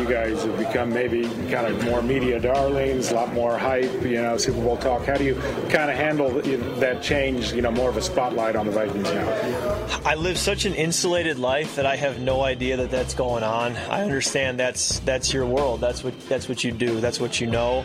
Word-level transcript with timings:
you 0.00 0.08
guys 0.08 0.42
have 0.44 0.56
become 0.56 0.92
maybe 0.92 1.24
kind 1.50 1.66
of 1.66 1.84
more 1.84 2.02
media 2.02 2.40
darlings, 2.40 3.10
a 3.10 3.14
lot 3.14 3.32
more 3.32 3.58
hype, 3.58 4.02
you 4.02 4.22
know, 4.22 4.36
Super 4.36 4.60
Bowl 4.62 4.76
talk. 4.76 5.04
How 5.04 5.14
do 5.14 5.24
you 5.24 5.34
kind 5.68 5.90
of 5.90 5.96
handle 5.96 6.30
that 6.80 7.02
change, 7.02 7.52
you 7.52 7.62
know, 7.62 7.70
more 7.70 7.90
of 7.90 7.96
a 7.96 8.02
spotlight 8.02 8.56
on 8.56 8.66
the 8.66 8.72
Vikings 8.72 9.12
now? 9.12 10.00
I 10.04 10.14
live 10.14 10.38
such 10.38 10.64
an 10.64 10.74
insulated 10.74 11.38
life 11.38 11.76
that 11.76 11.86
I 11.86 11.96
have 11.96 12.20
no 12.20 12.42
idea 12.42 12.78
that 12.78 12.90
that's 12.90 13.14
going 13.14 13.42
on. 13.42 13.76
I 13.76 14.02
understand 14.02 14.58
that's 14.58 15.00
that's 15.00 15.32
your 15.32 15.46
world. 15.46 15.80
That's 15.80 16.02
what 16.02 16.18
that's 16.28 16.48
what 16.48 16.64
you 16.64 16.72
do. 16.72 17.00
That's 17.00 17.20
what 17.20 17.40
you 17.40 17.46
know. 17.46 17.84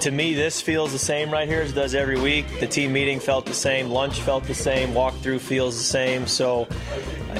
To 0.00 0.10
me, 0.10 0.34
this 0.34 0.60
feels 0.60 0.92
the 0.92 0.98
same 0.98 1.30
right 1.30 1.48
here 1.48 1.62
as 1.62 1.72
it 1.72 1.74
does 1.74 1.94
every 1.94 2.20
week. 2.20 2.46
The 2.60 2.66
team 2.66 2.92
meeting 2.92 3.18
felt 3.18 3.46
the 3.46 3.54
same, 3.54 3.88
lunch 3.88 4.20
felt 4.20 4.44
the 4.44 4.54
same, 4.54 4.90
walkthrough 4.90 5.40
feels 5.40 5.78
the 5.78 5.84
same. 5.84 6.26
So, 6.26 6.68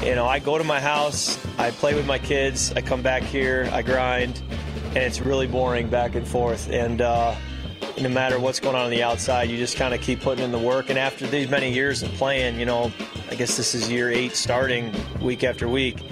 you 0.02 0.14
know, 0.14 0.26
I 0.26 0.38
go 0.38 0.58
to 0.58 0.64
my 0.64 0.80
house, 0.80 1.38
I 1.58 1.70
play 1.70 1.94
with 1.94 2.06
my 2.06 2.18
kids, 2.18 2.72
I 2.72 2.80
come 2.80 3.02
back 3.02 3.22
here, 3.22 3.68
I 3.72 3.82
grind, 3.82 4.42
and 4.88 4.98
it's 4.98 5.20
really 5.20 5.46
boring 5.46 5.88
back 5.88 6.14
and 6.14 6.26
forth. 6.26 6.70
And 6.70 7.00
uh, 7.00 7.34
no 8.00 8.08
matter 8.08 8.38
what's 8.38 8.60
going 8.60 8.74
on 8.74 8.84
on 8.84 8.90
the 8.90 9.02
outside, 9.02 9.50
you 9.50 9.56
just 9.56 9.76
kind 9.76 9.94
of 9.94 10.00
keep 10.00 10.20
putting 10.20 10.44
in 10.44 10.52
the 10.52 10.58
work. 10.58 10.90
And 10.90 10.98
after 10.98 11.26
these 11.26 11.48
many 11.48 11.72
years 11.72 12.02
of 12.02 12.10
playing, 12.12 12.58
you 12.58 12.66
know, 12.66 12.92
I 13.30 13.34
guess 13.34 13.56
this 13.56 13.74
is 13.74 13.90
year 13.90 14.10
eight 14.10 14.36
starting 14.36 14.94
week 15.20 15.44
after 15.44 15.68
week. 15.68 16.02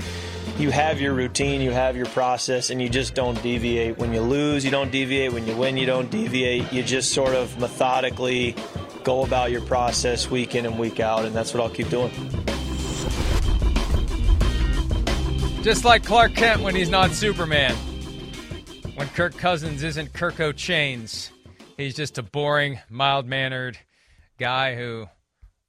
You 0.59 0.71
have 0.71 1.01
your 1.01 1.15
routine, 1.15 1.61
you 1.61 1.72
have 1.72 1.97
your 1.97 2.06
process, 2.06 2.71
and 2.71 2.81
you 2.81 2.89
just 2.89 3.15
don't 3.15 3.41
deviate. 3.43 3.99
When 3.99 4.15
you 4.15 4.21
lose, 4.21 4.65
you 4.65 4.71
don't 4.71 4.93
deviate. 4.93 5.33
When 5.33 5.47
you 5.47 5.56
win, 5.56 5.77
you 5.77 5.87
don't 5.87 6.11
deviate. 6.11 6.72
You 6.72 6.83
just 6.83 7.12
sort 7.12 7.34
of 7.34 7.59
methodically 7.59 8.55
go 9.03 9.25
about 9.25 9.51
your 9.51 9.62
process 9.62 10.31
week 10.31 10.55
in 10.55 10.65
and 10.65 10.78
week 10.78 11.01
out, 11.01 11.25
and 11.25 11.34
that's 11.34 11.53
what 11.53 11.62
I'll 11.62 11.71
keep 11.71 11.89
doing. 11.91 12.12
Just 15.65 15.83
like 15.85 16.05
Clark 16.05 16.35
Kent 16.35 16.61
when 16.61 16.75
he's 16.75 16.91
not 16.91 17.11
Superman. 17.13 17.75
When 18.97 19.09
Kirk 19.09 19.35
Cousins 19.39 19.83
isn't 19.83 20.13
Kirko 20.13 20.53
Chainz, 20.53 21.31
he's 21.79 21.95
just 21.95 22.19
a 22.19 22.23
boring, 22.23 22.81
mild 22.91 23.27
mannered 23.27 23.79
guy 24.39 24.75
who 24.75 25.07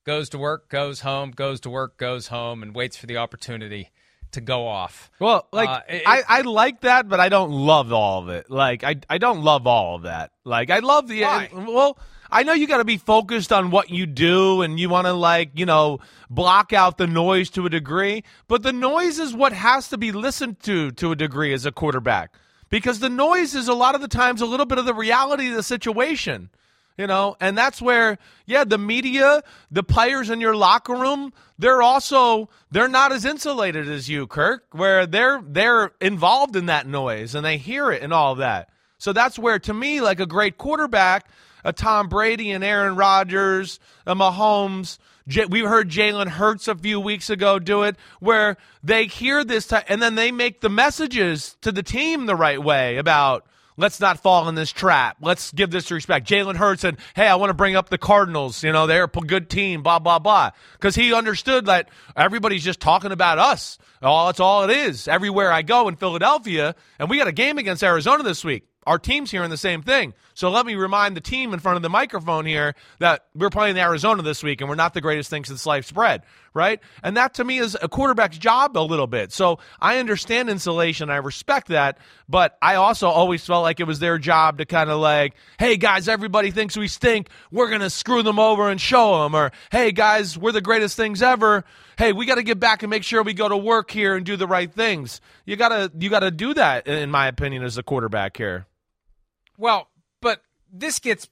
goes 0.05 0.27
to 0.29 0.37
work, 0.37 0.67
goes 0.69 0.99
home, 0.99 1.31
goes 1.31 1.61
to 1.61 1.69
work, 1.69 1.97
goes 1.97 2.27
home, 2.27 2.61
and 2.61 2.75
waits 2.75 2.97
for 2.97 3.05
the 3.05 3.15
opportunity 3.17 3.89
to 4.31 4.41
go 4.41 4.67
off. 4.67 5.09
Well, 5.17 5.47
like 5.53 5.69
Uh, 5.69 5.81
it- 5.87 6.03
I, 6.05 6.23
I 6.27 6.41
like 6.41 6.81
that, 6.81 7.07
but 7.07 7.21
I 7.21 7.29
don't 7.29 7.51
love 7.51 7.93
all 7.93 8.21
of 8.21 8.27
it. 8.29 8.51
Like 8.51 8.83
I 8.83 8.95
I 9.09 9.17
don't 9.17 9.43
love 9.43 9.65
all 9.65 9.95
of 9.95 10.01
that. 10.03 10.31
Like 10.43 10.71
I 10.71 10.79
love 10.79 11.07
the 11.07 11.21
Why? 11.23 11.49
well. 11.53 11.97
I 12.35 12.43
know 12.43 12.51
you 12.51 12.67
got 12.67 12.79
to 12.79 12.83
be 12.83 12.97
focused 12.97 13.53
on 13.53 13.71
what 13.71 13.89
you 13.89 14.05
do, 14.05 14.61
and 14.61 14.77
you 14.77 14.89
want 14.89 15.07
to 15.07 15.13
like 15.13 15.51
you 15.53 15.65
know 15.65 15.99
block 16.29 16.73
out 16.73 16.97
the 16.97 17.07
noise 17.07 17.49
to 17.51 17.65
a 17.65 17.69
degree. 17.69 18.25
But 18.49 18.61
the 18.61 18.73
noise 18.73 19.19
is 19.19 19.33
what 19.33 19.53
has 19.53 19.87
to 19.87 19.97
be 19.97 20.11
listened 20.11 20.59
to 20.63 20.91
to 20.91 21.13
a 21.13 21.15
degree 21.15 21.53
as 21.53 21.65
a 21.65 21.71
quarterback, 21.71 22.33
because 22.69 22.99
the 22.99 23.09
noise 23.09 23.55
is 23.55 23.69
a 23.69 23.73
lot 23.73 23.95
of 23.95 24.01
the 24.01 24.09
times 24.09 24.41
a 24.41 24.45
little 24.45 24.65
bit 24.65 24.77
of 24.77 24.85
the 24.85 24.93
reality 24.93 25.47
of 25.47 25.55
the 25.55 25.63
situation 25.63 26.49
you 26.97 27.07
know 27.07 27.35
and 27.39 27.57
that's 27.57 27.81
where 27.81 28.17
yeah 28.45 28.63
the 28.63 28.77
media 28.77 29.41
the 29.69 29.83
players 29.83 30.29
in 30.29 30.39
your 30.39 30.55
locker 30.55 30.93
room 30.93 31.33
they're 31.59 31.81
also 31.81 32.49
they're 32.71 32.87
not 32.87 33.11
as 33.11 33.25
insulated 33.25 33.89
as 33.89 34.07
you 34.09 34.25
kirk 34.25 34.65
where 34.71 35.05
they're 35.05 35.41
they're 35.45 35.91
involved 35.99 36.55
in 36.55 36.67
that 36.67 36.87
noise 36.87 37.35
and 37.35 37.45
they 37.45 37.57
hear 37.57 37.91
it 37.91 38.01
and 38.01 38.13
all 38.13 38.35
that 38.35 38.69
so 38.97 39.11
that's 39.11 39.37
where 39.37 39.59
to 39.59 39.73
me 39.73 39.99
like 39.99 40.21
a 40.21 40.25
great 40.25 40.57
quarterback 40.57 41.27
a 41.65 41.73
tom 41.73 42.07
brady 42.07 42.51
and 42.51 42.63
aaron 42.63 42.95
rodgers 42.95 43.79
a 44.05 44.15
mahomes 44.15 44.97
J- 45.27 45.45
we 45.45 45.61
heard 45.61 45.89
Jalen 45.89 46.27
Hurts 46.27 46.67
a 46.67 46.75
few 46.75 46.99
weeks 46.99 47.31
ago 47.31 47.57
do 47.57 47.81
it, 47.81 47.95
where 48.19 48.57
they 48.83 49.05
hear 49.07 49.43
this, 49.43 49.65
ti- 49.67 49.77
and 49.87 49.99
then 50.01 50.13
they 50.13 50.31
make 50.31 50.61
the 50.61 50.69
messages 50.69 51.57
to 51.61 51.71
the 51.71 51.81
team 51.81 52.27
the 52.27 52.35
right 52.35 52.61
way 52.61 52.97
about 52.97 53.43
let's 53.77 53.99
not 53.99 54.19
fall 54.21 54.47
in 54.47 54.55
this 54.55 54.71
trap. 54.71 55.17
Let's 55.21 55.51
give 55.51 55.71
this 55.71 55.89
respect. 55.91 56.27
Jalen 56.27 56.57
Hurts 56.57 56.81
said, 56.81 56.97
"Hey, 57.15 57.27
I 57.27 57.35
want 57.35 57.49
to 57.49 57.55
bring 57.55 57.75
up 57.75 57.89
the 57.89 57.97
Cardinals. 57.97 58.63
You 58.63 58.71
know, 58.71 58.85
they're 58.85 59.05
a 59.05 59.07
good 59.07 59.49
team. 59.49 59.81
Blah 59.81 59.99
blah 59.99 60.19
blah." 60.19 60.51
Because 60.73 60.95
he 60.95 61.11
understood 61.13 61.65
that 61.65 61.89
everybody's 62.15 62.63
just 62.63 62.79
talking 62.79 63.11
about 63.11 63.39
us. 63.39 63.79
Oh, 64.03 64.27
that's 64.27 64.39
all 64.39 64.63
it 64.63 64.71
is. 64.71 65.07
Everywhere 65.07 65.51
I 65.51 65.63
go 65.63 65.87
in 65.87 65.95
Philadelphia, 65.95 66.75
and 66.99 67.09
we 67.09 67.17
got 67.17 67.27
a 67.27 67.31
game 67.33 67.57
against 67.57 67.83
Arizona 67.83 68.21
this 68.23 68.43
week. 68.45 68.67
Our 68.85 68.99
team's 68.99 69.31
hearing 69.31 69.49
the 69.49 69.57
same 69.57 69.81
thing. 69.81 70.13
So 70.35 70.49
let 70.49 70.65
me 70.65 70.75
remind 70.75 71.15
the 71.15 71.21
team 71.21 71.53
in 71.53 71.59
front 71.59 71.77
of 71.77 71.81
the 71.81 71.89
microphone 71.89 72.45
here 72.45 72.75
that 72.99 73.25
we're 73.33 73.49
playing 73.49 73.77
Arizona 73.77 74.21
this 74.21 74.43
week 74.43 74.59
and 74.59 74.69
we're 74.69 74.75
not 74.75 74.93
the 74.93 74.99
greatest 74.99 75.29
thing 75.29 75.45
since 75.45 75.61
sliced 75.61 75.93
bread, 75.93 76.23
right? 76.53 76.81
And 77.01 77.15
that 77.15 77.35
to 77.35 77.45
me 77.45 77.57
is 77.57 77.77
a 77.81 77.87
quarterback's 77.87 78.37
job 78.37 78.77
a 78.77 78.79
little 78.79 79.07
bit. 79.07 79.31
So 79.31 79.59
I 79.79 79.97
understand 79.97 80.49
insulation. 80.49 81.09
I 81.09 81.17
respect 81.17 81.69
that. 81.69 81.99
But 82.27 82.57
I 82.61 82.75
also 82.75 83.07
always 83.07 83.45
felt 83.45 83.63
like 83.63 83.79
it 83.79 83.85
was 83.85 83.99
their 83.99 84.17
job 84.17 84.57
to 84.57 84.65
kind 84.65 84.89
of 84.89 84.99
like, 84.99 85.35
hey 85.57 85.77
guys, 85.77 86.09
everybody 86.09 86.51
thinks 86.51 86.75
we 86.75 86.89
stink. 86.89 87.29
We're 87.49 87.69
going 87.69 87.79
to 87.79 87.89
screw 87.89 88.21
them 88.21 88.37
over 88.37 88.69
and 88.69 88.79
show 88.79 89.23
them. 89.23 89.35
Or, 89.35 89.53
hey 89.71 89.93
guys, 89.93 90.37
we're 90.37 90.51
the 90.51 90.59
greatest 90.59 90.97
things 90.97 91.21
ever. 91.21 91.63
Hey, 91.97 92.11
we 92.11 92.25
got 92.25 92.35
to 92.35 92.43
get 92.43 92.59
back 92.59 92.83
and 92.83 92.89
make 92.89 93.03
sure 93.03 93.23
we 93.23 93.33
go 93.33 93.47
to 93.47 93.55
work 93.55 93.89
here 93.89 94.17
and 94.17 94.25
do 94.25 94.35
the 94.35 94.47
right 94.47 94.71
things. 94.71 95.21
You 95.45 95.55
gotta, 95.55 95.89
you 95.97 96.09
gotta 96.09 96.29
do 96.31 96.53
that, 96.55 96.87
in 96.87 97.09
my 97.09 97.27
opinion, 97.27 97.63
as 97.63 97.77
a 97.77 97.83
quarterback 97.83 98.35
here. 98.35 98.65
Well, 99.57 99.87
this 100.77 100.99
gets 100.99 101.27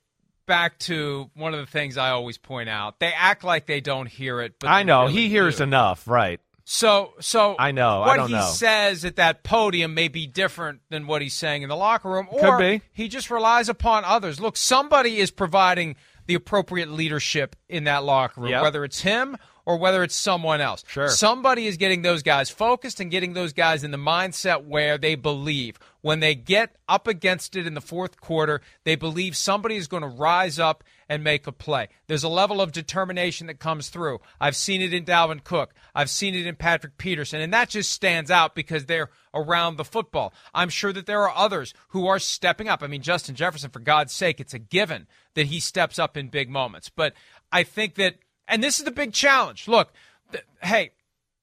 back 0.46 0.78
to 0.80 1.30
one 1.36 1.54
of 1.54 1.60
the 1.60 1.66
things 1.72 1.98
I 1.98 2.10
always 2.10 2.38
point 2.38 2.70
out. 2.70 3.00
They 3.00 3.12
act 3.16 3.44
like 3.44 3.66
they 3.66 3.82
don't 3.82 4.08
hear 4.08 4.42
it, 4.42 4.56
but 4.60 4.68
I 4.68 4.84
know 4.84 5.04
really 5.04 5.14
he 5.14 5.30
hears 5.30 5.58
do. 5.58 5.64
enough, 5.64 6.08
right? 6.08 6.40
So, 6.66 7.14
so 7.20 7.56
I 7.60 7.72
know, 7.72 8.02
I 8.04 8.08
what 8.08 8.16
don't 8.18 8.28
he 8.30 8.36
know. 8.36 8.42
says 8.42 9.04
at 9.04 9.18
that 9.18 9.44
podium 9.44 9.94
may 9.94 10.08
be 10.08 10.28
different 10.28 10.80
than 10.90 11.08
what 11.08 11.22
he's 11.22 11.34
saying 11.34 11.62
in 11.62 11.70
the 11.70 11.76
locker 11.76 12.10
room, 12.10 12.28
Could 12.32 12.42
or 12.44 12.58
be. 12.58 12.82
he 12.94 13.10
just 13.10 13.30
relies 13.30 13.68
upon 13.68 14.06
others. 14.06 14.40
Look, 14.40 14.56
somebody 14.56 15.18
is 15.20 15.30
providing 15.30 15.98
the 16.26 16.36
appropriate 16.36 16.90
leadership 16.90 17.58
in 17.68 17.84
that 17.84 18.06
locker 18.06 18.40
room, 18.42 18.52
Yep. 18.52 18.62
whether 18.62 18.86
it's 18.86 19.02
him 19.02 19.36
or 19.66 19.78
whether 19.78 20.04
it's 20.04 20.16
someone 20.16 20.62
else. 20.62 20.84
Sure. 20.88 21.08
Somebody 21.10 21.68
is 21.68 21.78
getting 21.78 22.02
those 22.02 22.24
guys 22.24 22.50
focused 22.50 23.00
and 23.00 23.12
getting 23.12 23.34
those 23.34 23.54
guys 23.54 23.84
in 23.84 23.92
the 23.92 23.98
mindset 23.98 24.66
where 24.66 24.98
they 24.98 25.16
believe 25.16 25.80
when 26.04 26.20
they 26.20 26.36
get 26.36 26.76
up 26.90 27.08
against 27.08 27.56
it 27.56 27.66
in 27.66 27.76
the 27.76 27.82
fourth 27.82 28.20
quarter, 28.20 28.62
they 28.84 28.96
believe 28.96 29.38
somebody 29.38 29.78
is 29.78 29.88
going 29.88 30.04
to 30.04 30.08
rise 30.08 30.60
up 30.60 30.84
and 31.08 31.24
make 31.24 31.48
a 31.48 31.52
play. 31.52 31.88
There's 32.08 32.26
a 32.26 32.30
level 32.30 32.60
of 32.60 32.74
determination 32.74 33.48
that 33.48 33.60
comes 33.60 33.88
through. 33.88 34.20
I've 34.40 34.58
seen 34.58 34.82
it 34.82 34.94
in 34.94 35.06
Dalvin 35.06 35.46
Cook. 35.46 35.74
I've 35.96 36.10
seen 36.10 36.36
it 36.36 36.46
in 36.46 36.58
Patrick 36.58 36.98
Peterson, 36.98 37.40
and 37.40 37.54
that 37.54 37.70
just 37.70 37.90
stands 37.90 38.30
out 38.30 38.54
because 38.54 38.86
they're 38.86 39.10
around 39.34 39.78
the 39.78 39.86
football. 39.86 40.34
I'm 40.54 40.70
sure 40.70 40.92
that 40.92 41.06
there 41.06 41.22
are 41.22 41.36
others 41.36 41.74
who 41.90 42.06
are 42.06 42.20
stepping 42.20 42.68
up. 42.68 42.84
I 42.84 42.88
mean, 42.88 43.02
Justin 43.02 43.36
Jefferson, 43.36 43.70
for 43.70 43.80
God's 43.80 44.14
sake, 44.14 44.42
it's 44.42 44.54
a 44.54 44.60
given 44.60 45.08
that 45.36 45.48
he 45.48 45.62
steps 45.62 45.98
up 45.98 46.18
in 46.18 46.28
big 46.28 46.50
moments. 46.50 46.90
But 46.90 47.14
I 47.50 47.64
think 47.64 47.96
that 47.96 48.16
and 48.48 48.64
this 48.64 48.80
is 48.80 48.86
the 48.86 48.92
big 48.92 49.14
challenge. 49.14 49.68
Look, 49.68 49.92
th- 50.32 50.44
hey, 50.62 50.92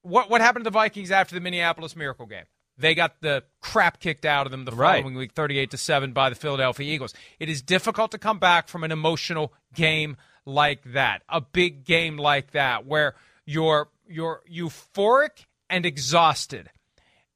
what 0.01 0.29
what 0.29 0.41
happened 0.41 0.63
to 0.65 0.69
the 0.69 0.73
Vikings 0.73 1.11
after 1.11 1.35
the 1.35 1.41
Minneapolis 1.41 1.95
Miracle 1.95 2.25
game? 2.25 2.45
They 2.77 2.95
got 2.95 3.21
the 3.21 3.43
crap 3.61 3.99
kicked 3.99 4.25
out 4.25 4.47
of 4.47 4.51
them 4.51 4.65
the 4.65 4.71
Right. 4.71 5.01
following 5.01 5.15
week, 5.15 5.33
38 5.33 5.69
to 5.71 5.77
7 5.77 6.13
by 6.13 6.29
the 6.29 6.35
Philadelphia 6.35 6.91
Eagles. 6.91 7.13
It 7.39 7.49
is 7.49 7.61
difficult 7.61 8.11
to 8.11 8.17
come 8.17 8.39
back 8.39 8.67
from 8.67 8.83
an 8.83 8.91
emotional 8.91 9.53
game 9.73 10.17
like 10.45 10.81
that, 10.93 11.21
a 11.29 11.41
big 11.41 11.83
game 11.83 12.17
like 12.17 12.51
that 12.51 12.85
where 12.85 13.15
you're 13.45 13.89
you're 14.07 14.41
euphoric 14.51 15.45
and 15.69 15.85
exhausted. 15.85 16.69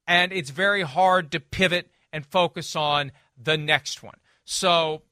And 0.08 0.32
it's 0.34 0.50
very 0.50 0.82
hard 0.84 1.32
to 1.32 1.40
pivot 1.40 1.90
and 2.12 2.26
focus 2.26 2.76
on 2.76 3.12
the 3.38 3.58
next 3.58 4.02
one. 4.04 4.18
So 4.46 5.04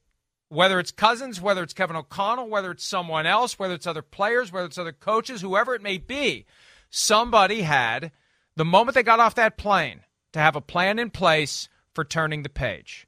whether 0.48 0.78
it's 0.78 0.90
Cousins, 0.90 1.40
whether 1.40 1.62
it's 1.62 1.74
Kevin 1.74 1.96
O'Connell, 1.96 2.48
whether 2.48 2.70
it's 2.70 2.84
someone 2.84 3.26
else, 3.26 3.58
whether 3.58 3.74
it's 3.74 3.86
other 3.86 4.02
players, 4.02 4.52
whether 4.52 4.66
it's 4.66 4.78
other 4.78 4.92
coaches, 4.92 5.40
whoever 5.40 5.74
it 5.74 5.82
may 5.82 5.98
be, 5.98 6.46
somebody 6.90 7.62
had 7.62 8.12
the 8.56 8.64
moment 8.64 8.94
they 8.94 9.02
got 9.02 9.20
off 9.20 9.34
that 9.34 9.56
plane 9.56 10.00
to 10.32 10.38
have 10.38 10.56
a 10.56 10.60
plan 10.60 10.98
in 10.98 11.10
place 11.10 11.68
for 11.94 12.04
turning 12.04 12.42
the 12.42 12.48
page 12.48 13.06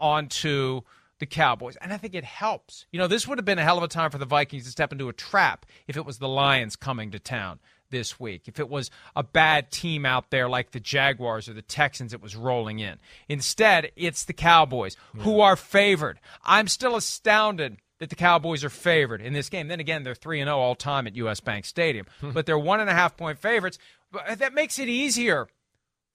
onto 0.00 0.82
the 1.18 1.26
Cowboys. 1.26 1.76
And 1.76 1.92
I 1.92 1.96
think 1.96 2.14
it 2.14 2.24
helps. 2.24 2.86
You 2.92 2.98
know, 2.98 3.08
this 3.08 3.26
would 3.26 3.38
have 3.38 3.44
been 3.44 3.58
a 3.58 3.64
hell 3.64 3.78
of 3.78 3.84
a 3.84 3.88
time 3.88 4.10
for 4.10 4.18
the 4.18 4.24
Vikings 4.24 4.64
to 4.64 4.70
step 4.70 4.92
into 4.92 5.08
a 5.08 5.12
trap 5.12 5.66
if 5.86 5.96
it 5.96 6.06
was 6.06 6.18
the 6.18 6.28
Lions 6.28 6.76
coming 6.76 7.10
to 7.10 7.18
town 7.18 7.58
this 7.90 8.18
week. 8.18 8.42
If 8.46 8.58
it 8.58 8.68
was 8.68 8.90
a 9.16 9.22
bad 9.22 9.70
team 9.70 10.04
out 10.04 10.30
there 10.30 10.48
like 10.48 10.70
the 10.70 10.80
Jaguars 10.80 11.48
or 11.48 11.54
the 11.54 11.62
Texans 11.62 12.12
it 12.12 12.22
was 12.22 12.36
rolling 12.36 12.78
in. 12.78 12.98
Instead, 13.28 13.90
it's 13.96 14.24
the 14.24 14.32
Cowboys 14.32 14.96
who 15.18 15.40
are 15.40 15.56
favored. 15.56 16.20
I'm 16.44 16.68
still 16.68 16.96
astounded 16.96 17.78
that 17.98 18.10
the 18.10 18.16
Cowboys 18.16 18.64
are 18.64 18.70
favored 18.70 19.20
in 19.20 19.32
this 19.32 19.48
game. 19.48 19.68
Then 19.68 19.80
again, 19.80 20.04
they're 20.04 20.14
3 20.14 20.38
0 20.38 20.58
all 20.58 20.74
time 20.74 21.06
at 21.06 21.16
US 21.16 21.40
Bank 21.40 21.64
Stadium, 21.64 22.06
but 22.22 22.46
they're 22.46 22.58
one 22.58 22.80
and 22.80 22.90
a 22.90 22.94
half 22.94 23.16
point 23.16 23.38
favorites. 23.38 23.78
But 24.10 24.38
that 24.38 24.54
makes 24.54 24.78
it 24.78 24.88
easier 24.88 25.48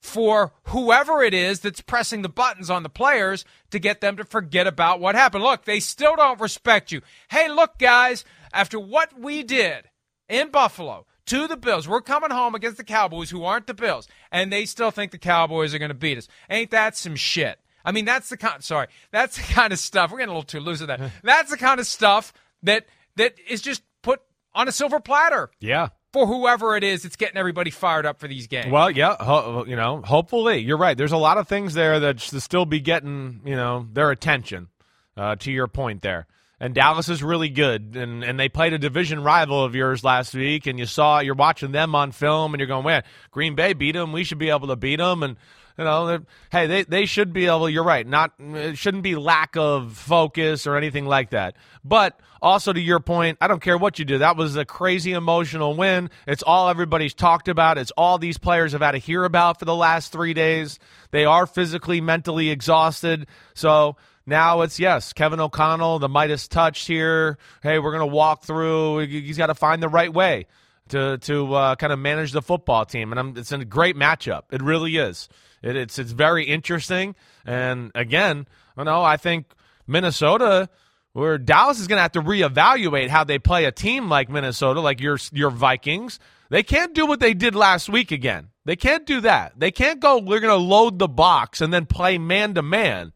for 0.01 0.51
whoever 0.65 1.23
it 1.23 1.33
is 1.33 1.61
that's 1.61 1.79
pressing 1.79 2.23
the 2.23 2.29
buttons 2.29 2.69
on 2.69 2.83
the 2.83 2.89
players 2.89 3.45
to 3.71 3.79
get 3.79 4.01
them 4.01 4.17
to 4.17 4.25
forget 4.25 4.67
about 4.67 4.99
what 4.99 5.15
happened. 5.15 5.43
Look, 5.43 5.63
they 5.63 5.79
still 5.79 6.17
don't 6.17 6.41
respect 6.41 6.91
you. 6.91 7.01
Hey, 7.29 7.49
look, 7.49 7.77
guys, 7.77 8.25
after 8.51 8.77
what 8.77 9.17
we 9.17 9.43
did 9.43 9.89
in 10.27 10.49
Buffalo 10.49 11.05
to 11.27 11.47
the 11.47 11.57
Bills, 11.57 11.87
we're 11.87 12.01
coming 12.01 12.31
home 12.31 12.55
against 12.55 12.77
the 12.77 12.83
Cowboys, 12.83 13.29
who 13.29 13.43
aren't 13.43 13.67
the 13.67 13.73
Bills, 13.73 14.07
and 14.31 14.51
they 14.51 14.65
still 14.65 14.91
think 14.91 15.11
the 15.11 15.17
Cowboys 15.17 15.73
are 15.73 15.79
going 15.79 15.89
to 15.89 15.95
beat 15.95 16.17
us. 16.17 16.27
Ain't 16.49 16.71
that 16.71 16.95
some 16.97 17.15
shit? 17.15 17.59
I 17.85 17.91
mean, 17.91 18.05
that's 18.05 18.29
the 18.29 18.37
kind. 18.37 18.63
Sorry, 18.63 18.87
that's 19.11 19.35
the 19.37 19.43
kind 19.53 19.73
of 19.73 19.79
stuff. 19.79 20.11
We're 20.11 20.19
getting 20.19 20.31
a 20.31 20.37
little 20.37 20.43
too 20.47 20.59
loose 20.59 20.79
with 20.79 20.87
that. 20.87 20.99
That's 21.23 21.51
the 21.51 21.57
kind 21.57 21.79
of 21.79 21.85
stuff 21.87 22.31
that 22.63 22.85
that 23.17 23.35
is 23.47 23.61
just 23.61 23.83
put 24.01 24.21
on 24.55 24.67
a 24.67 24.71
silver 24.71 24.99
platter 24.99 25.51
Yeah. 25.59 25.89
for 26.13 26.25
whoever 26.27 26.77
it 26.77 26.83
is 26.85 27.03
it's 27.05 27.15
getting 27.17 27.37
everybody 27.37 27.71
fired 27.71 28.05
up 28.05 28.19
for 28.19 28.27
these 28.27 28.47
games. 28.47 28.71
Well, 28.71 28.89
yeah, 28.89 29.15
ho- 29.19 29.65
you 29.67 29.75
know, 29.75 30.01
hopefully 30.01 30.59
you're 30.59 30.77
right. 30.77 30.97
There's 30.97 31.11
a 31.11 31.17
lot 31.17 31.37
of 31.37 31.47
things 31.47 31.73
there 31.73 31.99
that 31.99 32.19
should 32.21 32.41
still 32.41 32.65
be 32.65 32.79
getting, 32.79 33.41
you 33.45 33.55
know, 33.55 33.87
their 33.91 34.11
attention. 34.11 34.69
Uh, 35.15 35.35
to 35.35 35.51
your 35.51 35.67
point 35.67 36.01
there, 36.01 36.25
and 36.59 36.73
Dallas 36.73 37.09
is 37.09 37.23
really 37.23 37.49
good, 37.49 37.95
and 37.95 38.23
and 38.23 38.39
they 38.39 38.49
played 38.49 38.73
a 38.73 38.77
division 38.77 39.23
rival 39.23 39.63
of 39.63 39.75
yours 39.75 40.03
last 40.03 40.33
week, 40.33 40.67
and 40.67 40.79
you 40.79 40.85
saw 40.85 41.19
you're 41.19 41.35
watching 41.35 41.71
them 41.71 41.95
on 41.95 42.11
film, 42.11 42.53
and 42.53 42.59
you're 42.59 42.67
going, 42.67 42.85
man, 42.85 43.03
Green 43.31 43.55
Bay 43.55 43.73
beat 43.73 43.93
them, 43.93 44.11
we 44.11 44.23
should 44.23 44.37
be 44.37 44.49
able 44.49 44.67
to 44.67 44.75
beat 44.75 44.97
them, 44.97 45.23
and 45.23 45.37
you 45.77 45.83
know, 45.83 46.19
hey, 46.51 46.67
they 46.67 46.83
they 46.83 47.05
should 47.05 47.33
be 47.33 47.47
able. 47.47 47.69
You're 47.69 47.83
right, 47.83 48.05
not 48.05 48.33
it 48.39 48.77
shouldn't 48.77 49.03
be 49.03 49.15
lack 49.15 49.57
of 49.57 49.93
focus 49.93 50.67
or 50.67 50.77
anything 50.77 51.05
like 51.05 51.31
that, 51.31 51.55
but. 51.83 52.19
Also, 52.41 52.73
to 52.73 52.81
your 52.81 52.99
point, 52.99 53.37
I 53.39 53.47
don't 53.47 53.61
care 53.61 53.77
what 53.77 53.99
you 53.99 54.03
do. 54.03 54.17
That 54.17 54.35
was 54.35 54.57
a 54.57 54.65
crazy 54.65 55.13
emotional 55.13 55.77
win. 55.77 56.09
It's 56.27 56.43
all 56.43 56.67
everybody's 56.67 57.13
talked 57.13 57.47
about. 57.47 57.77
It's 57.77 57.91
all 57.91 58.17
these 58.17 58.37
players 58.37 58.73
have 58.73 58.81
had 58.81 58.91
to 58.91 58.97
hear 58.97 59.23
about 59.23 59.59
for 59.59 59.63
the 59.63 59.73
last 59.73 60.11
three 60.11 60.33
days. 60.33 60.77
They 61.11 61.23
are 61.23 61.47
physically, 61.47 62.01
mentally 62.01 62.49
exhausted. 62.49 63.27
So 63.53 63.95
now 64.25 64.61
it's, 64.61 64.79
yes, 64.79 65.13
Kevin 65.13 65.39
O'Connell, 65.39 65.99
the 65.99 66.09
Midas 66.09 66.47
touch 66.47 66.85
here. 66.85 67.37
Hey, 67.61 67.79
we're 67.79 67.91
going 67.91 68.07
to 68.09 68.15
walk 68.15 68.43
through. 68.43 68.99
He's 69.07 69.37
got 69.37 69.47
to 69.47 69.55
find 69.55 69.81
the 69.83 69.89
right 69.89 70.13
way 70.13 70.47
to 70.89 71.17
to 71.19 71.53
uh, 71.53 71.75
kind 71.75 71.93
of 71.93 71.99
manage 71.99 72.31
the 72.31 72.41
football 72.41 72.85
team, 72.85 73.11
and 73.11 73.19
I'm, 73.19 73.37
it's 73.37 73.51
a 73.51 73.63
great 73.65 73.95
matchup. 73.95 74.43
It 74.51 74.61
really 74.61 74.97
is. 74.97 75.29
It, 75.61 75.75
it's 75.75 75.99
it's 75.99 76.11
very 76.11 76.45
interesting, 76.45 77.15
and 77.45 77.91
again, 77.95 78.47
you 78.77 78.83
know, 78.83 79.01
I 79.01 79.17
think 79.17 79.53
Minnesota, 79.87 80.69
where 81.13 81.37
Dallas 81.37 81.79
is 81.79 81.87
going 81.87 81.97
to 81.97 82.01
have 82.01 82.11
to 82.13 82.21
reevaluate 82.21 83.09
how 83.09 83.23
they 83.23 83.39
play 83.39 83.65
a 83.65 83.71
team 83.71 84.09
like 84.09 84.29
Minnesota, 84.29 84.81
like 84.81 84.99
your 84.99 85.17
your 85.31 85.49
Vikings. 85.49 86.19
They 86.49 86.63
can't 86.63 86.93
do 86.93 87.07
what 87.07 87.19
they 87.19 87.33
did 87.33 87.55
last 87.55 87.89
week 87.89 88.11
again. 88.11 88.49
They 88.65 88.75
can't 88.75 89.05
do 89.07 89.21
that. 89.21 89.53
They 89.57 89.71
can't 89.71 89.99
go. 89.99 90.19
We're 90.19 90.39
going 90.39 90.57
to 90.57 90.63
load 90.63 90.99
the 90.99 91.07
box 91.07 91.61
and 91.61 91.73
then 91.73 91.87
play 91.87 92.17
man 92.17 92.53
to 92.53 92.61
man, 92.61 93.11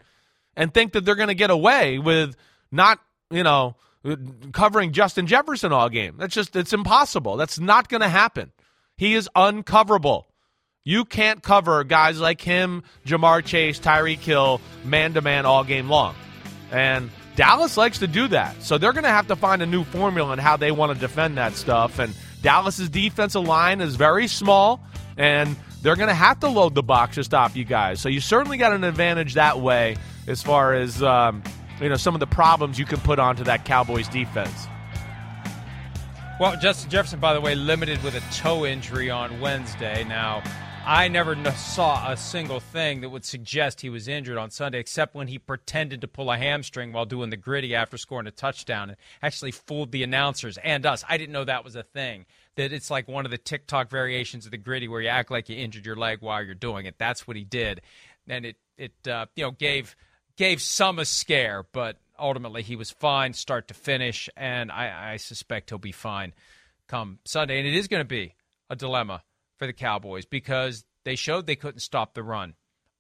and 0.58 0.74
think 0.74 0.92
that 0.94 1.06
they're 1.06 1.16
going 1.16 1.30
to 1.30 1.36
get 1.36 1.52
away 1.52 2.00
with 2.00 2.36
not, 2.72 3.00
you 3.32 3.44
know, 3.44 3.76
covering 4.52 4.92
Justin 4.92 5.28
Jefferson 5.28 5.72
all 5.72 5.88
game. 5.88 6.16
That's 6.18 6.34
just 6.34 6.56
it's 6.58 6.74
impossible. 6.74 7.38
That's 7.38 7.60
not 7.60 7.88
going 7.88 8.02
to 8.02 8.10
happen. 8.10 8.52
He 8.98 9.14
is 9.14 9.30
uncoverable. 9.36 10.26
You 10.84 11.06
can't 11.06 11.44
cover 11.44 11.84
guys 11.84 12.20
like 12.20 12.42
him, 12.42 12.84
Ja'Marr 13.06 13.46
Chase, 13.46 13.80
Tyreek 13.80 14.20
Hill, 14.20 14.60
man 14.84 15.14
to 15.14 15.22
man 15.22 15.46
all 15.46 15.64
game 15.64 15.90
long. 15.90 16.16
And 16.72 17.12
Dallas 17.36 17.78
likes 17.78 18.00
to 18.00 18.08
do 18.08 18.28
that. 18.30 18.64
So 18.64 18.78
they're 18.78 18.94
going 18.94 19.04
to 19.04 19.10
have 19.10 19.28
to 19.28 19.36
find 19.36 19.62
a 19.62 19.66
new 19.66 19.84
formula 19.84 20.34
in 20.34 20.40
how 20.40 20.58
they 20.58 20.72
want 20.72 20.94
to 20.94 21.00
defend 21.00 21.38
that 21.38 21.54
stuff. 21.54 22.00
And 22.00 22.16
Dallas's 22.42 22.90
defensive 22.90 23.44
line 23.44 23.82
is 23.82 23.96
very 23.96 24.28
small, 24.28 24.82
and 25.18 25.56
they're 25.82 25.98
going 25.98 26.08
to 26.08 26.16
have 26.16 26.40
to 26.40 26.48
load 26.48 26.74
the 26.74 26.84
box 26.84 27.16
to 27.16 27.24
stop 27.24 27.56
you 27.56 27.66
guys. 27.66 28.00
So 28.00 28.10
you 28.10 28.22
certainly 28.22 28.58
got 28.58 28.72
an 28.72 28.84
advantage 28.86 29.34
that 29.36 29.60
way 29.60 29.98
as 30.28 30.44
far 30.44 30.74
as 30.74 31.02
um, 31.02 31.42
you 31.82 31.90
know 31.90 31.96
some 31.96 32.14
of 32.14 32.20
the 32.20 32.28
problems 32.28 32.78
you 32.78 32.86
can 32.86 33.00
put 33.00 33.20
onto 33.20 33.44
that 33.46 33.66
Cowboys 33.66 34.08
defense. 34.10 34.68
Well, 36.40 36.56
Justin 36.56 36.92
Jefferson, 36.92 37.20
by 37.20 37.34
the 37.34 37.42
way, 37.42 37.56
limited 37.56 38.04
with 38.04 38.14
a 38.14 38.34
toe 38.34 38.64
injury 38.64 39.10
on 39.10 39.40
Wednesday. 39.40 40.04
Now, 40.04 40.44
I 40.86 41.08
never 41.08 41.36
saw 41.54 42.12
a 42.12 42.16
single 42.16 42.60
thing 42.60 43.02
that 43.02 43.10
would 43.10 43.26
suggest 43.26 43.82
he 43.82 43.90
was 43.90 44.08
injured 44.08 44.38
on 44.38 44.52
Sunday, 44.52 44.80
except 44.80 45.16
when 45.16 45.28
he 45.28 45.40
pretended 45.40 46.00
to 46.02 46.08
pull 46.08 46.30
a 46.30 46.38
hamstring 46.38 46.94
while 46.94 47.06
doing 47.06 47.32
the 47.32 47.38
Griddy 47.38 47.74
after 47.74 47.98
scoring 47.98 48.28
a 48.28 48.32
touchdown 48.32 48.90
and 48.90 48.98
actually 49.24 49.52
fooled 49.52 49.92
the 49.92 50.04
announcers 50.04 50.60
and 50.60 50.86
us. 50.86 51.04
I 51.10 51.18
didn't 51.18 51.34
know 51.34 51.44
that 51.44 51.66
was 51.66 51.76
a 51.76 51.82
thing. 51.82 52.28
That 52.56 52.72
it's 52.72 52.92
like 52.92 53.08
one 53.08 53.26
of 53.26 53.32
the 53.32 53.38
TikTok 53.38 53.90
variations 53.90 54.46
of 54.46 54.52
the 54.52 54.58
Griddy 54.58 54.88
where 54.88 55.02
you 55.02 55.10
act 55.10 55.32
like 55.32 55.50
you 55.50 55.58
injured 55.58 55.86
your 55.86 55.96
leg 55.96 56.20
while 56.22 56.44
you're 56.44 56.56
doing 56.56 56.86
it. 56.86 57.00
That's 57.00 57.28
what 57.28 57.36
he 57.36 57.44
did, 57.44 57.82
and 58.28 58.46
it 58.46 58.58
it 58.78 59.08
uh, 59.08 59.26
you 59.36 59.44
know 59.44 59.52
gave 59.52 59.96
gave 60.38 60.62
some 60.62 61.00
a 61.00 61.06
scare, 61.06 61.66
but 61.72 61.98
ultimately 62.18 62.62
he 62.62 62.76
was 62.76 62.92
fine 62.92 63.34
start 63.34 63.68
to 63.68 63.74
finish, 63.74 64.30
and 64.38 64.72
I, 64.72 65.14
I 65.14 65.18
suspect 65.18 65.70
he'll 65.70 65.80
be 65.80 65.92
fine 65.92 66.34
come 66.88 67.20
Sunday. 67.26 67.60
And 67.60 67.68
it 67.68 67.76
is 67.76 67.88
going 67.88 68.02
to 68.02 68.08
be 68.08 68.36
a 68.70 68.76
dilemma 68.76 69.24
for 69.58 69.68
the 69.68 69.74
Cowboys 69.74 70.26
because 70.26 70.86
they 71.04 71.16
showed 71.16 71.46
they 71.46 71.56
couldn't 71.56 71.82
stop 71.82 72.14
the 72.14 72.24
run 72.24 72.54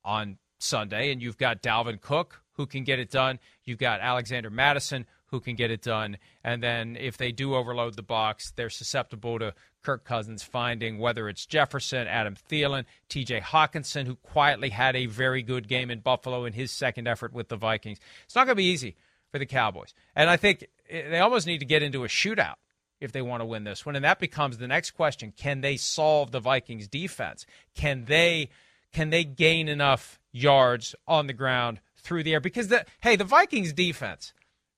on 0.03 0.37
Sunday, 0.59 1.11
and 1.11 1.21
you've 1.21 1.37
got 1.37 1.61
Dalvin 1.61 2.01
Cook 2.01 2.41
who 2.53 2.65
can 2.65 2.83
get 2.83 2.99
it 2.99 3.11
done. 3.11 3.39
You've 3.63 3.77
got 3.77 4.01
Alexander 4.01 4.49
Mattison 4.49 5.05
who 5.27 5.39
can 5.39 5.55
get 5.55 5.71
it 5.71 5.81
done. 5.81 6.17
And 6.43 6.63
then 6.63 6.95
if 6.95 7.17
they 7.17 7.31
do 7.31 7.55
overload 7.55 7.95
the 7.95 8.03
box, 8.03 8.51
they're 8.55 8.69
susceptible 8.69 9.39
to 9.39 9.53
Kirk 9.83 10.03
Cousins 10.03 10.43
finding 10.43 10.99
whether 10.99 11.29
it's 11.29 11.45
Jefferson, 11.45 12.07
Adam 12.07 12.35
Thielen, 12.35 12.85
TJ 13.09 13.41
Hockenson, 13.41 14.05
who 14.05 14.15
quietly 14.15 14.69
had 14.69 14.95
a 14.95 15.05
very 15.05 15.41
good 15.41 15.67
game 15.67 15.89
in 15.89 15.99
Buffalo 15.99 16.45
in 16.45 16.53
his 16.53 16.71
second 16.71 17.07
effort 17.07 17.33
with 17.33 17.49
the 17.49 17.55
Vikings. 17.55 17.99
It's 18.25 18.35
not 18.35 18.45
going 18.45 18.55
to 18.55 18.61
be 18.61 18.65
easy 18.65 18.95
for 19.31 19.39
the 19.39 19.45
Cowboys. 19.45 19.93
And 20.15 20.29
I 20.29 20.37
think 20.37 20.65
eh, 20.89 21.09
they 21.09 21.19
almost 21.19 21.47
need 21.47 21.59
to 21.59 21.65
get 21.65 21.83
into 21.83 22.03
a 22.03 22.07
shootout 22.07 22.55
if 22.99 23.11
they 23.11 23.21
want 23.21 23.41
to 23.41 23.45
win 23.45 23.63
this 23.63 23.85
one. 23.85 23.95
And 23.95 24.05
that 24.05 24.19
becomes 24.19 24.57
the 24.57 24.67
next 24.67 24.91
question. 24.91 25.33
Can 25.35 25.61
they 25.61 25.77
solve 25.77 26.31
the 26.31 26.39
Vikings 26.39 26.87
defense? 26.87 27.45
Can 27.75 28.05
they 28.05 28.49
can 28.93 29.09
they 29.09 29.23
gain 29.23 29.67
enough 29.67 30.19
yards 30.31 30.95
on 31.07 31.27
the 31.27 31.33
ground 31.33 31.81
through 31.97 32.23
the 32.23 32.33
air? 32.33 32.39
Because 32.39 32.69
the 32.69 32.85
hey, 33.01 33.15
the 33.15 33.23
Vikings 33.23 33.73
defense, 33.73 34.33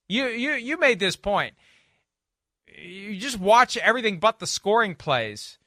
you 0.09 0.25
you 0.27 0.51
you 0.53 0.77
made 0.77 0.99
this 0.99 1.15
point. 1.15 1.53
you 2.67 3.17
just 3.17 3.39
watch 3.39 3.77
everything 3.77 4.19
but 4.19 4.39
the 4.39 4.47
scoring 4.47 4.95
plays 4.95 5.57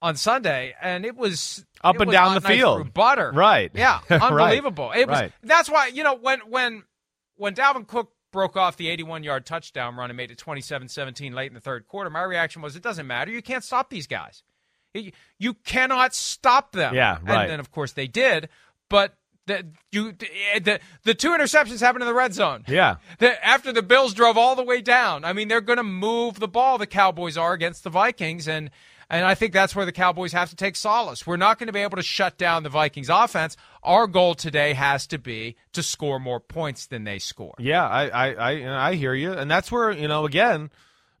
on 0.00 0.16
Sunday, 0.16 0.74
and 0.80 1.04
it 1.04 1.16
was 1.16 1.64
up 1.82 1.96
it 1.96 2.00
and 2.02 2.08
was 2.08 2.14
down 2.14 2.34
the 2.34 2.40
field, 2.40 2.94
butter. 2.94 3.32
Right. 3.34 3.70
Yeah, 3.74 4.00
Right. 4.10 4.22
unbelievable. 4.22 4.92
It 4.92 5.08
was. 5.08 5.18
Right. 5.20 5.32
That's 5.42 5.68
why 5.70 5.88
you 5.88 6.04
know 6.04 6.14
when 6.14 6.40
when 6.48 6.84
when 7.36 7.54
Dalvin 7.54 7.86
Cook 7.86 8.12
broke 8.30 8.56
off 8.56 8.76
the 8.76 8.88
81 8.88 9.22
yard 9.22 9.46
touchdown 9.46 9.96
run 9.96 10.10
and 10.10 10.16
made 10.16 10.30
it 10.30 10.36
27-17 10.38 11.32
late 11.32 11.48
in 11.48 11.54
the 11.54 11.60
third 11.60 11.86
quarter. 11.88 12.10
My 12.10 12.22
reaction 12.22 12.60
was, 12.60 12.76
it 12.76 12.82
doesn't 12.82 13.06
matter. 13.06 13.30
You 13.30 13.40
can't 13.40 13.64
stop 13.64 13.88
these 13.88 14.06
guys. 14.06 14.42
You- 14.92 15.12
You 15.38 15.54
cannot 15.54 16.14
stop 16.14 16.72
them. 16.72 16.94
Yeah, 16.94 17.18
right. 17.22 17.42
And 17.44 17.50
then 17.52 17.60
of 17.60 17.70
course 17.70 17.92
they 17.92 18.06
did, 18.06 18.48
but. 18.88 19.14
The, 19.48 19.66
you 19.90 20.14
eh, 20.54 20.60
the 20.60 20.80
the 21.02 21.14
two 21.14 21.30
interceptions 21.30 21.80
happened 21.80 22.02
in 22.02 22.08
the 22.08 22.14
red 22.14 22.34
zone. 22.34 22.64
Yeah. 22.68 22.96
The, 23.18 23.44
after 23.44 23.72
the 23.72 23.82
Bills 23.82 24.14
drove 24.14 24.38
all 24.38 24.54
the 24.54 24.62
way 24.62 24.80
down. 24.80 25.24
I 25.24 25.32
mean, 25.32 25.48
they're 25.48 25.60
going 25.60 25.78
to 25.78 25.82
move 25.82 26.38
the 26.38 26.48
ball. 26.48 26.78
The 26.78 26.86
Cowboys 26.86 27.36
are 27.36 27.52
against 27.52 27.82
the 27.82 27.90
Vikings, 27.90 28.46
and 28.46 28.70
and 29.10 29.24
I 29.24 29.34
think 29.34 29.52
that's 29.54 29.74
where 29.74 29.86
the 29.86 29.92
Cowboys 29.92 30.32
have 30.32 30.50
to 30.50 30.56
take 30.56 30.76
solace. 30.76 31.26
We're 31.26 31.38
not 31.38 31.58
going 31.58 31.68
to 31.68 31.72
be 31.72 31.80
able 31.80 31.96
to 31.96 32.02
shut 32.02 32.36
down 32.36 32.62
the 32.62 32.68
Vikings 32.68 33.08
offense. 33.08 33.56
Our 33.82 34.06
goal 34.06 34.34
today 34.34 34.74
has 34.74 35.06
to 35.08 35.18
be 35.18 35.56
to 35.72 35.82
score 35.82 36.20
more 36.20 36.40
points 36.40 36.86
than 36.86 37.04
they 37.04 37.18
score. 37.18 37.54
Yeah, 37.58 37.88
I, 37.88 38.08
I, 38.08 38.32
I, 38.34 38.88
I 38.90 38.94
hear 38.96 39.14
you, 39.14 39.32
and 39.32 39.50
that's 39.50 39.72
where 39.72 39.90
you 39.90 40.08
know 40.08 40.26
again, 40.26 40.70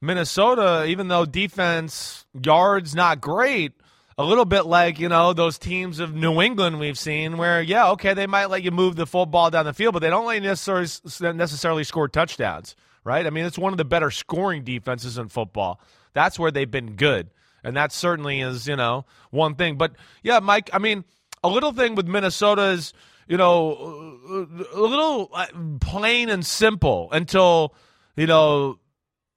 Minnesota, 0.00 0.84
even 0.86 1.08
though 1.08 1.24
defense 1.24 2.26
yards 2.34 2.94
not 2.94 3.20
great, 3.22 3.72
a 4.18 4.24
little 4.24 4.44
bit 4.44 4.66
like 4.66 4.98
you 4.98 5.08
know 5.08 5.32
those 5.32 5.58
teams 5.58 6.00
of 6.00 6.12
New 6.12 6.42
England 6.42 6.80
we've 6.80 6.98
seen, 6.98 7.38
where 7.38 7.62
yeah, 7.62 7.90
okay, 7.92 8.14
they 8.14 8.26
might 8.26 8.46
let 8.46 8.62
you 8.64 8.72
move 8.72 8.96
the 8.96 9.06
full 9.06 9.26
ball 9.26 9.50
down 9.50 9.64
the 9.64 9.72
field, 9.72 9.94
but 9.94 10.00
they 10.00 10.10
don't 10.10 10.26
let 10.26 10.34
you 10.34 10.40
necessarily 10.40 11.36
necessarily 11.36 11.84
score 11.84 12.08
touchdowns, 12.08 12.74
right? 13.04 13.24
I 13.24 13.30
mean, 13.30 13.44
it's 13.44 13.58
one 13.58 13.72
of 13.72 13.78
the 13.78 13.84
better 13.84 14.10
scoring 14.10 14.64
defenses 14.64 15.16
in 15.16 15.28
football. 15.28 15.80
That's 16.14 16.38
where 16.38 16.50
they've 16.50 16.70
been 16.70 16.96
good, 16.96 17.30
and 17.62 17.76
that 17.76 17.92
certainly 17.92 18.40
is 18.40 18.66
you 18.66 18.76
know 18.76 19.06
one 19.30 19.54
thing. 19.54 19.78
But 19.78 19.92
yeah, 20.24 20.40
Mike, 20.40 20.68
I 20.72 20.78
mean, 20.78 21.04
a 21.44 21.48
little 21.48 21.72
thing 21.72 21.94
with 21.94 22.08
Minnesota 22.08 22.70
is 22.70 22.92
you 23.28 23.36
know 23.36 24.18
a 24.74 24.80
little 24.80 25.30
uh, 25.32 25.46
plain 25.80 26.28
and 26.28 26.44
simple 26.44 27.08
until 27.12 27.72
you 28.16 28.26
know 28.26 28.80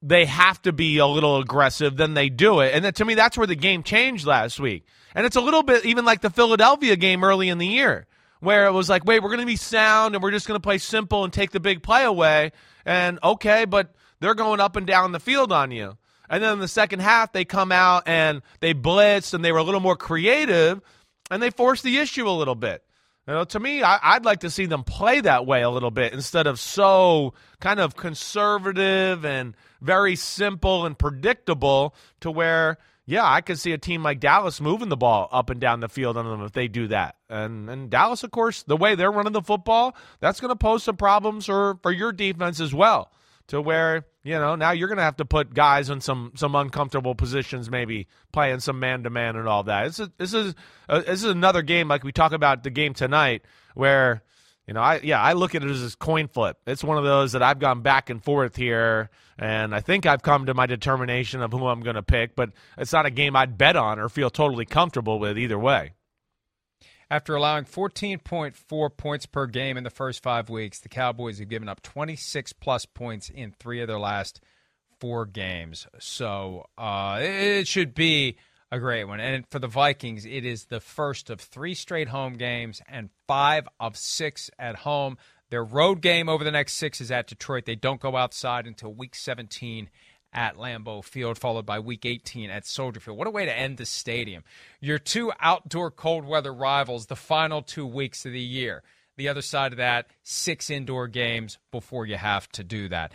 they 0.02 0.26
have 0.26 0.62
to 0.64 0.74
be 0.74 0.98
a 0.98 1.06
little 1.06 1.38
aggressive, 1.38 1.96
then 1.96 2.14
they 2.14 2.30
do 2.30 2.60
it. 2.60 2.74
And 2.74 2.84
then, 2.84 2.94
to 2.94 3.06
me, 3.06 3.14
that's 3.14 3.38
where 3.38 3.48
the 3.48 3.56
game 3.56 3.84
changed 3.84 4.26
last 4.26 4.60
week. 4.60 4.86
And 5.14 5.26
it's 5.26 5.36
a 5.36 5.42
little 5.42 5.64
bit 5.64 5.86
even 5.86 6.06
like 6.06 6.22
the 6.22 6.30
Philadelphia 6.30 6.96
game 6.96 7.24
early 7.24 7.50
in 7.50 7.58
the 7.58 7.68
year, 7.68 8.08
where 8.40 8.66
it 8.66 8.72
was 8.72 8.90
like, 8.90 9.06
wait, 9.06 9.22
we're 9.22 9.30
going 9.30 9.42
to 9.42 9.46
be 9.46 9.56
sound 9.56 10.16
and 10.16 10.24
we're 10.24 10.32
just 10.32 10.48
going 10.48 10.56
to 10.56 10.64
play 10.64 10.78
simple 10.78 11.24
and 11.24 11.32
take 11.32 11.52
the 11.52 11.60
big 11.60 11.84
play 11.84 12.04
away. 12.04 12.52
And 12.86 13.20
okay, 13.24 13.66
but 13.66 13.94
they're 14.20 14.36
going 14.36 14.60
up 14.60 14.76
and 14.76 14.88
down 14.88 15.12
the 15.12 15.20
field 15.20 15.52
on 15.52 15.72
you. 15.72 15.98
And 16.30 16.42
then 16.42 16.54
in 16.54 16.60
the 16.60 16.68
second 16.68 17.02
half, 17.02 17.34
they 17.34 17.44
come 17.44 17.72
out 17.72 18.04
and 18.08 18.42
they 18.62 18.74
blitzed 18.74 19.34
and 19.34 19.44
they 19.44 19.52
were 19.52 19.58
a 19.60 19.64
little 19.64 19.82
more 19.82 19.98
creative 19.98 20.82
and 21.30 21.44
they 21.44 21.50
forced 21.50 21.84
the 21.84 21.98
issue 21.98 22.28
a 22.28 22.32
little 22.32 22.56
bit. 22.56 22.84
You 23.32 23.38
know, 23.38 23.44
to 23.46 23.62
me, 23.62 23.82
I, 23.82 23.98
I'd 24.16 24.26
like 24.26 24.42
to 24.42 24.50
see 24.50 24.66
them 24.66 24.84
play 24.84 25.22
that 25.22 25.46
way 25.46 25.62
a 25.62 25.70
little 25.70 25.90
bit 25.90 26.12
instead 26.12 26.48
of 26.48 26.60
so 26.60 27.34
kind 27.62 27.80
of 27.80 27.96
conservative 27.96 29.24
and 29.24 29.56
very 29.80 30.18
simple 30.18 30.86
and 30.86 31.00
predictable 31.00 31.96
to 32.20 32.30
where, 32.30 32.78
yeah, 33.06 33.24
I 33.24 33.40
could 33.40 33.58
see 33.58 33.72
a 33.72 33.78
team 33.78 34.04
like 34.04 34.20
Dallas 34.20 34.60
moving 34.60 34.90
the 34.90 34.98
ball 34.98 35.30
up 35.32 35.50
and 35.50 35.62
down 35.62 35.80
the 35.80 35.88
field 35.88 36.18
on 36.18 36.26
them 36.26 36.42
if 36.42 36.52
they 36.52 36.68
do 36.68 36.90
that. 36.90 37.16
And 37.30 37.70
and 37.70 37.90
Dallas, 37.90 38.26
of 38.26 38.32
course, 38.32 38.64
the 38.64 38.76
way 38.76 38.96
they're 38.96 39.10
running 39.10 39.32
the 39.32 39.42
football, 39.42 39.96
that's 40.20 40.42
going 40.42 40.50
to 40.50 40.58
pose 40.58 40.84
some 40.84 40.98
problems 40.98 41.46
for, 41.46 41.80
for 41.82 41.94
your 41.94 42.12
defense 42.12 42.60
as 42.60 42.74
well. 42.74 43.14
To 43.48 43.62
where 43.62 44.06
you 44.24 44.34
know 44.34 44.56
now 44.56 44.72
you're 44.72 44.88
going 44.88 44.98
to 44.98 45.04
have 45.04 45.18
to 45.18 45.26
put 45.26 45.54
guys 45.54 45.90
in 45.90 46.02
some 46.02 46.32
some 46.36 46.56
uncomfortable 46.56 47.16
positions, 47.16 47.70
maybe 47.70 48.08
playing 48.32 48.60
some 48.60 48.80
man 48.80 49.04
to 49.04 49.10
man 49.10 49.36
and 49.36 49.48
all 49.48 49.64
that. 49.64 49.86
This 49.86 50.00
is 50.00 50.10
this 50.18 50.34
is 50.34 50.56
uh, 50.88 51.00
this 51.00 51.24
is 51.24 51.30
another 51.30 51.62
game 51.62 51.88
like 51.88 52.04
we 52.04 52.12
talk 52.12 52.32
about 52.32 52.64
the 52.64 52.70
game 52.70 52.94
tonight 52.94 53.44
where 53.74 54.24
you 54.68 54.74
know 54.74 54.82
I 54.82 55.00
yeah 55.04 55.22
I 55.22 55.34
look 55.34 55.56
at 55.56 55.64
it 55.64 55.70
as 55.70 55.94
a 55.94 55.98
coin 55.98 56.28
flip. 56.28 56.58
It's 56.66 56.84
one 56.84 56.98
of 56.98 57.04
those 57.04 57.34
that 57.34 57.44
I've 57.44 57.60
gone 57.60 57.82
back 57.82 58.10
and 58.10 58.24
forth 58.24 58.56
here, 58.56 59.10
and 59.38 59.76
I 59.76 59.82
think 59.82 60.06
I've 60.06 60.22
come 60.22 60.46
to 60.46 60.54
my 60.54 60.66
determination 60.66 61.42
of 61.42 61.52
who 61.52 61.68
I'm 61.68 61.82
going 61.82 61.96
to 61.96 62.04
pick. 62.04 62.36
But 62.36 62.52
it's 62.78 62.94
not 62.94 63.06
a 63.06 63.12
game 63.12 63.36
I'd 63.36 63.58
bet 63.58 63.76
on 63.76 64.00
or 64.00 64.08
feel 64.08 64.30
totally 64.30 64.66
comfortable 64.66 65.20
with 65.20 65.38
either 65.38 65.60
way. 65.60 65.94
After 67.12 67.36
allowing 67.36 67.66
14.4 67.66 68.96
points 68.96 69.26
per 69.26 69.46
game 69.46 69.76
in 69.76 69.84
the 69.84 69.90
first 69.90 70.24
five 70.24 70.50
weeks, 70.50 70.80
the 70.80 70.88
Cowboys 70.88 71.40
have 71.40 71.50
given 71.50 71.68
up 71.68 71.82
26 71.82 72.54
plus 72.54 72.86
points 72.86 73.30
in 73.30 73.52
three 73.52 73.82
of 73.82 73.90
their 73.90 74.00
last 74.00 74.40
four 75.02 75.26
games. 75.26 75.88
So 76.00 76.68
uh, 76.78 77.20
it 77.22 77.68
should 77.68 77.94
be 77.94 78.38
a 78.72 78.80
great 78.80 79.04
one. 79.04 79.20
And 79.20 79.46
for 79.50 79.60
the 79.60 79.68
Vikings, 79.68 80.26
it 80.26 80.46
is 80.46 80.68
the 80.68 80.80
first 80.80 81.30
of 81.30 81.42
three 81.42 81.74
straight 81.74 82.08
home 82.08 82.36
games 82.36 82.82
and 82.88 83.10
five 83.28 83.68
of 83.78 83.98
six 83.98 84.50
at 84.58 84.78
home. 84.78 85.18
Their 85.50 85.66
road 85.66 86.00
game 86.00 86.30
over 86.30 86.46
the 86.46 86.52
next 86.52 86.76
six 86.76 87.02
is 87.02 87.12
at 87.12 87.28
Detroit. 87.28 87.66
They 87.66 87.76
don't 87.76 88.00
go 88.00 88.16
outside 88.16 88.66
until 88.66 88.94
week 88.94 89.16
17 89.16 89.90
at 90.34 90.58
Lambeau 90.58 91.04
Field, 91.04 91.38
followed 91.38 91.66
by 91.66 91.80
Week 91.80 92.06
18 92.06 92.50
at 92.50 92.66
Soldier 92.66 93.00
Field. 93.00 93.18
What 93.18 93.28
a 93.28 93.32
way 93.32 93.46
to 93.46 93.58
end 93.58 93.78
the 93.78 93.86
stadium! 93.86 94.44
Your 94.80 95.00
two 95.00 95.32
outdoor 95.40 95.92
cold 95.92 96.26
weather 96.26 96.54
rivals, 96.54 97.08
the 97.08 97.16
final 97.16 97.62
two 97.62 97.86
weeks 97.86 98.26
of 98.26 98.32
the 98.32 98.40
year. 98.40 98.84
The 99.18 99.28
other 99.28 99.42
side 99.42 99.74
of 99.74 99.78
that, 99.78 100.08
six 100.24 100.70
indoor 100.70 101.08
games 101.08 101.58
before 101.72 102.06
you 102.06 102.16
have 102.16 102.50
to 102.54 102.64
do 102.64 102.88
that. 102.90 103.12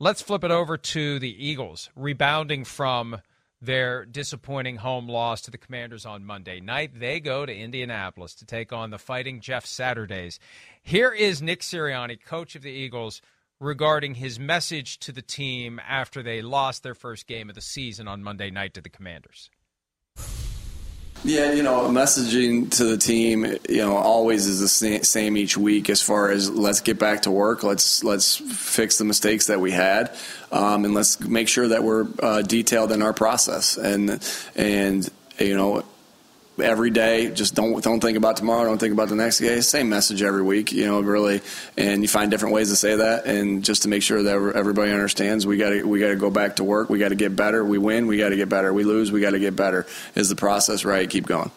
Let's 0.00 0.22
flip 0.22 0.44
it 0.44 0.50
over 0.50 0.76
to 0.76 1.18
the 1.18 1.46
Eagles, 1.46 1.90
rebounding 1.96 2.64
from 2.64 3.20
their 3.60 4.04
disappointing 4.04 4.76
home 4.76 5.08
loss 5.08 5.40
to 5.42 5.50
the 5.50 5.58
Commanders 5.58 6.06
on 6.06 6.24
Monday 6.24 6.60
night. 6.60 6.98
They 6.98 7.18
go 7.18 7.44
to 7.44 7.54
Indianapolis 7.54 8.34
to 8.36 8.46
take 8.46 8.72
on 8.72 8.90
the 8.90 8.98
Fighting 8.98 9.40
Jeff 9.40 9.66
Saturdays. 9.66 10.38
Here 10.82 11.10
is 11.10 11.42
Nick 11.42 11.60
Sirianni, 11.60 12.22
coach 12.24 12.54
of 12.54 12.62
the 12.62 12.70
Eagles, 12.70 13.20
regarding 13.60 14.14
his 14.14 14.38
message 14.38 14.98
to 15.00 15.12
the 15.12 15.22
team 15.22 15.80
after 15.86 16.22
they 16.22 16.42
lost 16.42 16.82
their 16.82 16.94
first 16.94 17.26
game 17.26 17.48
of 17.48 17.54
the 17.54 17.60
season 17.60 18.06
on 18.08 18.22
Monday 18.22 18.50
night 18.50 18.74
to 18.74 18.80
the 18.80 18.88
Commanders. 18.88 19.50
Yeah, 21.24 21.52
you 21.52 21.64
know, 21.64 21.88
messaging 21.88 22.70
to 22.76 22.84
the 22.84 22.96
team, 22.96 23.44
you 23.68 23.78
know, 23.78 23.96
always 23.96 24.46
is 24.46 24.60
the 24.60 25.02
same 25.04 25.36
each 25.36 25.56
week. 25.56 25.90
As 25.90 26.00
far 26.00 26.30
as 26.30 26.48
let's 26.48 26.80
get 26.80 27.00
back 27.00 27.22
to 27.22 27.30
work, 27.32 27.64
let's 27.64 28.04
let's 28.04 28.36
fix 28.36 28.98
the 28.98 29.04
mistakes 29.04 29.48
that 29.48 29.60
we 29.60 29.72
had, 29.72 30.16
um, 30.52 30.84
and 30.84 30.94
let's 30.94 31.18
make 31.20 31.48
sure 31.48 31.66
that 31.68 31.82
we're 31.82 32.06
uh, 32.22 32.42
detailed 32.42 32.92
in 32.92 33.02
our 33.02 33.12
process. 33.12 33.76
And 33.76 34.22
and 34.54 35.08
you 35.40 35.56
know, 35.56 35.84
every 36.60 36.90
day, 36.90 37.30
just 37.30 37.54
don't 37.54 37.82
don't 37.82 38.00
think 38.00 38.16
about 38.16 38.36
tomorrow, 38.36 38.64
don't 38.64 38.78
think 38.78 38.92
about 38.92 39.08
the 39.08 39.16
next 39.16 39.38
day. 39.38 39.60
Same 39.60 39.88
message 39.88 40.22
every 40.22 40.42
week, 40.42 40.72
you 40.72 40.86
know, 40.86 41.00
really. 41.00 41.40
And 41.76 42.02
you 42.02 42.08
find 42.08 42.30
different 42.30 42.54
ways 42.54 42.70
to 42.70 42.76
say 42.76 42.96
that, 42.96 43.26
and 43.26 43.64
just 43.64 43.82
to 43.82 43.88
make 43.88 44.02
sure 44.02 44.22
that 44.22 44.52
everybody 44.54 44.92
understands, 44.92 45.46
we 45.46 45.56
got 45.56 45.70
to 45.70 45.84
we 45.84 46.00
got 46.00 46.08
to 46.08 46.16
go 46.16 46.30
back 46.30 46.56
to 46.56 46.64
work. 46.64 46.90
We 46.90 46.98
got 46.98 47.08
to 47.08 47.14
get 47.14 47.36
better. 47.36 47.64
We 47.64 47.78
win, 47.78 48.06
we 48.06 48.18
got 48.18 48.30
to 48.30 48.36
get 48.36 48.48
better. 48.48 48.72
We 48.72 48.84
lose, 48.84 49.12
we 49.12 49.20
got 49.20 49.30
to 49.30 49.38
get 49.38 49.56
better. 49.56 49.86
Is 50.14 50.28
the 50.28 50.36
process 50.36 50.84
right? 50.84 51.08
Keep 51.08 51.26
going. 51.26 51.50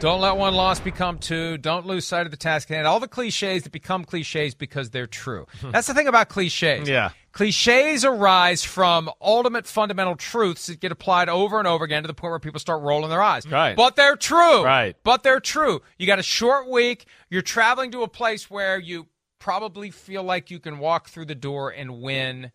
Don't 0.00 0.20
let 0.20 0.36
one 0.36 0.54
loss 0.54 0.80
become 0.80 1.18
two. 1.18 1.56
Don't 1.56 1.86
lose 1.86 2.06
sight 2.06 2.26
of 2.26 2.30
the 2.30 2.36
task 2.36 2.70
at 2.70 2.74
hand. 2.74 2.86
All 2.86 3.00
the 3.00 3.08
cliches 3.08 3.62
that 3.62 3.72
become 3.72 4.04
cliches 4.04 4.54
because 4.54 4.90
they're 4.90 5.06
true. 5.06 5.46
That's 5.62 5.86
the 5.86 5.94
thing 5.94 6.08
about 6.08 6.28
cliches. 6.28 6.86
Yeah. 6.86 7.12
Cliches 7.34 8.04
arise 8.04 8.62
from 8.62 9.10
ultimate 9.20 9.66
fundamental 9.66 10.14
truths 10.14 10.68
that 10.68 10.78
get 10.78 10.92
applied 10.92 11.28
over 11.28 11.58
and 11.58 11.66
over 11.66 11.84
again 11.84 12.04
to 12.04 12.06
the 12.06 12.14
point 12.14 12.30
where 12.30 12.38
people 12.38 12.60
start 12.60 12.80
rolling 12.82 13.10
their 13.10 13.22
eyes. 13.22 13.44
Right. 13.44 13.74
But 13.76 13.96
they're 13.96 14.14
true. 14.14 14.62
Right. 14.62 14.96
But 15.02 15.24
they're 15.24 15.40
true. 15.40 15.82
You 15.98 16.06
got 16.06 16.20
a 16.20 16.22
short 16.22 16.70
week. 16.70 17.08
You're 17.28 17.42
traveling 17.42 17.90
to 17.90 18.04
a 18.04 18.08
place 18.08 18.48
where 18.48 18.78
you 18.78 19.08
probably 19.40 19.90
feel 19.90 20.22
like 20.22 20.48
you 20.52 20.60
can 20.60 20.78
walk 20.78 21.08
through 21.08 21.24
the 21.24 21.34
door 21.34 21.70
and 21.70 22.00
win. 22.00 22.52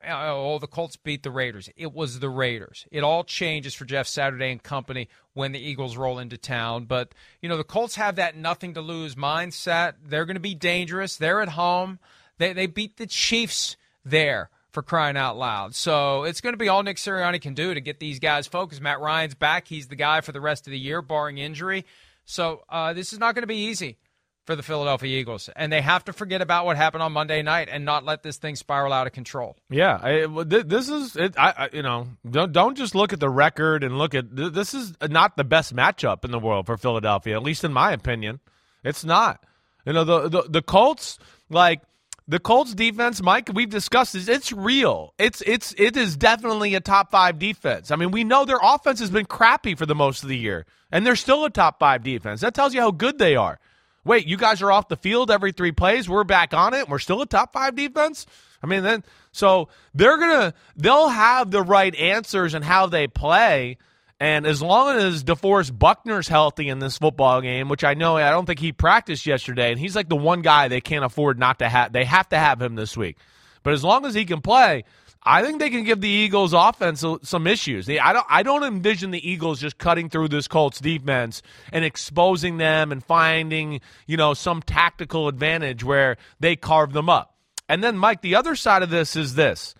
Uh, 0.00 0.32
oh, 0.32 0.60
the 0.60 0.68
Colts 0.68 0.94
beat 0.94 1.24
the 1.24 1.32
Raiders. 1.32 1.68
It 1.76 1.92
was 1.92 2.20
the 2.20 2.30
Raiders. 2.30 2.86
It 2.92 3.02
all 3.02 3.24
changes 3.24 3.74
for 3.74 3.84
Jeff 3.84 4.06
Saturday 4.06 4.52
and 4.52 4.62
company 4.62 5.08
when 5.34 5.50
the 5.50 5.58
Eagles 5.58 5.96
roll 5.96 6.20
into 6.20 6.38
town. 6.38 6.84
But, 6.84 7.16
you 7.42 7.48
know, 7.48 7.56
the 7.56 7.64
Colts 7.64 7.96
have 7.96 8.14
that 8.14 8.36
nothing 8.36 8.74
to 8.74 8.80
lose 8.80 9.16
mindset. 9.16 9.94
They're 10.06 10.24
going 10.24 10.36
to 10.36 10.40
be 10.40 10.54
dangerous. 10.54 11.16
They're 11.16 11.42
at 11.42 11.48
home. 11.48 11.98
They, 12.38 12.52
they 12.52 12.66
beat 12.66 12.96
the 12.96 13.08
Chiefs 13.08 13.76
there 14.04 14.50
for 14.70 14.82
crying 14.82 15.16
out 15.16 15.36
loud. 15.36 15.74
So 15.74 16.24
it's 16.24 16.40
going 16.40 16.52
to 16.52 16.58
be 16.58 16.68
all 16.68 16.82
Nick 16.82 16.96
Sirianni 16.96 17.40
can 17.40 17.54
do 17.54 17.74
to 17.74 17.80
get 17.80 17.98
these 17.98 18.18
guys 18.18 18.46
focused. 18.46 18.80
Matt 18.80 19.00
Ryan's 19.00 19.34
back. 19.34 19.66
He's 19.66 19.88
the 19.88 19.96
guy 19.96 20.20
for 20.20 20.32
the 20.32 20.40
rest 20.40 20.66
of 20.66 20.70
the 20.70 20.78
year, 20.78 21.02
barring 21.02 21.38
injury. 21.38 21.84
So 22.24 22.62
uh, 22.68 22.92
this 22.92 23.12
is 23.12 23.18
not 23.18 23.34
going 23.34 23.42
to 23.42 23.48
be 23.48 23.66
easy 23.66 23.98
for 24.46 24.56
the 24.56 24.62
Philadelphia 24.62 25.20
Eagles, 25.20 25.50
and 25.54 25.72
they 25.72 25.80
have 25.80 26.04
to 26.04 26.12
forget 26.12 26.40
about 26.40 26.64
what 26.64 26.76
happened 26.76 27.02
on 27.02 27.12
Monday 27.12 27.42
night 27.42 27.68
and 27.70 27.84
not 27.84 28.04
let 28.04 28.22
this 28.22 28.36
thing 28.36 28.56
spiral 28.56 28.92
out 28.92 29.06
of 29.06 29.12
control. 29.12 29.56
Yeah, 29.68 29.98
I, 30.02 30.26
this 30.44 30.88
is 30.88 31.14
it. 31.14 31.34
I, 31.38 31.50
I, 31.56 31.68
you 31.72 31.82
know, 31.82 32.08
don't 32.28 32.50
don't 32.50 32.76
just 32.76 32.94
look 32.94 33.12
at 33.12 33.20
the 33.20 33.28
record 33.28 33.84
and 33.84 33.98
look 33.98 34.14
at 34.14 34.24
this 34.34 34.74
is 34.74 34.94
not 35.08 35.36
the 35.36 35.44
best 35.44 35.74
matchup 35.74 36.24
in 36.24 36.30
the 36.30 36.38
world 36.38 36.66
for 36.66 36.76
Philadelphia, 36.76 37.36
at 37.36 37.42
least 37.42 37.64
in 37.64 37.72
my 37.72 37.92
opinion. 37.92 38.40
It's 38.82 39.04
not. 39.04 39.44
You 39.84 39.92
know, 39.92 40.04
the 40.04 40.28
the, 40.28 40.42
the 40.48 40.62
Colts 40.62 41.18
like 41.48 41.82
the 42.30 42.38
Colts 42.38 42.74
defense, 42.76 43.20
Mike, 43.20 43.50
we've 43.52 43.68
discussed 43.68 44.12
this. 44.12 44.28
It's 44.28 44.52
real. 44.52 45.14
It's 45.18 45.42
it's 45.44 45.74
it 45.76 45.96
is 45.96 46.16
definitely 46.16 46.76
a 46.76 46.80
top 46.80 47.10
five 47.10 47.40
defense. 47.40 47.90
I 47.90 47.96
mean, 47.96 48.12
we 48.12 48.22
know 48.22 48.44
their 48.44 48.60
offense 48.62 49.00
has 49.00 49.10
been 49.10 49.26
crappy 49.26 49.74
for 49.74 49.84
the 49.84 49.96
most 49.96 50.22
of 50.22 50.28
the 50.28 50.38
year, 50.38 50.64
and 50.92 51.04
they're 51.04 51.16
still 51.16 51.44
a 51.44 51.50
top 51.50 51.80
five 51.80 52.04
defense. 52.04 52.40
That 52.42 52.54
tells 52.54 52.72
you 52.72 52.80
how 52.82 52.92
good 52.92 53.18
they 53.18 53.34
are. 53.34 53.58
Wait, 54.04 54.28
you 54.28 54.36
guys 54.36 54.62
are 54.62 54.70
off 54.70 54.86
the 54.86 54.96
field 54.96 55.28
every 55.28 55.50
three 55.50 55.72
plays. 55.72 56.08
We're 56.08 56.22
back 56.22 56.54
on 56.54 56.72
it. 56.72 56.88
We're 56.88 57.00
still 57.00 57.20
a 57.20 57.26
top 57.26 57.52
five 57.52 57.74
defense. 57.74 58.26
I 58.62 58.68
mean, 58.68 58.84
then 58.84 59.02
so 59.32 59.68
they're 59.92 60.16
gonna 60.16 60.54
they'll 60.76 61.08
have 61.08 61.50
the 61.50 61.62
right 61.62 61.94
answers 61.96 62.54
and 62.54 62.64
how 62.64 62.86
they 62.86 63.08
play. 63.08 63.76
And 64.20 64.46
as 64.46 64.60
long 64.60 64.98
as 64.98 65.24
DeForest 65.24 65.78
Buckner's 65.78 66.28
healthy 66.28 66.68
in 66.68 66.78
this 66.78 66.98
football 66.98 67.40
game, 67.40 67.70
which 67.70 67.84
I 67.84 67.94
know 67.94 68.18
I 68.18 68.30
don't 68.30 68.44
think 68.44 68.58
he 68.58 68.70
practiced 68.70 69.24
yesterday, 69.24 69.70
and 69.70 69.80
he's 69.80 69.96
like 69.96 70.10
the 70.10 70.16
one 70.16 70.42
guy 70.42 70.68
they 70.68 70.82
can't 70.82 71.06
afford 71.06 71.38
not 71.38 71.60
to 71.60 71.68
have. 71.68 71.94
They 71.94 72.04
have 72.04 72.28
to 72.28 72.38
have 72.38 72.60
him 72.60 72.74
this 72.74 72.98
week. 72.98 73.16
But 73.62 73.72
as 73.72 73.82
long 73.82 74.04
as 74.04 74.12
he 74.12 74.26
can 74.26 74.42
play, 74.42 74.84
I 75.22 75.42
think 75.42 75.58
they 75.58 75.70
can 75.70 75.84
give 75.84 76.02
the 76.02 76.08
Eagles 76.08 76.52
offense 76.52 77.02
some 77.22 77.46
issues. 77.46 77.88
I 77.88 78.12
don't 78.12 78.26
I 78.28 78.42
don't 78.42 78.62
envision 78.62 79.10
the 79.10 79.26
Eagles 79.26 79.58
just 79.58 79.78
cutting 79.78 80.10
through 80.10 80.28
this 80.28 80.48
Colts 80.48 80.80
defense 80.80 81.42
and 81.72 81.82
exposing 81.82 82.58
them 82.58 82.92
and 82.92 83.02
finding, 83.02 83.80
you 84.06 84.18
know, 84.18 84.34
some 84.34 84.60
tactical 84.60 85.28
advantage 85.28 85.82
where 85.82 86.18
they 86.40 86.56
carve 86.56 86.92
them 86.92 87.08
up. 87.08 87.34
And 87.70 87.82
then 87.84 87.96
Mike, 87.96 88.20
the 88.20 88.34
other 88.34 88.54
side 88.56 88.82
of 88.82 88.90
this 88.90 89.16
is 89.16 89.34
this. 89.34 89.74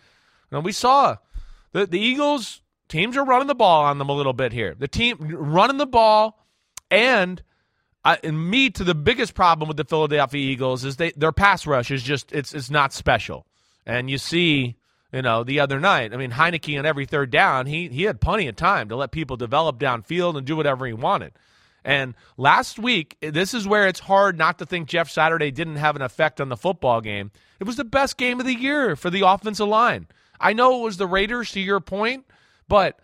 Now 0.50 0.60
we 0.60 0.72
saw 0.72 1.16
the 1.72 1.86
the 1.86 2.00
Eagles 2.00 2.59
teams 2.90 3.16
are 3.16 3.24
running 3.24 3.46
the 3.46 3.54
ball 3.54 3.84
on 3.84 3.96
them 3.98 4.10
a 4.10 4.12
little 4.12 4.34
bit 4.34 4.52
here. 4.52 4.74
The 4.78 4.88
team 4.88 5.16
running 5.20 5.78
the 5.78 5.86
ball, 5.86 6.44
and 6.90 7.42
uh, 8.04 8.16
and 8.22 8.50
me 8.50 8.70
to 8.70 8.84
the 8.84 8.94
biggest 8.94 9.34
problem 9.34 9.68
with 9.68 9.78
the 9.78 9.84
Philadelphia 9.84 10.40
Eagles 10.40 10.84
is 10.84 10.96
they 10.96 11.12
their 11.12 11.32
pass 11.32 11.66
rush 11.66 11.90
is 11.90 12.02
just 12.02 12.32
it's 12.32 12.52
it's 12.52 12.70
not 12.70 12.92
special. 12.92 13.46
And 13.86 14.10
you 14.10 14.18
see, 14.18 14.76
you 15.12 15.22
know, 15.22 15.42
the 15.42 15.60
other 15.60 15.80
night, 15.80 16.12
I 16.12 16.16
mean, 16.16 16.32
Heinicke 16.32 16.78
on 16.78 16.84
every 16.84 17.06
third 17.06 17.30
down, 17.30 17.66
he 17.66 17.88
he 17.88 18.02
had 18.02 18.20
plenty 18.20 18.48
of 18.48 18.56
time 18.56 18.90
to 18.90 18.96
let 18.96 19.12
people 19.12 19.36
develop 19.36 19.78
downfield 19.78 20.36
and 20.36 20.46
do 20.46 20.56
whatever 20.56 20.86
he 20.86 20.92
wanted. 20.92 21.32
And 21.82 22.14
last 22.36 22.78
week, 22.78 23.16
this 23.20 23.54
is 23.54 23.66
where 23.66 23.88
it's 23.88 24.00
hard 24.00 24.36
not 24.36 24.58
to 24.58 24.66
think 24.66 24.86
Jeff 24.86 25.08
Saturday 25.10 25.50
didn't 25.50 25.76
have 25.76 25.96
an 25.96 26.02
effect 26.02 26.38
on 26.38 26.50
the 26.50 26.56
football 26.56 27.00
game. 27.00 27.30
It 27.58 27.64
was 27.64 27.76
the 27.76 27.84
best 27.84 28.18
game 28.18 28.38
of 28.38 28.44
the 28.44 28.54
year 28.54 28.96
for 28.96 29.08
the 29.08 29.26
offensive 29.26 29.68
line. 29.68 30.06
I 30.38 30.52
know 30.52 30.80
it 30.80 30.84
was 30.84 30.98
the 30.98 31.06
Raiders, 31.06 31.52
to 31.52 31.60
your 31.60 31.80
point, 31.80 32.26
but 32.70 32.98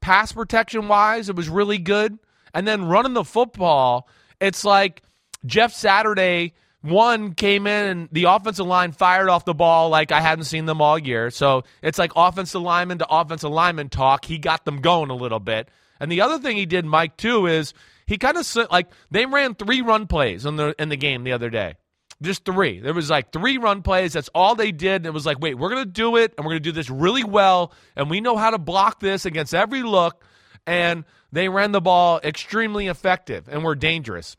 pass 0.00 0.32
protection 0.32 0.88
wise, 0.88 1.28
it 1.28 1.36
was 1.36 1.48
really 1.48 1.78
good. 1.78 2.18
And 2.52 2.66
then 2.66 2.86
running 2.86 3.12
the 3.12 3.22
football, 3.22 4.08
it's 4.40 4.64
like 4.64 5.02
Jeff 5.46 5.72
Saturday 5.72 6.54
one 6.80 7.34
came 7.34 7.66
in 7.66 7.86
and 7.86 8.08
the 8.12 8.24
offensive 8.24 8.66
line 8.66 8.92
fired 8.92 9.28
off 9.28 9.44
the 9.44 9.54
ball 9.54 9.88
like 9.88 10.12
I 10.12 10.20
hadn't 10.20 10.44
seen 10.44 10.66
them 10.66 10.82
all 10.82 10.98
year. 10.98 11.30
So 11.30 11.64
it's 11.82 11.98
like 11.98 12.12
offensive 12.14 12.60
lineman 12.60 12.98
to 12.98 13.06
offensive 13.08 13.50
lineman 13.50 13.88
talk. 13.88 14.24
He 14.24 14.36
got 14.36 14.64
them 14.64 14.80
going 14.80 15.10
a 15.10 15.14
little 15.14 15.40
bit. 15.40 15.68
And 16.00 16.10
the 16.12 16.20
other 16.20 16.38
thing 16.38 16.56
he 16.56 16.66
did, 16.66 16.84
Mike, 16.84 17.16
too, 17.16 17.46
is 17.46 17.72
he 18.06 18.18
kind 18.18 18.36
of 18.36 18.56
like 18.70 18.88
they 19.10 19.24
ran 19.24 19.54
three 19.54 19.80
run 19.80 20.06
plays 20.06 20.44
in 20.44 20.56
the 20.56 20.74
in 20.78 20.90
the 20.90 20.96
game 20.96 21.24
the 21.24 21.32
other 21.32 21.48
day. 21.48 21.76
Just 22.22 22.44
three. 22.44 22.80
There 22.80 22.94
was 22.94 23.10
like 23.10 23.32
three 23.32 23.58
run 23.58 23.82
plays. 23.82 24.12
That's 24.12 24.30
all 24.34 24.54
they 24.54 24.72
did. 24.72 24.96
And 24.96 25.06
it 25.06 25.12
was 25.12 25.26
like, 25.26 25.40
wait, 25.40 25.54
we're 25.54 25.70
going 25.70 25.84
to 25.84 25.90
do 25.90 26.16
it, 26.16 26.34
and 26.36 26.44
we're 26.44 26.52
going 26.52 26.62
to 26.62 26.68
do 26.68 26.72
this 26.72 26.90
really 26.90 27.24
well, 27.24 27.72
and 27.96 28.08
we 28.08 28.20
know 28.20 28.36
how 28.36 28.50
to 28.50 28.58
block 28.58 29.00
this 29.00 29.26
against 29.26 29.54
every 29.54 29.82
look. 29.82 30.24
And 30.66 31.04
they 31.32 31.48
ran 31.48 31.72
the 31.72 31.80
ball 31.80 32.20
extremely 32.24 32.86
effective 32.86 33.48
and 33.48 33.62
were 33.62 33.74
dangerous. 33.74 34.36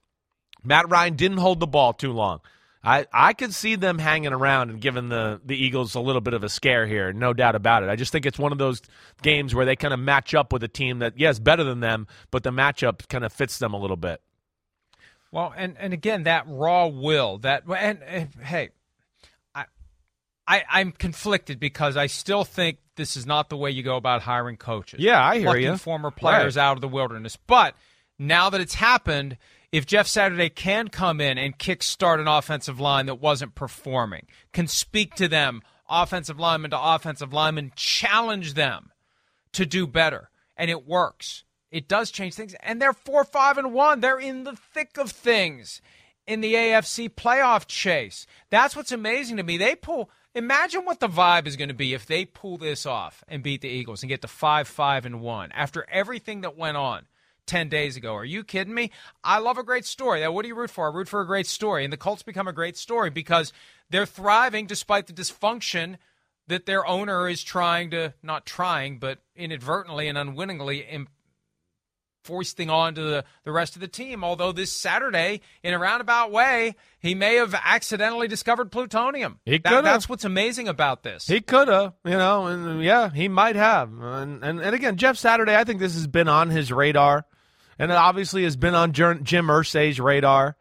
Matt 0.63 0.89
Ryan 0.89 1.15
didn't 1.15 1.38
hold 1.38 1.60
the 1.60 1.67
ball 1.67 1.94
too 1.94 2.12
long. 2.12 2.39
I, 2.84 3.08
I 3.12 3.34
could 3.34 3.53
see 3.53 3.75
them 3.75 3.98
hanging 3.98 4.32
around 4.32 4.70
and 4.70 4.79
giving 4.79 5.10
the, 5.10 5.41
the 5.44 5.55
Eagles 5.55 5.96
a 5.96 6.00
little 6.00 6.22
bit 6.22 6.36
of 6.36 6.44
a 6.44 6.50
scare 6.50 6.86
here, 6.86 7.12
no 7.12 7.34
doubt 7.34 7.55
about 7.55 7.82
it. 7.82 7.89
I 7.89 7.96
just 7.96 8.12
think 8.12 8.27
it's 8.27 8.38
one 8.38 8.51
of 8.51 8.60
those 8.60 8.82
games 9.24 9.55
where 9.55 9.65
they 9.65 9.75
kind 9.75 9.94
of 9.94 10.00
match 10.00 10.36
up 10.36 10.53
with 10.53 10.63
a 10.63 10.67
team 10.67 11.00
that, 11.00 11.13
yes, 11.17 11.39
better 11.39 11.63
than 11.63 11.79
them, 11.79 12.05
but 12.29 12.44
the 12.44 12.51
matchup 12.51 13.08
kind 13.08 13.25
of 13.25 13.34
fits 13.34 13.58
them 13.58 13.74
a 13.74 13.79
little 13.79 13.98
bit. 13.98 14.22
Well, 15.35 15.53
and 15.57 15.75
and 15.77 15.91
again, 15.91 16.23
that 16.23 16.45
raw 16.47 16.87
will, 16.87 17.39
that 17.39 17.63
and, 17.67 18.01
and 18.03 18.29
hey, 18.41 18.69
I, 19.53 19.65
I 20.47 20.63
I'm 20.71 20.93
conflicted 20.93 21.59
because 21.59 21.98
I 21.98 22.07
still 22.07 22.45
think 22.45 22.77
this 22.95 23.17
is 23.17 23.25
not 23.25 23.50
the 23.50 23.57
way 23.57 23.69
you 23.69 23.83
go 23.83 23.98
about 23.98 24.21
hiring 24.21 24.55
coaches. 24.55 25.01
Yeah, 25.01 25.21
I 25.21 25.39
hear 25.39 25.57
you. 25.57 25.75
Former 25.75 26.09
players 26.09 26.55
right. 26.55 26.63
out 26.63 26.77
of 26.77 26.81
the 26.81 26.87
wilderness, 26.87 27.37
but 27.48 27.75
now 28.17 28.50
that 28.50 28.61
it's 28.61 28.75
happened, 28.75 29.37
if 29.74 29.85
Jeff 29.85 30.07
Saturday 30.07 30.48
can 30.48 30.87
come 30.87 31.19
in 31.19 31.37
and 31.37 31.59
kickstart 31.59 32.21
an 32.21 32.29
offensive 32.29 32.79
line 32.79 33.07
that 33.07 33.15
wasn't 33.15 33.55
performing, 33.55 34.27
can 34.53 34.67
speak 34.67 35.15
to 35.15 35.27
them, 35.27 35.61
offensive 35.89 36.39
lineman 36.39 36.71
to 36.71 36.81
offensive 36.81 37.33
lineman, 37.33 37.74
challenge 37.75 38.53
them 38.53 38.89
to 39.51 39.65
do 39.65 39.85
better, 39.85 40.29
and 40.55 40.71
it 40.71 40.87
works 40.87 41.43
it 41.75 41.90
does 41.90 42.09
change 42.09 42.35
things. 42.35 42.55
And 42.61 42.81
they're 42.81 42.94
four, 42.94 43.25
five, 43.25 43.57
and 43.57 43.74
one. 43.74 44.00
They're 44.00 44.18
in 44.18 44.46
the 44.46 44.55
thick 44.55 44.98
of 44.98 45.11
things 45.11 45.81
in 46.25 46.40
the 46.40 46.53
AFC 46.53 47.09
playoff 47.09 47.68
chase. 47.68 48.25
That's 48.50 48.77
what's 48.77 48.94
amazing 48.94 49.35
to 49.38 49.44
me. 49.44 49.57
They 49.57 49.75
pull. 49.75 50.09
Imagine 50.33 50.85
what 50.85 51.01
the 51.01 51.09
vibe 51.09 51.48
is 51.48 51.57
going 51.57 51.68
to 51.68 51.75
be 51.75 51.94
if 51.94 52.05
they 52.05 52.24
pull 52.24 52.57
this 52.57 52.85
off 52.85 53.25
and 53.27 53.44
beat 53.44 53.59
the 53.59 53.68
Eagles 53.68 54.03
and 54.03 54.09
get 54.09 54.22
to 54.22 54.27
five, 54.29 54.70
five, 54.70 55.05
and 55.05 55.20
one 55.20 55.51
after 55.51 55.85
everything 55.92 56.42
that 56.42 56.57
went 56.57 56.77
on. 56.77 57.07
10 57.46 57.70
days 57.70 57.96
ago. 57.96 58.16
Are 58.16 58.25
you 58.25 58.44
kidding 58.44 58.74
me? 58.74 58.90
I 59.24 59.38
love 59.38 59.59
a 59.59 59.64
great 59.64 59.85
story. 59.85 60.27
What 60.27 60.42
do 60.42 60.48
you 60.48 60.55
root 60.55 60.72
for? 60.72 60.90
I 60.90 60.96
root 60.96 61.07
for 61.07 61.22
a 61.22 61.27
great 61.27 61.46
story. 61.46 61.83
And 61.83 61.94
the 61.94 61.98
Colts 61.98 62.24
become 62.24 62.48
a 62.48 62.53
great 62.53 62.75
story 62.75 63.11
because 63.11 63.53
they're 63.88 64.07
thriving 64.07 64.66
despite 64.66 65.05
the 65.05 65.14
dysfunction 65.14 65.98
that 66.48 66.66
their 66.66 66.88
owner 66.88 67.29
is 67.29 67.44
trying 67.44 67.92
to, 67.92 68.16
not 68.24 68.48
trying, 68.48 68.98
but 68.98 69.20
inadvertently 69.35 70.07
and 70.07 70.18
unwittingly 70.18 70.88
foisting 72.25 72.70
on 72.70 72.96
to 72.96 73.01
the, 73.01 73.25
the 73.44 73.51
rest 73.51 73.75
of 73.75 73.81
the 73.81 73.88
team. 73.88 74.24
Although 74.24 74.51
this 74.51 74.72
Saturday, 74.72 75.42
in 75.64 75.74
a 75.74 75.79
roundabout 75.79 76.31
way, 76.31 76.75
he 77.00 77.16
may 77.16 77.35
have 77.35 77.53
accidentally 77.53 78.27
discovered 78.27 78.72
plutonium. 78.72 79.40
He 79.46 79.59
could 79.59 79.64
that, 79.72 79.83
That's 79.83 80.09
what's 80.09 80.25
amazing 80.25 80.68
about 80.68 81.03
this. 81.03 81.27
He 81.27 81.40
could 81.40 81.68
have, 81.68 81.94
you 82.03 82.11
know, 82.11 82.48
and 82.48 82.83
yeah, 82.83 83.09
he 83.09 83.27
might 83.27 83.55
have. 83.55 83.92
And, 84.01 84.44
and, 84.44 84.59
and 84.59 84.75
again, 84.75 84.98
Jeff 84.98 85.18
Saturday, 85.18 85.55
I 85.55 85.64
think 85.64 85.79
this 85.79 85.94
has 85.94 86.07
been 86.07 86.27
on 86.27 86.50
his 86.50 86.72
radar, 86.72 87.25
and 87.79 87.92
it 87.92 87.96
obviously 87.98 88.44
has 88.44 88.55
been 88.57 88.75
on 88.75 88.92
Jim 88.92 89.22
Irsay's 89.24 90.00
radar. 90.00 90.57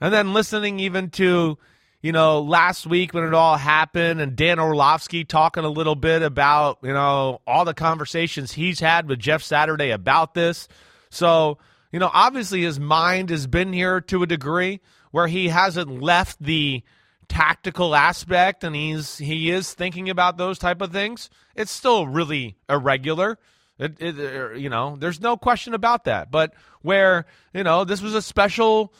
And 0.00 0.12
then 0.12 0.34
listening 0.34 0.78
even 0.80 1.08
to, 1.12 1.56
you 2.02 2.12
know, 2.12 2.42
last 2.42 2.86
week 2.86 3.14
when 3.14 3.24
it 3.24 3.32
all 3.32 3.56
happened, 3.56 4.20
and 4.20 4.36
Dan 4.36 4.58
Orlovsky 4.58 5.24
talking 5.24 5.64
a 5.64 5.70
little 5.70 5.94
bit 5.94 6.20
about, 6.20 6.78
you 6.82 6.92
know, 6.92 7.40
all 7.46 7.64
the 7.64 7.72
conversations 7.72 8.52
he's 8.52 8.78
had 8.78 9.08
with 9.08 9.18
Jeff 9.18 9.42
Saturday 9.42 9.90
about 9.90 10.34
this. 10.34 10.68
So, 11.16 11.58
you 11.92 11.98
know, 11.98 12.10
obviously 12.12 12.62
his 12.62 12.78
mind 12.78 13.30
has 13.30 13.46
been 13.46 13.72
here 13.72 14.00
to 14.02 14.22
a 14.22 14.26
degree 14.26 14.80
where 15.10 15.26
he 15.26 15.48
hasn't 15.48 16.02
left 16.02 16.42
the 16.42 16.82
tactical 17.28 17.96
aspect 17.96 18.62
and 18.62 18.76
he's 18.76 19.18
he 19.18 19.50
is 19.50 19.74
thinking 19.74 20.10
about 20.10 20.36
those 20.36 20.58
type 20.58 20.80
of 20.80 20.92
things. 20.92 21.30
It's 21.54 21.72
still 21.72 22.06
really 22.06 22.56
irregular. 22.68 23.38
It, 23.78 24.00
it, 24.00 24.18
uh, 24.18 24.50
you 24.52 24.68
know, 24.68 24.96
there's 24.96 25.20
no 25.20 25.36
question 25.36 25.74
about 25.74 26.04
that. 26.04 26.30
But 26.30 26.54
where 26.82 27.26
you 27.52 27.64
know 27.64 27.84
this 27.84 28.02
was 28.02 28.14
a 28.14 28.22
special 28.22 28.92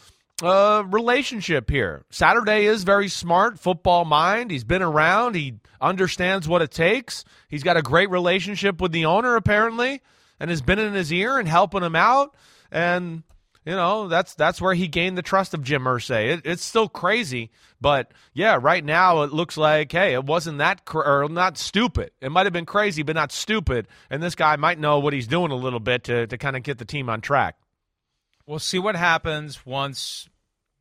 uh, 0.42 0.82
relationship 0.86 1.70
here. 1.70 2.04
Saturday 2.10 2.64
is 2.64 2.82
very 2.82 3.08
smart, 3.08 3.58
football 3.58 4.04
mind. 4.04 4.50
He's 4.50 4.64
been 4.64 4.82
around. 4.82 5.34
He 5.34 5.60
understands 5.80 6.48
what 6.48 6.62
it 6.62 6.70
takes. 6.70 7.24
He's 7.48 7.62
got 7.62 7.76
a 7.76 7.82
great 7.82 8.10
relationship 8.10 8.80
with 8.80 8.92
the 8.92 9.04
owner, 9.04 9.36
apparently 9.36 10.02
and 10.40 10.50
has 10.50 10.62
been 10.62 10.78
in 10.78 10.94
his 10.94 11.12
ear 11.12 11.38
and 11.38 11.48
helping 11.48 11.82
him 11.82 11.96
out. 11.96 12.34
And 12.70 13.22
you 13.64 13.72
know 13.72 14.06
that's 14.06 14.34
that's 14.34 14.60
where 14.60 14.74
he 14.74 14.86
gained 14.86 15.18
the 15.18 15.22
trust 15.22 15.52
of 15.52 15.62
Jim 15.62 15.84
Irsay. 15.84 16.34
It, 16.34 16.42
it's 16.44 16.64
still 16.64 16.88
crazy, 16.88 17.50
but 17.80 18.12
yeah, 18.32 18.58
right 18.60 18.84
now 18.84 19.22
it 19.22 19.32
looks 19.32 19.56
like 19.56 19.90
hey, 19.90 20.14
it 20.14 20.24
wasn't 20.24 20.58
that 20.58 20.84
cr- 20.84 21.00
or 21.00 21.28
not 21.28 21.58
stupid. 21.58 22.12
It 22.20 22.30
might 22.30 22.46
have 22.46 22.52
been 22.52 22.66
crazy, 22.66 23.02
but 23.02 23.16
not 23.16 23.32
stupid. 23.32 23.88
And 24.08 24.22
this 24.22 24.36
guy 24.36 24.54
might 24.56 24.78
know 24.78 25.00
what 25.00 25.12
he's 25.12 25.26
doing 25.26 25.50
a 25.50 25.56
little 25.56 25.80
bit 25.80 26.04
to 26.04 26.26
to 26.28 26.38
kind 26.38 26.56
of 26.56 26.62
get 26.62 26.78
the 26.78 26.84
team 26.84 27.10
on 27.10 27.20
track. 27.20 27.56
We'll 28.46 28.60
see 28.60 28.78
what 28.78 28.94
happens 28.94 29.66
once 29.66 30.28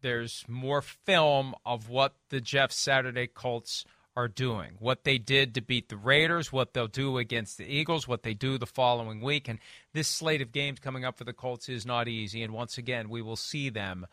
there's 0.01 0.45
more 0.47 0.83
film 0.83 1.55
of 1.65 1.89
what 1.89 2.13
the 2.29 2.39
Jeff 2.39 2.71
Saturday 2.71 3.25
Colts 3.25 3.85
are 4.15 4.27
doing, 4.27 4.77
what 4.79 5.03
they 5.03 5.17
did 5.17 5.53
to 5.55 5.61
beat 5.61 5.89
the 5.89 5.97
Raiders, 5.97 6.51
what 6.51 6.73
they'll 6.73 6.87
do 6.87 7.17
against 7.17 7.57
the 7.57 7.65
Eagles, 7.65 8.07
what 8.07 8.23
they 8.23 8.33
do 8.33 8.57
the 8.57 8.65
following 8.65 9.21
week. 9.21 9.47
And 9.47 9.59
this 9.93 10.07
slate 10.07 10.41
of 10.41 10.51
games 10.51 10.79
coming 10.79 11.03
up 11.03 11.17
for 11.17 11.25
the 11.25 11.33
Colts 11.33 11.67
is 11.67 11.85
not 11.85 12.07
easy. 12.07 12.41
And 12.41 12.53
once 12.53 12.77
again, 12.77 13.09
we 13.09 13.21
will 13.21 13.35
see 13.35 13.69
them 13.69 14.07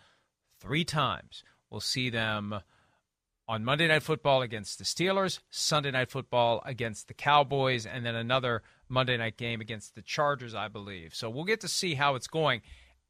three 0.59 0.85
times. 0.85 1.45
We'll 1.71 1.81
see 1.81 2.11
them 2.11 2.61
on 3.49 3.65
Monday 3.65 3.87
Night 3.87 4.03
Football 4.03 4.43
against 4.43 4.79
the 4.79 4.85
Steelers, 4.85 5.41
Sunday 5.51 5.91
Night 5.91 6.11
Football 6.11 6.62
against 6.65 7.09
the 7.09 7.15
Cowboys, 7.15 7.87
and 7.87 8.05
then 8.05 8.15
another 8.15 8.62
Monday 8.88 9.17
night 9.17 9.37
game 9.37 9.61
against 9.61 9.95
the 9.95 10.03
Chargers, 10.03 10.55
I 10.55 10.69
believe. 10.69 11.15
So 11.15 11.31
we'll 11.31 11.45
get 11.45 11.61
to 11.61 11.69
see 11.69 11.95
how 11.95 12.15
it's 12.15 12.27
going. 12.27 12.62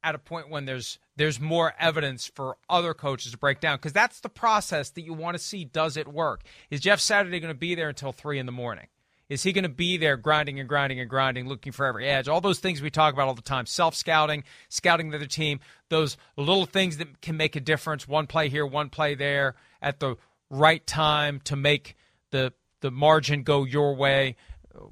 At 0.03 0.15
a 0.15 0.19
point 0.19 0.49
when 0.49 0.65
there's 0.65 0.99
there's 1.15 1.39
more 1.39 1.73
evidence 1.79 2.27
for 2.27 2.57
other 2.69 2.93
coaches 2.93 3.31
to 3.31 3.37
break 3.37 3.59
down 3.59 3.77
because 3.77 3.93
that's 3.93 4.19
the 4.19 4.29
process 4.29 4.89
that 4.91 5.01
you 5.01 5.13
want 5.13 5.35
to 5.37 5.43
see. 5.43 5.63
Does 5.63 5.95
it 5.95 6.07
work? 6.07 6.41
Is 6.69 6.81
Jeff 6.81 6.99
Saturday 6.99 7.39
going 7.39 7.53
to 7.53 7.57
be 7.57 7.75
there 7.75 7.89
until 7.89 8.11
three 8.11 8.39
in 8.39 8.45
the 8.45 8.51
morning? 8.51 8.87
Is 9.29 9.43
he 9.43 9.53
going 9.53 9.63
to 9.63 9.69
be 9.69 9.97
there 9.97 10.17
grinding 10.17 10.59
and 10.59 10.67
grinding 10.67 10.99
and 10.99 11.09
grinding, 11.09 11.47
looking 11.47 11.71
for 11.71 11.85
every 11.85 12.07
edge? 12.07 12.27
All 12.27 12.41
those 12.41 12.59
things 12.59 12.81
we 12.81 12.89
talk 12.89 13.13
about 13.13 13.27
all 13.27 13.33
the 13.33 13.41
time 13.41 13.65
self 13.65 13.95
scouting, 13.95 14.43
scouting 14.69 15.09
the 15.09 15.17
other 15.17 15.25
team, 15.25 15.59
those 15.89 16.17
little 16.35 16.65
things 16.65 16.97
that 16.97 17.21
can 17.21 17.37
make 17.37 17.55
a 17.55 17.61
difference 17.61 18.07
one 18.07 18.27
play 18.27 18.49
here, 18.49 18.65
one 18.65 18.89
play 18.89 19.15
there 19.15 19.55
at 19.81 19.99
the 19.99 20.17
right 20.49 20.85
time 20.85 21.39
to 21.45 21.55
make 21.55 21.95
the, 22.31 22.53
the 22.81 22.91
margin 22.91 23.43
go 23.43 23.63
your 23.63 23.95
way. 23.95 24.35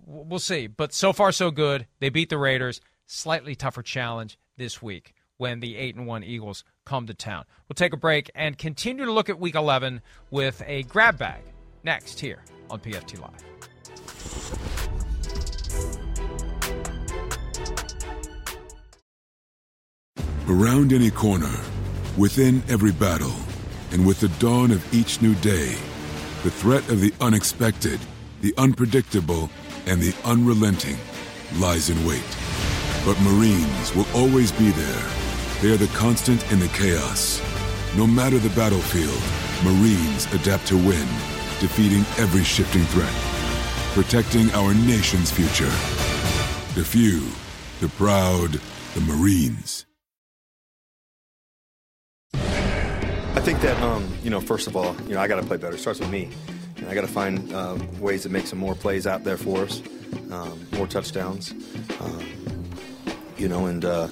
We'll 0.05 0.39
see. 0.39 0.67
But 0.67 0.93
so 0.93 1.11
far, 1.11 1.31
so 1.31 1.51
good. 1.51 1.87
They 1.99 2.09
beat 2.09 2.29
the 2.29 2.37
Raiders. 2.37 2.79
Slightly 3.05 3.55
tougher 3.55 3.83
challenge 3.83 4.37
this 4.57 4.81
week 4.81 5.13
when 5.37 5.59
the 5.59 5.75
8 5.75 5.95
and 5.95 6.05
1 6.05 6.23
Eagles 6.23 6.63
come 6.85 7.07
to 7.07 7.13
town. 7.13 7.45
We'll 7.67 7.73
take 7.73 7.93
a 7.93 7.97
break 7.97 8.29
and 8.35 8.57
continue 8.57 9.05
to 9.05 9.11
look 9.11 9.29
at 9.29 9.39
week 9.39 9.55
11 9.55 10.01
with 10.29 10.61
a 10.67 10.83
grab 10.83 11.17
bag 11.17 11.41
next 11.83 12.19
here 12.19 12.43
on 12.69 12.79
PFT 12.79 13.19
Live. 13.19 13.43
Around 20.47 20.91
any 20.91 21.09
corner, 21.09 21.55
within 22.17 22.61
every 22.67 22.91
battle, 22.91 23.33
and 23.91 24.05
with 24.05 24.19
the 24.19 24.27
dawn 24.39 24.71
of 24.71 24.93
each 24.93 25.21
new 25.21 25.33
day, 25.35 25.75
the 26.43 26.51
threat 26.51 26.87
of 26.89 26.99
the 26.99 27.13
unexpected, 27.21 27.99
the 28.41 28.53
unpredictable, 28.57 29.49
and 29.85 30.01
the 30.01 30.15
unrelenting 30.25 30.97
lies 31.57 31.89
in 31.89 32.05
wait. 32.05 32.40
But 33.05 33.19
Marines 33.21 33.95
will 33.95 34.07
always 34.13 34.51
be 34.51 34.71
there. 34.71 35.09
They 35.61 35.73
are 35.73 35.77
the 35.77 35.91
constant 35.95 36.51
in 36.51 36.59
the 36.59 36.69
chaos. 36.69 37.41
No 37.95 38.07
matter 38.07 38.39
the 38.39 38.49
battlefield, 38.55 39.21
Marines 39.63 40.31
adapt 40.33 40.67
to 40.67 40.77
win, 40.77 41.07
defeating 41.59 42.05
every 42.17 42.43
shifting 42.43 42.83
threat 42.85 43.13
protecting 43.93 44.49
our 44.51 44.73
nation's 44.73 45.31
future. 45.31 45.69
The 46.75 46.85
few, 46.85 47.27
the 47.81 47.89
proud, 47.97 48.59
the 48.93 49.01
Marines. 49.01 49.85
I 52.33 53.43
think 53.43 53.59
that, 53.61 53.77
um, 53.81 54.07
you 54.23 54.29
know, 54.29 54.39
first 54.39 54.67
of 54.67 54.77
all, 54.77 54.95
you 55.07 55.15
know, 55.15 55.19
I 55.19 55.27
got 55.27 55.41
to 55.41 55.45
play 55.45 55.57
better. 55.57 55.75
It 55.75 55.79
starts 55.79 55.99
with 55.99 56.09
me. 56.09 56.29
I 56.87 56.95
got 56.95 57.01
to 57.01 57.07
find 57.07 57.51
uh, 57.53 57.77
ways 57.99 58.23
to 58.23 58.29
make 58.29 58.47
some 58.47 58.59
more 58.59 58.75
plays 58.75 59.05
out 59.05 59.25
there 59.25 59.37
for 59.37 59.63
us, 59.63 59.81
um, 60.31 60.65
more 60.71 60.87
touchdowns, 60.87 61.51
um, 61.99 62.25
you 63.41 63.49
know, 63.49 63.65
and 63.65 63.83
uh, 63.83 64.07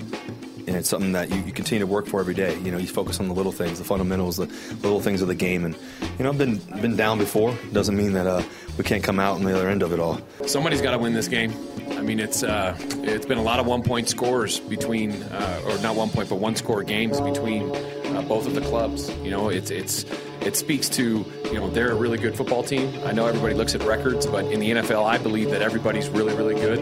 and 0.68 0.76
it's 0.76 0.89
something 0.89 1.12
that 1.12 1.30
you, 1.30 1.38
you, 1.42 1.52
continue 1.52 1.80
to 1.80 1.92
work 1.92 2.08
for 2.08 2.20
every 2.20 2.34
day. 2.34 2.58
You 2.60 2.72
know, 2.72 2.78
you 2.78 2.88
focus 2.88 3.20
on 3.20 3.28
the 3.28 3.34
little 3.34 3.52
things, 3.52 3.78
the 3.78 3.86
fundamentals, 3.86 4.38
the 4.38 4.48
little 4.82 5.00
things 5.00 5.22
of 5.22 5.28
the 5.28 5.36
game, 5.36 5.65
and 5.65 5.76
you 6.18 6.24
know, 6.24 6.30
I've 6.30 6.38
been 6.38 6.58
been 6.82 6.96
down 6.96 7.20
before. 7.20 7.56
Doesn't 7.72 7.96
mean 7.96 8.13
that 8.13 8.26
uh, 8.26 8.42
we 8.78 8.84
can't 8.84 9.04
come 9.04 9.20
out 9.20 9.36
on 9.36 9.44
the 9.44 9.56
other 9.56 9.70
end 9.70 9.84
of 9.84 9.94
it 9.94 10.00
all. 10.00 10.20
Somebody's 10.48 10.82
got 10.82 10.92
to 10.92 10.98
win 10.98 11.13
this 11.13 11.28
game. 11.28 11.54
I 11.92 12.02
mean, 12.02 12.20
it's 12.20 12.42
uh, 12.42 12.76
it's 13.04 13.26
been 13.28 13.38
a 13.38 13.44
lot 13.44 13.60
of 13.60 13.68
one 13.68 13.84
point 13.84 14.10
scores 14.10 14.60
between, 14.60 15.12
uh, 15.12 15.62
or 15.65 15.78
not 15.80 15.96
one 15.96 16.10
point, 16.10 16.30
but 16.30 16.38
one 16.38 16.56
score 16.56 16.84
games 16.84 17.22
between 17.22 17.70
uh, 18.15 18.24
both 18.28 18.48
of 18.48 18.56
the 18.56 18.62
clubs. 18.62 19.10
You 19.18 19.30
know, 19.30 19.50
it's 19.50 19.70
it's 19.70 20.06
it 20.41 20.56
speaks 20.56 20.89
to 20.89 21.25
you 21.45 21.54
know 21.54 21.69
they're 21.69 21.91
a 21.91 21.95
really 21.95 22.17
good 22.17 22.36
football 22.36 22.63
team. 22.63 22.93
I 23.06 23.12
know 23.12 23.28
everybody 23.28 23.54
looks 23.54 23.75
at 23.75 23.84
records, 23.84 24.25
but 24.25 24.45
in 24.45 24.60
the 24.60 24.71
NFL, 24.71 25.06
I 25.06 25.17
believe 25.17 25.52
that 25.52 25.62
everybody's 25.62 26.10
really 26.10 26.36
really 26.36 26.56
good, 26.56 26.80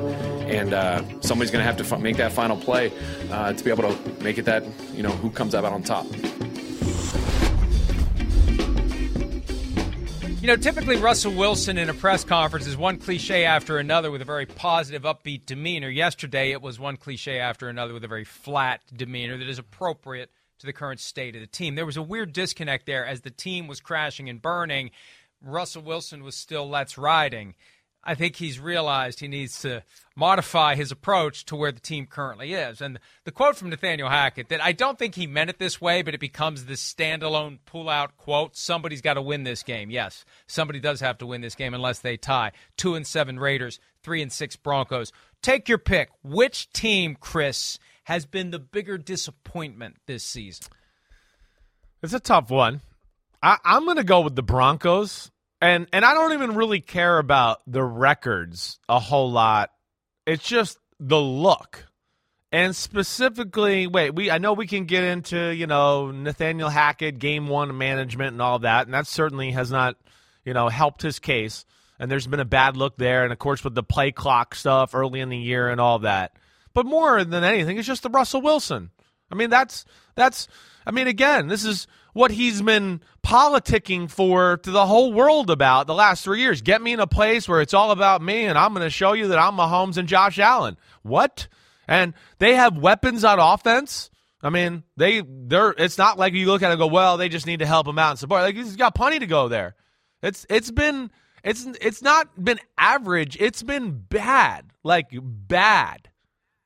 and 0.49 0.73
uh, 0.73 1.03
somebody's 1.21 1.51
going 1.51 1.61
to 1.61 1.65
have 1.65 1.77
to 1.77 1.83
f- 1.83 1.99
make 1.99 2.17
that 2.17 2.31
final 2.31 2.57
play 2.57 2.91
uh, 3.31 3.53
to 3.53 3.63
be 3.63 3.71
able 3.71 3.91
to 3.93 4.23
make 4.23 4.37
it 4.37 4.45
that 4.45 4.63
you 4.93 5.03
know 5.03 5.11
who 5.11 5.29
comes 5.29 5.55
out 5.55 5.65
on 5.65 5.83
top. 5.83 6.05
You 10.39 10.55
know, 10.55 10.61
typically 10.61 10.95
Russell 10.95 11.33
Wilson 11.33 11.77
in 11.77 11.89
a 11.89 11.93
press 11.93 12.23
conference 12.23 12.67
is 12.67 12.77
one 12.77 12.99
cliche 12.99 13.43
after 13.43 13.79
another 13.79 14.11
with 14.11 14.21
a 14.21 14.25
very 14.25 14.45
positive, 14.45 15.01
upbeat 15.01 15.45
demeanor. 15.45 15.89
Yesterday, 15.89 16.51
it 16.51 16.61
was 16.61 16.79
one 16.79 16.95
cliche 16.95 17.39
after 17.39 17.67
another 17.67 17.93
with 17.93 18.05
a 18.05 18.07
very 18.07 18.23
flat 18.23 18.81
demeanor 18.95 19.35
that 19.35 19.49
is 19.49 19.59
appropriate 19.59 20.31
to 20.59 20.65
the 20.65 20.73
current 20.73 20.99
state 20.99 21.35
of 21.35 21.41
the 21.41 21.47
team. 21.47 21.75
There 21.75 21.85
was 21.85 21.97
a 21.97 22.01
weird 22.01 22.33
disconnect 22.33 22.85
there 22.85 23.05
as 23.05 23.21
the 23.21 23.29
team 23.29 23.67
was 23.67 23.79
crashing 23.79 24.29
and 24.29 24.41
burning. 24.41 24.91
Russell 25.41 25.83
Wilson 25.83 26.23
was 26.23 26.35
still 26.35 26.67
let's 26.67 26.97
riding. 26.97 27.55
I 28.07 28.15
think 28.15 28.37
he's 28.37 28.57
realized 28.57 29.19
he 29.19 29.27
needs 29.27 29.59
to 29.63 29.83
modify 30.15 30.75
his 30.75 30.93
approach 30.93 31.43
to 31.45 31.57
where 31.57 31.73
the 31.73 31.81
team 31.81 32.05
currently 32.05 32.53
is. 32.53 32.79
And 32.79 32.99
the 33.25 33.33
quote 33.33 33.57
from 33.57 33.69
Nathaniel 33.69 34.07
Hackett 34.07 34.47
that 34.47 34.63
I 34.63 34.71
don't 34.71 34.97
think 34.97 35.15
he 35.15 35.27
meant 35.27 35.49
it 35.49 35.59
this 35.59 35.81
way, 35.81 36.01
but 36.03 36.13
it 36.13 36.21
becomes 36.21 36.65
this 36.65 36.81
standalone 36.81 37.59
pull 37.65 37.89
out 37.89 38.15
quote. 38.15 38.55
Somebody's 38.55 39.01
got 39.01 39.15
to 39.15 39.21
win 39.21 39.43
this 39.43 39.61
game. 39.61 39.91
Yes, 39.91 40.23
somebody 40.47 40.79
does 40.79 41.01
have 41.01 41.17
to 41.17 41.25
win 41.25 41.41
this 41.41 41.55
game 41.55 41.73
unless 41.73 41.99
they 41.99 42.15
tie. 42.15 42.53
Two 42.77 42.95
and 42.95 43.05
seven 43.05 43.39
Raiders, 43.39 43.77
three 44.03 44.21
and 44.21 44.31
six 44.31 44.55
Broncos. 44.55 45.11
Take 45.41 45.67
your 45.67 45.77
pick. 45.77 46.09
Which 46.23 46.71
team, 46.71 47.17
Chris, 47.19 47.77
has 48.07 48.25
been 48.25 48.51
the 48.51 48.59
bigger 48.59 48.97
disappointment 48.97 49.97
this 50.05 50.23
season? 50.23 50.67
It's 52.01 52.13
a 52.13 52.21
tough 52.21 52.49
one. 52.49 52.79
I, 53.43 53.57
I'm 53.65 53.83
going 53.83 53.97
to 53.97 54.05
go 54.05 54.21
with 54.21 54.33
the 54.33 54.43
Broncos 54.43 55.29
and 55.59 55.87
and 55.91 56.05
I 56.05 56.13
don't 56.13 56.31
even 56.31 56.55
really 56.55 56.79
care 56.79 57.17
about 57.17 57.59
the 57.67 57.83
records 57.83 58.79
a 58.87 58.97
whole 58.97 59.29
lot. 59.29 59.71
It's 60.25 60.47
just 60.47 60.77
the 61.01 61.19
look. 61.19 61.85
And 62.49 62.73
specifically, 62.73 63.87
wait, 63.87 64.15
we 64.15 64.31
I 64.31 64.37
know 64.37 64.53
we 64.53 64.67
can 64.67 64.85
get 64.85 65.03
into, 65.03 65.53
you 65.53 65.67
know, 65.67 66.11
Nathaniel 66.11 66.69
Hackett, 66.69 67.19
game 67.19 67.49
one 67.49 67.77
management 67.77 68.31
and 68.31 68.41
all 68.41 68.59
that, 68.59 68.87
and 68.87 68.93
that 68.93 69.05
certainly 69.05 69.51
has 69.51 69.69
not, 69.69 69.97
you 70.45 70.53
know, 70.53 70.69
helped 70.69 71.01
his 71.01 71.19
case. 71.19 71.65
And 71.99 72.09
there's 72.09 72.27
been 72.27 72.39
a 72.39 72.45
bad 72.45 72.77
look 72.77 72.95
there, 72.95 73.25
and 73.25 73.33
of 73.33 73.39
course 73.39 73.65
with 73.65 73.75
the 73.75 73.83
play 73.83 74.13
clock 74.13 74.55
stuff 74.55 74.95
early 74.95 75.19
in 75.19 75.27
the 75.27 75.37
year 75.37 75.67
and 75.67 75.81
all 75.81 75.99
that. 75.99 76.37
But 76.77 76.85
more 76.85 77.23
than 77.23 77.43
anything, 77.43 77.79
it's 77.79 77.87
just 77.87 78.03
the 78.03 78.09
Russell 78.11 78.43
Wilson. 78.43 78.91
I 79.31 79.35
mean, 79.35 79.49
that's 79.49 79.83
that's 80.13 80.47
I 80.85 80.91
mean, 80.91 81.07
again, 81.07 81.47
this 81.47 81.65
is 81.65 81.87
what 82.13 82.29
he's 82.29 82.61
been 82.61 83.01
politicking 83.25 84.11
for 84.11 84.57
to 84.57 84.69
the 84.69 84.85
whole 84.85 85.11
world 85.11 85.49
about 85.49 85.87
the 85.87 85.95
last 85.95 86.23
three 86.23 86.39
years. 86.39 86.61
Get 86.61 86.83
me 86.83 86.93
in 86.93 86.99
a 86.99 87.07
place 87.07 87.49
where 87.49 87.61
it's 87.61 87.73
all 87.73 87.89
about 87.89 88.21
me, 88.21 88.45
and 88.45 88.59
I'm 88.59 88.75
going 88.75 88.85
to 88.85 88.91
show 88.91 89.13
you 89.13 89.29
that 89.29 89.39
I'm 89.39 89.55
Mahomes 89.55 89.97
and 89.97 90.07
Josh 90.07 90.37
Allen. 90.37 90.77
What? 91.01 91.47
And 91.87 92.13
they 92.37 92.53
have 92.53 92.77
weapons 92.77 93.23
on 93.23 93.39
offense. 93.39 94.11
I 94.43 94.51
mean, 94.51 94.83
they 94.97 95.23
they're. 95.27 95.73
It's 95.79 95.97
not 95.97 96.19
like 96.19 96.35
you 96.35 96.45
look 96.45 96.61
at 96.61 96.69
it 96.69 96.73
and 96.73 96.79
go, 96.79 96.85
well, 96.85 97.17
they 97.17 97.27
just 97.27 97.47
need 97.47 97.61
to 97.61 97.65
help 97.65 97.87
him 97.87 97.97
out 97.97 98.11
and 98.11 98.19
support. 98.19 98.43
Like 98.43 98.55
he's 98.55 98.75
got 98.75 98.93
plenty 98.93 99.17
to 99.17 99.25
go 99.25 99.47
there. 99.47 99.73
It's 100.21 100.45
it's 100.47 100.69
been 100.69 101.09
it's 101.43 101.65
it's 101.81 102.03
not 102.03 102.27
been 102.39 102.59
average. 102.77 103.35
It's 103.39 103.63
been 103.63 103.97
bad, 103.97 104.69
like 104.83 105.07
bad 105.11 106.09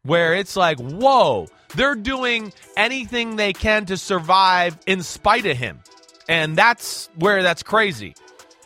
where 0.04 0.34
it's 0.34 0.56
like, 0.56 0.80
whoa, 0.80 1.48
they're 1.76 1.96
doing 1.96 2.54
anything 2.76 3.36
they 3.36 3.54
can 3.54 3.86
to 3.86 3.98
survive 3.98 4.78
in 4.86 5.04
spite 5.04 5.46
of 5.46 5.58
him. 5.58 5.80
And 6.28 6.56
that's 6.56 7.10
where 7.16 7.44
that's 7.44 7.64
crazy. 7.64 8.16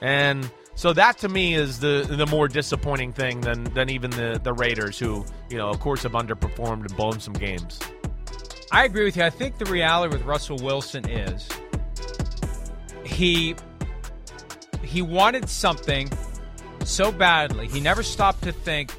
And 0.02 0.50
so 0.76 0.94
that 0.94 1.18
to 1.20 1.30
me 1.30 1.56
is 1.56 1.80
the 1.80 2.06
the 2.08 2.28
more 2.28 2.48
disappointing 2.48 3.14
thing 3.14 3.42
than 3.42 3.64
than 3.74 3.90
even 3.90 4.12
the 4.12 4.40
the 4.44 4.54
Raiders 4.54 5.00
who, 5.00 5.26
you 5.50 5.58
know, 5.58 5.70
of 5.70 5.80
course 5.80 6.04
have 6.04 6.12
underperformed 6.12 6.82
and 6.82 6.96
blown 6.96 7.20
some 7.20 7.34
games. 7.34 7.80
I 8.72 8.84
agree 8.84 9.06
with 9.06 9.16
you. 9.16 9.24
I 9.24 9.30
think 9.30 9.58
the 9.58 9.66
reality 9.66 10.16
with 10.16 10.26
Russell 10.26 10.58
Wilson 10.58 11.10
is 11.10 11.48
he 13.06 13.56
he 14.84 15.02
wanted 15.02 15.50
something 15.50 16.10
so 16.84 17.12
badly. 17.12 17.68
He 17.68 17.80
never 17.80 18.04
stopped 18.04 18.44
to 18.44 18.52
think 18.52 18.94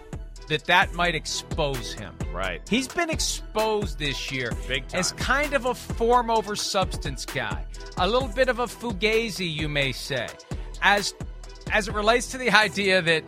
that 0.48 0.64
that 0.64 0.94
might 0.94 1.14
expose 1.14 1.92
him. 1.92 2.14
Right. 2.32 2.60
He's 2.68 2.88
been 2.88 3.10
exposed 3.10 3.98
this 3.98 4.30
year 4.30 4.52
as 4.92 5.12
kind 5.12 5.54
of 5.54 5.64
a 5.64 5.74
form 5.74 6.30
over 6.30 6.54
substance 6.54 7.24
guy, 7.24 7.64
a 7.96 8.08
little 8.08 8.28
bit 8.28 8.48
of 8.48 8.58
a 8.58 8.66
fugazi, 8.66 9.52
you 9.52 9.68
may 9.68 9.92
say, 9.92 10.28
as 10.82 11.14
as 11.72 11.88
it 11.88 11.94
relates 11.94 12.28
to 12.32 12.38
the 12.38 12.50
idea 12.50 13.02
that 13.02 13.24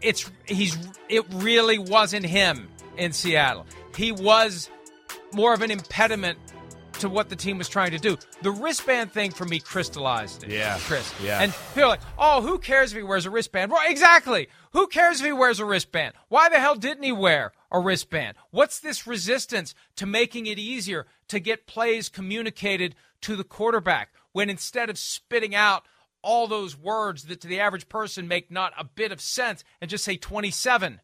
it's 0.00 0.30
he's 0.46 0.76
it 1.08 1.24
really 1.34 1.78
wasn't 1.78 2.24
him 2.24 2.68
in 2.96 3.12
Seattle. 3.12 3.66
He 3.96 4.12
was 4.12 4.70
more 5.32 5.52
of 5.52 5.62
an 5.62 5.70
impediment 5.70 6.38
to 7.00 7.08
what 7.08 7.28
the 7.28 7.36
team 7.36 7.58
was 7.58 7.68
trying 7.68 7.92
to 7.92 7.98
do. 7.98 8.16
The 8.42 8.50
wristband 8.50 9.12
thing 9.12 9.30
for 9.30 9.44
me 9.44 9.60
crystallized 9.60 10.44
it. 10.44 10.50
Yeah. 10.50 10.78
Chris. 10.80 11.12
Yeah. 11.22 11.42
And 11.42 11.54
people 11.68 11.84
are 11.84 11.88
like, 11.88 12.00
oh, 12.18 12.42
who 12.42 12.58
cares 12.58 12.92
if 12.92 12.98
he 12.98 13.02
wears 13.02 13.26
a 13.26 13.30
wristband? 13.30 13.70
Right, 13.70 13.90
exactly. 13.90 14.48
Who 14.72 14.86
cares 14.88 15.20
if 15.20 15.26
he 15.26 15.32
wears 15.32 15.60
a 15.60 15.64
wristband? 15.64 16.14
Why 16.28 16.48
the 16.48 16.58
hell 16.58 16.74
didn't 16.74 17.04
he 17.04 17.12
wear 17.12 17.52
a 17.70 17.78
wristband? 17.78 18.36
What's 18.50 18.80
this 18.80 19.06
resistance 19.06 19.74
to 19.96 20.06
making 20.06 20.46
it 20.46 20.58
easier 20.58 21.06
to 21.28 21.40
get 21.40 21.66
plays 21.66 22.08
communicated 22.08 22.94
to 23.22 23.36
the 23.36 23.44
quarterback 23.44 24.10
when 24.32 24.50
instead 24.50 24.90
of 24.90 24.98
spitting 24.98 25.54
out 25.54 25.84
all 26.22 26.46
those 26.46 26.76
words 26.76 27.24
that 27.24 27.40
to 27.40 27.48
the 27.48 27.60
average 27.60 27.88
person 27.88 28.28
make 28.28 28.50
not 28.50 28.72
a 28.78 28.84
bit 28.84 29.12
of 29.12 29.20
sense 29.20 29.64
and 29.80 29.90
just 29.90 30.04
say 30.04 30.16
27? 30.16 31.00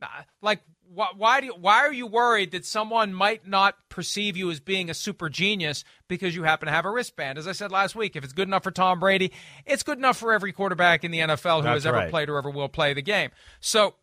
Uh, 0.00 0.06
like 0.40 0.60
why, 0.92 1.08
why 1.16 1.40
do 1.40 1.46
you, 1.46 1.54
why 1.54 1.78
are 1.78 1.92
you 1.92 2.06
worried 2.06 2.52
that 2.52 2.64
someone 2.64 3.12
might 3.12 3.46
not 3.46 3.76
perceive 3.88 4.36
you 4.36 4.50
as 4.50 4.60
being 4.60 4.88
a 4.88 4.94
super 4.94 5.28
genius 5.28 5.84
because 6.08 6.34
you 6.34 6.44
happen 6.44 6.66
to 6.66 6.72
have 6.72 6.84
a 6.84 6.90
wristband? 6.90 7.38
As 7.38 7.46
I 7.46 7.52
said 7.52 7.70
last 7.70 7.94
week, 7.94 8.16
if 8.16 8.24
it's 8.24 8.32
good 8.32 8.48
enough 8.48 8.62
for 8.62 8.70
Tom 8.70 9.00
Brady, 9.00 9.32
it's 9.66 9.82
good 9.82 9.98
enough 9.98 10.16
for 10.16 10.32
every 10.32 10.52
quarterback 10.52 11.04
in 11.04 11.10
the 11.10 11.18
NFL 11.18 11.58
who 11.58 11.62
That's 11.64 11.76
has 11.76 11.86
ever 11.86 11.98
right. 11.98 12.10
played 12.10 12.28
or 12.28 12.38
ever 12.38 12.50
will 12.50 12.68
play 12.68 12.94
the 12.94 13.02
game. 13.02 13.30
So 13.60 13.94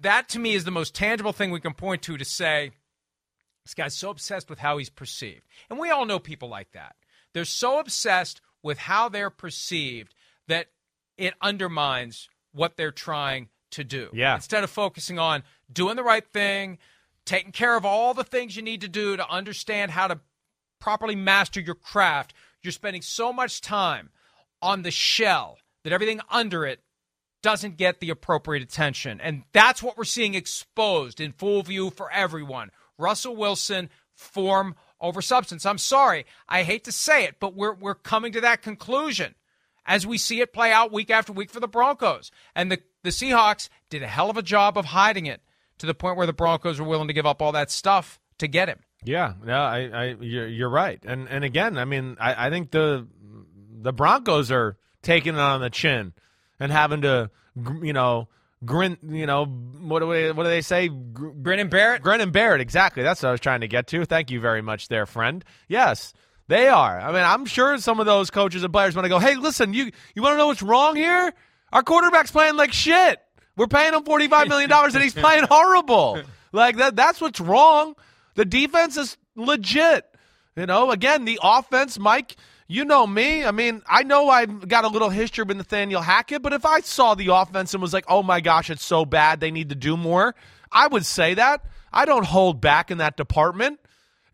that 0.00 0.28
to 0.30 0.38
me 0.38 0.54
is 0.54 0.64
the 0.64 0.70
most 0.70 0.94
tangible 0.94 1.32
thing 1.32 1.50
we 1.50 1.60
can 1.60 1.74
point 1.74 2.02
to 2.02 2.16
to 2.16 2.24
say 2.24 2.72
this 3.64 3.74
guy's 3.74 3.94
so 3.94 4.10
obsessed 4.10 4.50
with 4.50 4.58
how 4.58 4.78
he's 4.78 4.90
perceived. 4.90 5.42
And 5.70 5.78
we 5.78 5.90
all 5.90 6.04
know 6.04 6.18
people 6.18 6.48
like 6.48 6.72
that. 6.72 6.96
They're 7.32 7.44
so 7.44 7.78
obsessed 7.78 8.40
with 8.62 8.78
how 8.78 9.08
they're 9.08 9.30
perceived 9.30 10.14
that 10.48 10.66
it 11.16 11.34
undermines 11.40 12.28
what 12.52 12.76
they're 12.76 12.92
trying 12.92 13.48
to 13.72 13.84
do. 13.84 14.08
Yeah. 14.12 14.34
Instead 14.34 14.64
of 14.64 14.70
focusing 14.70 15.18
on 15.18 15.42
doing 15.72 15.96
the 15.96 16.02
right 16.02 16.26
thing, 16.26 16.78
taking 17.24 17.52
care 17.52 17.76
of 17.76 17.84
all 17.84 18.14
the 18.14 18.24
things 18.24 18.56
you 18.56 18.62
need 18.62 18.82
to 18.82 18.88
do 18.88 19.16
to 19.16 19.28
understand 19.28 19.90
how 19.90 20.08
to 20.08 20.20
properly 20.80 21.16
master 21.16 21.60
your 21.60 21.74
craft, 21.74 22.34
you're 22.62 22.72
spending 22.72 23.02
so 23.02 23.32
much 23.32 23.60
time 23.60 24.10
on 24.60 24.82
the 24.82 24.90
shell 24.90 25.58
that 25.82 25.92
everything 25.92 26.20
under 26.30 26.64
it 26.64 26.80
doesn't 27.44 27.76
get 27.76 28.00
the 28.00 28.08
appropriate 28.08 28.62
attention. 28.62 29.20
And 29.20 29.42
that's 29.52 29.82
what 29.82 29.98
we're 29.98 30.04
seeing 30.04 30.34
exposed 30.34 31.20
in 31.20 31.32
full 31.32 31.62
view 31.62 31.90
for 31.90 32.10
everyone. 32.10 32.70
Russell 32.96 33.36
Wilson, 33.36 33.90
form 34.14 34.74
over 34.98 35.20
substance. 35.20 35.66
I'm 35.66 35.76
sorry, 35.76 36.24
I 36.48 36.62
hate 36.62 36.84
to 36.84 36.92
say 36.92 37.24
it, 37.24 37.36
but 37.40 37.54
we're 37.54 37.74
we're 37.74 37.96
coming 37.96 38.32
to 38.32 38.40
that 38.40 38.62
conclusion 38.62 39.34
as 39.84 40.06
we 40.06 40.16
see 40.16 40.40
it 40.40 40.54
play 40.54 40.72
out 40.72 40.90
week 40.90 41.10
after 41.10 41.34
week 41.34 41.50
for 41.50 41.60
the 41.60 41.68
Broncos. 41.68 42.30
And 42.54 42.72
the, 42.72 42.80
the 43.02 43.10
Seahawks 43.10 43.68
did 43.90 44.02
a 44.02 44.06
hell 44.06 44.30
of 44.30 44.38
a 44.38 44.42
job 44.42 44.78
of 44.78 44.86
hiding 44.86 45.26
it 45.26 45.42
to 45.76 45.84
the 45.84 45.92
point 45.92 46.16
where 46.16 46.26
the 46.26 46.32
Broncos 46.32 46.80
were 46.80 46.88
willing 46.88 47.08
to 47.08 47.12
give 47.12 47.26
up 47.26 47.42
all 47.42 47.52
that 47.52 47.70
stuff 47.70 48.18
to 48.38 48.48
get 48.48 48.70
him. 48.70 48.78
Yeah, 49.04 49.34
no, 49.44 49.60
I, 49.60 49.80
I 49.80 50.16
you're, 50.18 50.48
you're 50.48 50.70
right, 50.70 50.98
and 51.04 51.28
and 51.28 51.44
again, 51.44 51.76
I 51.76 51.84
mean, 51.84 52.16
I, 52.18 52.46
I 52.46 52.50
think 52.50 52.70
the 52.70 53.06
the 53.82 53.92
Broncos 53.92 54.50
are 54.50 54.78
taking 55.02 55.34
it 55.34 55.40
on 55.40 55.60
the 55.60 55.68
chin 55.68 56.14
and 56.64 56.72
having 56.72 57.02
to, 57.02 57.30
you 57.82 57.92
know, 57.92 58.28
grin, 58.64 58.96
you 59.06 59.26
know, 59.26 59.44
what 59.44 60.00
do 60.00 60.10
they, 60.10 60.32
what 60.32 60.44
do 60.44 60.48
they 60.48 60.62
say? 60.62 60.88
Gr- 60.88 61.28
Grin 61.28 61.60
and 61.60 61.68
bear 61.68 61.94
it. 61.94 62.02
Grin 62.02 62.22
and 62.22 62.32
bear 62.32 62.54
it. 62.54 62.62
Exactly. 62.62 63.02
That's 63.02 63.22
what 63.22 63.28
I 63.28 63.32
was 63.32 63.40
trying 63.40 63.60
to 63.60 63.68
get 63.68 63.86
to. 63.88 64.04
Thank 64.06 64.30
you 64.30 64.40
very 64.40 64.62
much, 64.62 64.88
there, 64.88 65.04
friend. 65.04 65.44
Yes, 65.68 66.14
they 66.48 66.68
are. 66.68 66.98
I 66.98 67.08
mean, 67.08 67.22
I'm 67.22 67.44
sure 67.44 67.76
some 67.78 68.00
of 68.00 68.06
those 68.06 68.30
coaches 68.30 68.64
and 68.64 68.72
players 68.72 68.96
want 68.96 69.04
to 69.04 69.10
go. 69.10 69.18
Hey, 69.18 69.34
listen, 69.36 69.74
you 69.74 69.90
you 70.14 70.22
want 70.22 70.32
to 70.32 70.38
know 70.38 70.46
what's 70.46 70.62
wrong 70.62 70.96
here? 70.96 71.32
Our 71.72 71.82
quarterback's 71.82 72.30
playing 72.30 72.56
like 72.56 72.72
shit. 72.72 73.18
We're 73.56 73.66
paying 73.66 73.92
him 73.94 74.04
forty 74.04 74.26
five 74.28 74.48
million 74.48 74.70
dollars, 74.70 74.94
and 74.94 75.04
he's 75.04 75.14
playing 75.14 75.44
horrible. 75.44 76.20
Like 76.52 76.76
that. 76.76 76.94
That's 76.94 77.20
what's 77.20 77.40
wrong. 77.40 77.96
The 78.36 78.44
defense 78.44 78.96
is 78.96 79.16
legit. 79.34 80.04
You 80.54 80.66
know, 80.66 80.92
again, 80.92 81.24
the 81.24 81.40
offense, 81.42 81.98
Mike. 81.98 82.36
You 82.66 82.84
know 82.84 83.06
me. 83.06 83.44
I 83.44 83.50
mean, 83.50 83.82
I 83.86 84.02
know 84.02 84.28
I've 84.28 84.68
got 84.68 84.84
a 84.84 84.88
little 84.88 85.10
history 85.10 85.44
with 85.44 85.56
Nathaniel 85.56 86.00
Hackett, 86.00 86.42
but 86.42 86.52
if 86.52 86.64
I 86.64 86.80
saw 86.80 87.14
the 87.14 87.28
offense 87.28 87.74
and 87.74 87.82
was 87.82 87.92
like, 87.92 88.06
"Oh 88.08 88.22
my 88.22 88.40
gosh, 88.40 88.70
it's 88.70 88.84
so 88.84 89.04
bad, 89.04 89.40
they 89.40 89.50
need 89.50 89.68
to 89.68 89.74
do 89.74 89.96
more," 89.96 90.34
I 90.72 90.86
would 90.86 91.04
say 91.06 91.34
that. 91.34 91.64
I 91.92 92.04
don't 92.04 92.26
hold 92.26 92.60
back 92.60 92.90
in 92.90 92.98
that 92.98 93.16
department. 93.16 93.80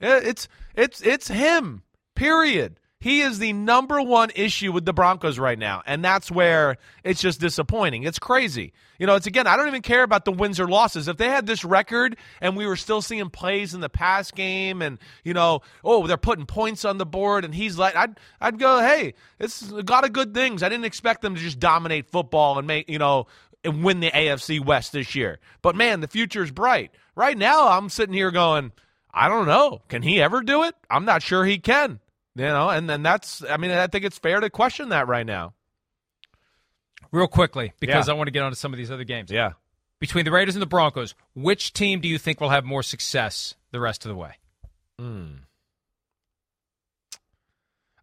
It's 0.00 0.48
it's 0.74 1.00
it's 1.02 1.28
him. 1.28 1.82
Period. 2.14 2.79
He 3.00 3.22
is 3.22 3.38
the 3.38 3.54
number 3.54 4.02
one 4.02 4.28
issue 4.34 4.72
with 4.72 4.84
the 4.84 4.92
Broncos 4.92 5.38
right 5.38 5.58
now, 5.58 5.82
and 5.86 6.04
that's 6.04 6.30
where 6.30 6.76
it's 7.02 7.18
just 7.18 7.40
disappointing. 7.40 8.02
It's 8.02 8.18
crazy. 8.18 8.74
You 8.98 9.06
know, 9.06 9.14
it's 9.14 9.26
again, 9.26 9.46
I 9.46 9.56
don't 9.56 9.68
even 9.68 9.80
care 9.80 10.02
about 10.02 10.26
the 10.26 10.32
wins 10.32 10.60
or 10.60 10.68
losses. 10.68 11.08
If 11.08 11.16
they 11.16 11.30
had 11.30 11.46
this 11.46 11.64
record 11.64 12.18
and 12.42 12.58
we 12.58 12.66
were 12.66 12.76
still 12.76 13.00
seeing 13.00 13.30
plays 13.30 13.72
in 13.72 13.80
the 13.80 13.88
pass 13.88 14.30
game 14.30 14.82
and, 14.82 14.98
you 15.24 15.32
know, 15.32 15.62
oh, 15.82 16.06
they're 16.06 16.18
putting 16.18 16.44
points 16.44 16.84
on 16.84 16.98
the 16.98 17.06
board 17.06 17.46
and 17.46 17.54
he's 17.54 17.78
like 17.78 17.96
I'd 17.96 18.20
I'd 18.38 18.58
go, 18.58 18.80
"Hey, 18.80 19.14
it's 19.38 19.70
a 19.70 19.76
lot 19.76 20.04
of 20.04 20.12
good 20.12 20.34
things." 20.34 20.62
I 20.62 20.68
didn't 20.68 20.84
expect 20.84 21.22
them 21.22 21.34
to 21.34 21.40
just 21.40 21.58
dominate 21.58 22.10
football 22.10 22.58
and 22.58 22.66
make, 22.66 22.90
you 22.90 22.98
know, 22.98 23.28
and 23.64 23.82
win 23.82 24.00
the 24.00 24.10
AFC 24.10 24.62
West 24.62 24.92
this 24.92 25.14
year. 25.14 25.38
But 25.62 25.74
man, 25.74 26.00
the 26.00 26.08
future 26.08 26.42
is 26.42 26.50
bright. 26.50 26.90
Right 27.14 27.38
now, 27.38 27.68
I'm 27.68 27.88
sitting 27.88 28.14
here 28.14 28.30
going, 28.30 28.72
I 29.10 29.28
don't 29.28 29.46
know. 29.46 29.80
Can 29.88 30.02
he 30.02 30.20
ever 30.20 30.42
do 30.42 30.64
it? 30.64 30.74
I'm 30.90 31.06
not 31.06 31.22
sure 31.22 31.46
he 31.46 31.56
can. 31.56 31.98
You 32.36 32.44
know, 32.44 32.68
and 32.70 32.88
then 32.88 33.02
that's 33.02 33.42
I 33.48 33.56
mean, 33.56 33.70
I 33.72 33.86
think 33.88 34.04
it's 34.04 34.18
fair 34.18 34.40
to 34.40 34.50
question 34.50 34.90
that 34.90 35.08
right 35.08 35.26
now. 35.26 35.54
Real 37.12 37.26
quickly, 37.26 37.72
because 37.80 38.06
Yeah. 38.06 38.14
I 38.14 38.16
want 38.16 38.28
to 38.28 38.32
get 38.32 38.42
on 38.42 38.52
to 38.52 38.56
some 38.56 38.72
of 38.72 38.78
these 38.78 38.90
other 38.90 39.04
games. 39.04 39.30
Yeah. 39.30 39.52
Between 39.98 40.24
the 40.24 40.30
Raiders 40.30 40.54
and 40.54 40.62
the 40.62 40.66
Broncos, 40.66 41.14
which 41.34 41.72
team 41.72 42.00
do 42.00 42.08
you 42.08 42.18
think 42.18 42.40
will 42.40 42.50
have 42.50 42.64
more 42.64 42.82
success 42.82 43.54
the 43.72 43.80
rest 43.80 44.04
of 44.04 44.10
the 44.10 44.14
way? 44.16 44.34
Hmm. 44.98 45.26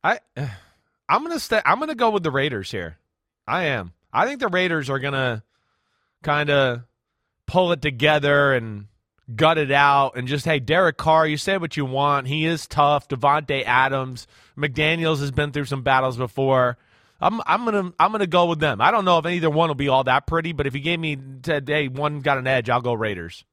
I 0.04 0.20
I'm 1.10 1.24
gonna 1.24 1.40
stay. 1.40 1.62
I'm 1.66 1.80
gonna 1.80 1.96
go 1.96 2.10
with 2.10 2.24
the 2.24 2.32
Raiders 2.32 2.70
here. 2.72 2.98
I 3.48 3.63
am. 3.66 3.94
I 4.12 4.26
think 4.26 4.40
the 4.42 4.50
Raiders 4.50 4.90
are 4.90 5.00
gonna 5.00 5.44
kind 6.22 6.50
of 6.50 6.82
pull 7.46 7.72
it 7.72 7.82
together 7.82 8.54
and 8.54 8.88
gut 9.36 9.58
it 9.58 9.72
out 9.72 10.16
and 10.16 10.28
just 10.28 10.46
hey, 10.46 10.60
Derek 10.60 10.98
Carr, 10.98 11.28
you 11.28 11.38
say 11.38 11.58
what 11.58 11.78
you 11.78 11.86
want. 11.86 12.28
He 12.28 12.46
is 12.46 12.68
tough. 12.68 13.08
Davante 13.08 13.63
Adams, 13.66 14.28
McDaniels 14.58 15.20
has 15.20 15.32
been 15.32 15.52
through 15.52 15.66
some 15.66 15.84
battles 15.84 16.18
before. 16.18 16.78
I'm 17.20 17.42
I'm 17.46 17.66
gonna 17.66 17.94
I'm 18.00 18.12
gonna 18.12 18.28
go 18.28 18.46
with 18.46 18.60
them. 18.60 18.80
I 18.80 18.92
don't 18.92 19.06
know 19.06 19.18
if 19.18 19.26
either 19.26 19.50
one 19.50 19.70
will 19.70 19.76
be 19.76 19.90
all 19.90 20.04
that 20.04 20.28
pretty, 20.28 20.54
but 20.54 20.68
if 20.68 20.76
you 20.76 20.82
gave 20.82 21.00
me 21.00 21.18
today 21.42 21.88
one 21.88 22.22
got 22.22 22.38
an 22.38 22.48
edge, 22.48 22.70
I'll 22.70 22.82
go 22.82 22.94
Raiders. 22.94 23.44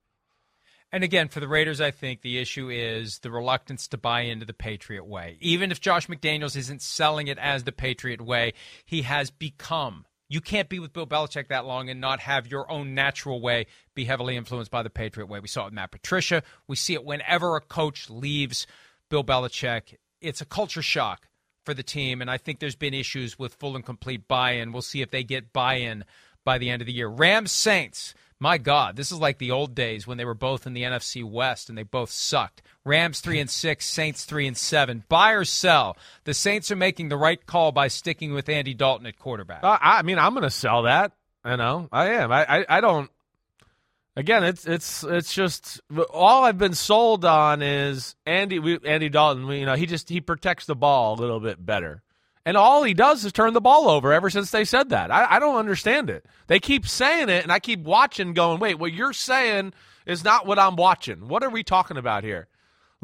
And 0.92 1.02
again, 1.02 1.26
for 1.26 1.40
the 1.40 1.48
Raiders, 1.48 1.80
I 1.80 1.90
think 1.90 2.22
the 2.22 2.38
issue 2.38 2.70
is 2.70 3.18
the 3.18 3.30
reluctance 3.30 3.88
to 3.88 3.98
buy 3.98 4.20
into 4.20 4.46
the 4.46 4.54
Patriot 4.54 5.04
way. 5.04 5.38
Even 5.40 5.72
if 5.72 5.80
Josh 5.80 6.06
McDaniels 6.06 6.56
isn't 6.56 6.82
selling 6.82 7.26
it 7.26 7.38
as 7.38 7.64
the 7.64 7.72
Patriot 7.72 8.20
way, 8.20 8.52
he 8.84 9.02
has 9.02 9.30
become. 9.30 10.04
You 10.28 10.40
can't 10.40 10.68
be 10.68 10.78
with 10.78 10.92
Bill 10.92 11.06
Belichick 11.06 11.48
that 11.48 11.66
long 11.66 11.90
and 11.90 12.00
not 12.00 12.20
have 12.20 12.46
your 12.46 12.70
own 12.70 12.94
natural 12.94 13.40
way 13.40 13.66
be 13.94 14.04
heavily 14.04 14.36
influenced 14.36 14.70
by 14.70 14.82
the 14.82 14.90
Patriot 14.90 15.26
way. 15.26 15.40
We 15.40 15.48
saw 15.48 15.62
it 15.62 15.64
with 15.66 15.74
Matt 15.74 15.90
Patricia. 15.90 16.42
We 16.66 16.76
see 16.76 16.94
it 16.94 17.04
whenever 17.04 17.56
a 17.56 17.60
coach 17.60 18.08
leaves 18.08 18.66
Bill 19.10 19.22
Belichick. 19.22 19.96
It's 20.20 20.40
a 20.40 20.46
culture 20.46 20.82
shock 20.82 21.28
for 21.64 21.74
the 21.74 21.82
team, 21.82 22.20
and 22.20 22.30
I 22.30 22.38
think 22.38 22.58
there's 22.58 22.76
been 22.76 22.94
issues 22.94 23.38
with 23.38 23.54
full 23.54 23.76
and 23.76 23.84
complete 23.84 24.26
buy-in. 24.26 24.72
We'll 24.72 24.82
see 24.82 25.02
if 25.02 25.10
they 25.10 25.24
get 25.24 25.52
buy-in 25.52 26.04
by 26.44 26.58
the 26.58 26.70
end 26.70 26.82
of 26.82 26.86
the 26.86 26.92
year. 26.92 27.08
Rams 27.08 27.52
Saints. 27.52 28.14
My 28.40 28.58
God, 28.58 28.96
this 28.96 29.12
is 29.12 29.18
like 29.18 29.38
the 29.38 29.52
old 29.52 29.74
days 29.74 30.06
when 30.06 30.18
they 30.18 30.24
were 30.24 30.34
both 30.34 30.66
in 30.66 30.74
the 30.74 30.82
NFC 30.82 31.24
West 31.24 31.68
and 31.68 31.78
they 31.78 31.82
both 31.82 32.10
sucked. 32.10 32.62
Rams 32.84 33.20
three 33.20 33.40
and 33.40 33.48
six, 33.48 33.86
Saints 33.86 34.24
three 34.24 34.46
and 34.46 34.56
seven. 34.56 35.04
Buy 35.08 35.32
or 35.32 35.44
sell. 35.44 35.96
The 36.24 36.34
Saints 36.34 36.70
are 36.70 36.76
making 36.76 37.08
the 37.08 37.16
right 37.16 37.44
call 37.46 37.72
by 37.72 37.88
sticking 37.88 38.34
with 38.34 38.48
Andy 38.48 38.74
Dalton 38.74 39.06
at 39.06 39.18
quarterback. 39.18 39.64
Uh, 39.64 39.78
I 39.80 40.02
mean, 40.02 40.18
I'm 40.18 40.32
going 40.32 40.42
to 40.42 40.50
sell 40.50 40.82
that. 40.82 41.12
You 41.44 41.56
know, 41.56 41.88
I 41.92 42.10
am. 42.10 42.32
I, 42.32 42.60
I, 42.60 42.66
I 42.68 42.80
don't. 42.80 43.10
Again, 44.16 44.44
it's 44.44 44.66
it's 44.66 45.02
it's 45.02 45.34
just 45.34 45.80
all 46.10 46.44
I've 46.44 46.58
been 46.58 46.74
sold 46.74 47.24
on 47.24 47.62
is 47.62 48.14
Andy 48.24 48.58
we, 48.60 48.78
Andy 48.84 49.08
Dalton. 49.08 49.46
You 49.48 49.66
know, 49.66 49.74
he 49.74 49.86
just 49.86 50.08
he 50.08 50.20
protects 50.20 50.66
the 50.66 50.76
ball 50.76 51.14
a 51.14 51.20
little 51.20 51.40
bit 51.40 51.64
better, 51.64 52.02
and 52.44 52.56
all 52.56 52.82
he 52.82 52.94
does 52.94 53.24
is 53.24 53.32
turn 53.32 53.54
the 53.54 53.60
ball 53.60 53.88
over. 53.88 54.12
Ever 54.12 54.30
since 54.30 54.50
they 54.50 54.64
said 54.64 54.90
that, 54.90 55.10
I, 55.10 55.36
I 55.36 55.38
don't 55.38 55.56
understand 55.56 56.10
it. 56.10 56.26
They 56.46 56.60
keep 56.60 56.86
saying 56.86 57.28
it, 57.28 57.42
and 57.42 57.52
I 57.52 57.58
keep 57.58 57.80
watching, 57.80 58.34
going, 58.34 58.60
"Wait, 58.60 58.78
what 58.78 58.92
you're 58.92 59.12
saying 59.12 59.72
is 60.06 60.24
not 60.24 60.46
what 60.46 60.58
I'm 60.58 60.76
watching. 60.76 61.28
What 61.28 61.42
are 61.42 61.50
we 61.50 61.62
talking 61.62 61.96
about 61.96 62.24
here?" 62.24 62.48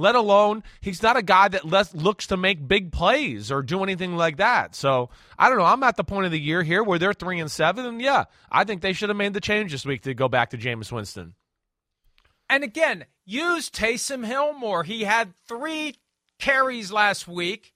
let 0.00 0.14
alone 0.14 0.62
he's 0.80 1.02
not 1.02 1.16
a 1.16 1.22
guy 1.22 1.48
that 1.48 1.64
less 1.64 1.94
looks 1.94 2.26
to 2.28 2.36
make 2.36 2.66
big 2.66 2.90
plays 2.90 3.52
or 3.52 3.62
do 3.62 3.82
anything 3.82 4.16
like 4.16 4.38
that. 4.38 4.74
So 4.74 5.10
I 5.38 5.48
don't 5.48 5.58
know. 5.58 5.64
I'm 5.64 5.82
at 5.82 5.96
the 5.96 6.04
point 6.04 6.26
of 6.26 6.32
the 6.32 6.40
year 6.40 6.62
here 6.62 6.82
where 6.82 6.98
they're 6.98 7.12
three 7.12 7.38
and 7.38 7.50
seven, 7.50 7.84
and 7.84 8.00
yeah, 8.00 8.24
I 8.50 8.64
think 8.64 8.80
they 8.80 8.92
should 8.92 9.10
have 9.10 9.18
made 9.18 9.34
the 9.34 9.40
change 9.40 9.72
this 9.72 9.84
week 9.84 10.02
to 10.02 10.14
go 10.14 10.28
back 10.28 10.50
to 10.50 10.58
Jameis 10.58 10.90
Winston. 10.90 11.34
And 12.48 12.64
again, 12.64 13.04
use 13.24 13.70
Taysom 13.70 14.24
Hill 14.24 14.54
more. 14.54 14.82
He 14.82 15.04
had 15.04 15.34
three 15.46 15.96
carries 16.38 16.90
last 16.90 17.28
week, 17.28 17.74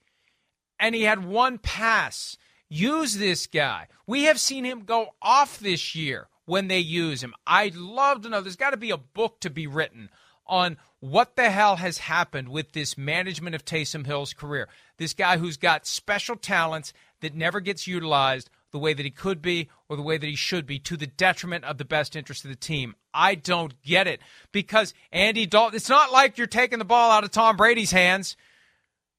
and 0.78 0.94
he 0.94 1.02
had 1.02 1.24
one 1.24 1.58
pass. 1.58 2.36
Use 2.68 3.16
this 3.16 3.46
guy. 3.46 3.88
We 4.06 4.24
have 4.24 4.40
seen 4.40 4.64
him 4.64 4.84
go 4.84 5.08
off 5.22 5.58
this 5.58 5.94
year 5.94 6.28
when 6.46 6.68
they 6.68 6.78
use 6.78 7.22
him. 7.22 7.34
I'd 7.46 7.76
love 7.76 8.22
to 8.22 8.28
know. 8.28 8.40
There's 8.40 8.56
got 8.56 8.70
to 8.70 8.76
be 8.76 8.90
a 8.90 8.96
book 8.96 9.40
to 9.40 9.50
be 9.50 9.66
written 9.66 10.10
on 10.46 10.76
what 11.00 11.36
the 11.36 11.50
hell 11.50 11.76
has 11.76 11.98
happened 11.98 12.48
with 12.48 12.72
this 12.72 12.98
management 12.98 13.54
of 13.54 13.64
Taysom 13.64 14.06
Hill's 14.06 14.32
career. 14.32 14.68
This 14.98 15.14
guy 15.14 15.38
who's 15.38 15.56
got 15.56 15.86
special 15.86 16.36
talents 16.36 16.92
that 17.20 17.34
never 17.34 17.60
gets 17.60 17.86
utilized 17.86 18.50
the 18.70 18.78
way 18.78 18.92
that 18.92 19.04
he 19.04 19.10
could 19.10 19.40
be 19.40 19.68
or 19.88 19.96
the 19.96 20.02
way 20.02 20.18
that 20.18 20.26
he 20.26 20.34
should 20.34 20.66
be 20.66 20.78
to 20.80 20.96
the 20.96 21.06
detriment 21.06 21.64
of 21.64 21.78
the 21.78 21.84
best 21.84 22.16
interest 22.16 22.44
of 22.44 22.50
the 22.50 22.56
team. 22.56 22.94
I 23.12 23.36
don't 23.36 23.80
get 23.82 24.06
it 24.06 24.20
because 24.50 24.92
Andy 25.12 25.46
Dalton, 25.46 25.76
it's 25.76 25.88
not 25.88 26.12
like 26.12 26.36
you're 26.36 26.46
taking 26.46 26.80
the 26.80 26.84
ball 26.84 27.12
out 27.12 27.24
of 27.24 27.30
Tom 27.30 27.56
Brady's 27.56 27.92
hands. 27.92 28.36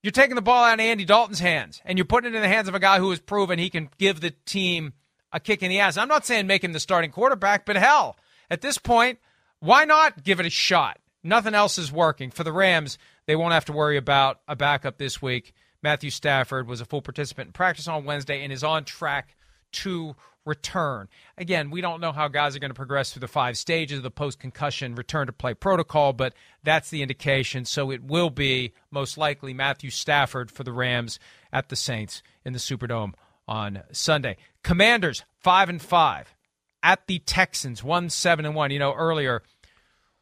You're 0.05 0.11
taking 0.11 0.35
the 0.35 0.43
ball 0.43 0.63
out 0.63 0.75
of 0.75 0.81
Andy 0.81 1.03
Dalton's 1.03 1.39
hands 1.39 1.81
and 1.83 1.97
you're 1.97 2.05
putting 2.05 2.31
it 2.31 2.35
in 2.35 2.43
the 2.43 2.47
hands 2.47 2.67
of 2.67 2.75
a 2.75 2.79
guy 2.79 2.99
who 2.99 3.09
has 3.09 3.19
proven 3.19 3.57
he 3.57 3.71
can 3.71 3.89
give 3.97 4.21
the 4.21 4.35
team 4.45 4.93
a 5.31 5.39
kick 5.39 5.63
in 5.63 5.69
the 5.71 5.79
ass. 5.79 5.97
I'm 5.97 6.07
not 6.07 6.27
saying 6.27 6.45
make 6.45 6.63
him 6.63 6.73
the 6.73 6.79
starting 6.79 7.09
quarterback, 7.09 7.65
but 7.65 7.75
hell, 7.75 8.15
at 8.47 8.61
this 8.61 8.77
point, 8.77 9.17
Why 9.61 9.83
not 9.83 10.23
give 10.23 10.39
it 10.39 10.45
a 10.45 10.51
shot? 10.51 10.99
Nothing 11.23 11.55
else 11.55 11.79
is 11.79 11.91
working. 11.91 12.29
For 12.29 12.43
the 12.43 12.53
Rams, 12.53 12.99
they 13.25 13.35
won't 13.35 13.53
have 13.53 13.65
to 13.65 13.73
worry 13.73 13.97
about 13.97 14.41
a 14.47 14.55
backup 14.55 14.99
this 14.99 15.23
week. 15.23 15.55
Matthew 15.81 16.11
Stafford 16.11 16.67
was 16.67 16.81
a 16.81 16.85
full 16.85 17.01
participant 17.01 17.47
in 17.47 17.53
practice 17.53 17.87
on 17.87 18.05
Wednesday 18.05 18.43
and 18.43 18.53
is 18.53 18.63
on 18.63 18.85
track 18.85 19.35
to 19.71 20.15
return. 20.45 21.09
Again, 21.37 21.71
we 21.71 21.81
don't 21.81 21.99
know 21.99 22.11
how 22.11 22.27
guys 22.27 22.55
are 22.55 22.59
going 22.59 22.69
to 22.69 22.75
progress 22.75 23.11
through 23.11 23.21
the 23.21 23.27
five 23.27 23.57
stages 23.57 23.97
of 23.97 24.03
the 24.03 24.11
post 24.11 24.39
concussion 24.39 24.95
return 24.95 25.27
to 25.27 25.33
play 25.33 25.53
protocol, 25.53 26.13
but 26.13 26.33
that's 26.63 26.89
the 26.89 27.01
indication. 27.01 27.65
So 27.65 27.91
it 27.91 28.03
will 28.03 28.29
be 28.29 28.73
most 28.91 29.17
likely 29.17 29.53
Matthew 29.53 29.89
Stafford 29.89 30.51
for 30.51 30.63
the 30.63 30.71
Rams 30.71 31.19
at 31.51 31.69
the 31.69 31.75
Saints 31.75 32.21
in 32.43 32.53
the 32.53 32.59
Superdome 32.59 33.13
on 33.47 33.83
Sunday. 33.91 34.37
Commanders, 34.63 35.23
5 35.39 35.69
and 35.69 35.81
5 35.81 36.35
at 36.83 37.07
the 37.07 37.19
Texans, 37.19 37.83
1 37.83 38.09
7 38.09 38.45
and 38.45 38.55
1. 38.55 38.71
You 38.71 38.79
know, 38.79 38.93
earlier 38.93 39.41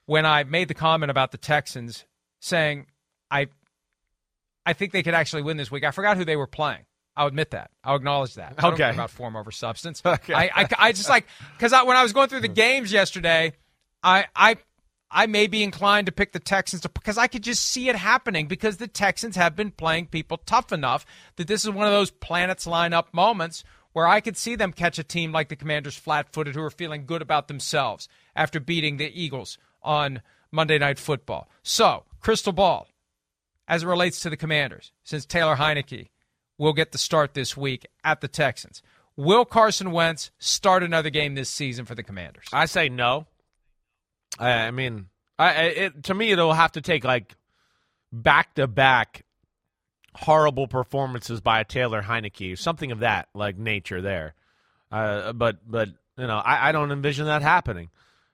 when 0.06 0.26
I 0.26 0.44
made 0.44 0.68
the 0.68 0.74
comment 0.74 1.12
about 1.12 1.32
the 1.32 1.38
Texans 1.38 2.06
saying 2.40 2.88
I 3.30 3.48
I 4.66 4.74
think 4.74 4.94
they 4.94 5.04
could 5.04 5.14
actually 5.14 5.42
win 5.42 5.58
this 5.58 5.72
week. 5.72 5.84
I 5.84 5.92
forgot 5.92 6.18
who 6.18 6.26
they 6.26 6.38
were 6.38 6.48
playing. 6.48 6.86
I'll 7.16 7.28
admit 7.28 7.52
that. 7.52 7.70
I'll 7.84 7.96
acknowledge 7.96 8.36
that. 8.36 8.56
I 8.58 8.62
don't 8.62 8.74
Okay. 8.74 8.84
care 8.84 8.92
about 8.94 9.12
form 9.12 9.36
over 9.36 9.52
substance. 9.52 10.02
Okay. 10.06 10.34
I, 10.34 10.50
I, 10.56 10.68
I 10.80 10.92
just 10.92 11.10
like 11.10 11.28
because 11.58 11.74
I, 11.74 11.84
when 11.84 11.96
I 11.98 12.04
was 12.04 12.14
going 12.14 12.30
through 12.30 12.42
the 12.42 12.48
games 12.48 12.92
yesterday, 12.92 13.54
I 14.02 14.26
I 14.36 14.58
I 15.12 15.28
may 15.28 15.46
be 15.48 15.62
inclined 15.62 16.08
to 16.08 16.12
pick 16.12 16.32
the 16.32 16.40
Texans 16.40 16.82
to, 16.82 16.90
because 16.90 17.20
I 17.20 17.28
could 17.28 17.44
just 17.44 17.64
see 17.66 17.88
it 17.88 17.96
happening 17.96 18.48
because 18.48 18.78
the 18.78 18.88
Texans 18.88 19.36
have 19.36 19.56
been 19.56 19.70
playing 19.70 20.08
people 20.08 20.38
tough 20.38 20.72
enough 20.72 21.06
that 21.36 21.48
this 21.48 21.64
is 21.64 21.70
one 21.70 21.86
of 21.86 21.94
those 21.94 22.10
planets 22.10 22.66
line 22.66 22.94
up 22.94 23.14
moments 23.14 23.64
where 23.92 24.08
I 24.08 24.22
could 24.22 24.36
see 24.36 24.56
them 24.56 24.74
catch 24.74 24.98
a 24.98 25.04
team 25.04 25.32
like 25.32 25.50
the 25.50 25.56
Commanders 25.56 25.96
flat 25.96 26.34
footed 26.34 26.56
who 26.56 26.64
are 26.64 26.72
feeling 26.72 27.06
good 27.06 27.22
about 27.22 27.48
themselves 27.48 28.08
after 28.36 28.60
beating 28.60 28.98
the 28.98 29.12
Eagles 29.14 29.60
on 29.84 30.24
Monday 30.52 30.80
Night 30.80 30.98
Football. 30.98 31.48
So, 31.62 32.06
crystal 32.20 32.54
ball 32.54 32.88
as 33.68 33.84
it 33.84 33.88
relates 33.88 34.20
to 34.22 34.32
the 34.32 34.38
Commanders, 34.38 34.92
since 35.04 35.28
Taylor 35.28 35.56
Heinicke 35.58 36.08
will 36.64 36.74
get 36.74 36.94
the 36.94 36.98
start 36.98 37.34
this 37.34 37.58
week 37.58 37.86
at 38.06 38.22
the 38.22 38.28
Texans. 38.30 38.82
Will 39.18 39.44
Carson 39.44 39.92
Wentz 39.92 40.32
start 40.40 40.82
another 40.82 41.10
game 41.10 41.36
this 41.36 41.50
season 41.50 41.86
for 41.86 41.94
the 41.94 42.04
Commanders? 42.04 42.46
I 42.54 42.66
say 42.66 42.88
no. 42.88 43.28
I, 44.40 44.52
I 44.52 44.72
mean, 44.72 45.08
I, 45.38 45.52
it, 45.64 46.04
to 46.06 46.14
me, 46.14 46.32
it'll 46.32 46.54
have 46.54 46.72
to 46.72 46.82
take 46.82 47.04
like 47.04 47.36
back 48.14 48.56
to 48.56 48.66
back 48.66 49.26
horrible 50.16 50.68
performances 50.68 51.42
by 51.42 51.64
Taylor 51.64 52.02
Heinicke, 52.02 52.58
something 52.58 52.92
of 52.92 53.00
that 53.00 53.28
like 53.36 53.58
nature 53.58 54.02
there. 54.02 54.34
Uh, 54.90 55.34
but 55.34 55.58
but 55.70 55.90
you 56.18 56.28
know, 56.28 56.38
I, 56.38 56.70
I 56.70 56.72
don't 56.72 56.92
envision 56.92 57.26
that 57.26 57.42
happening. 57.42 57.90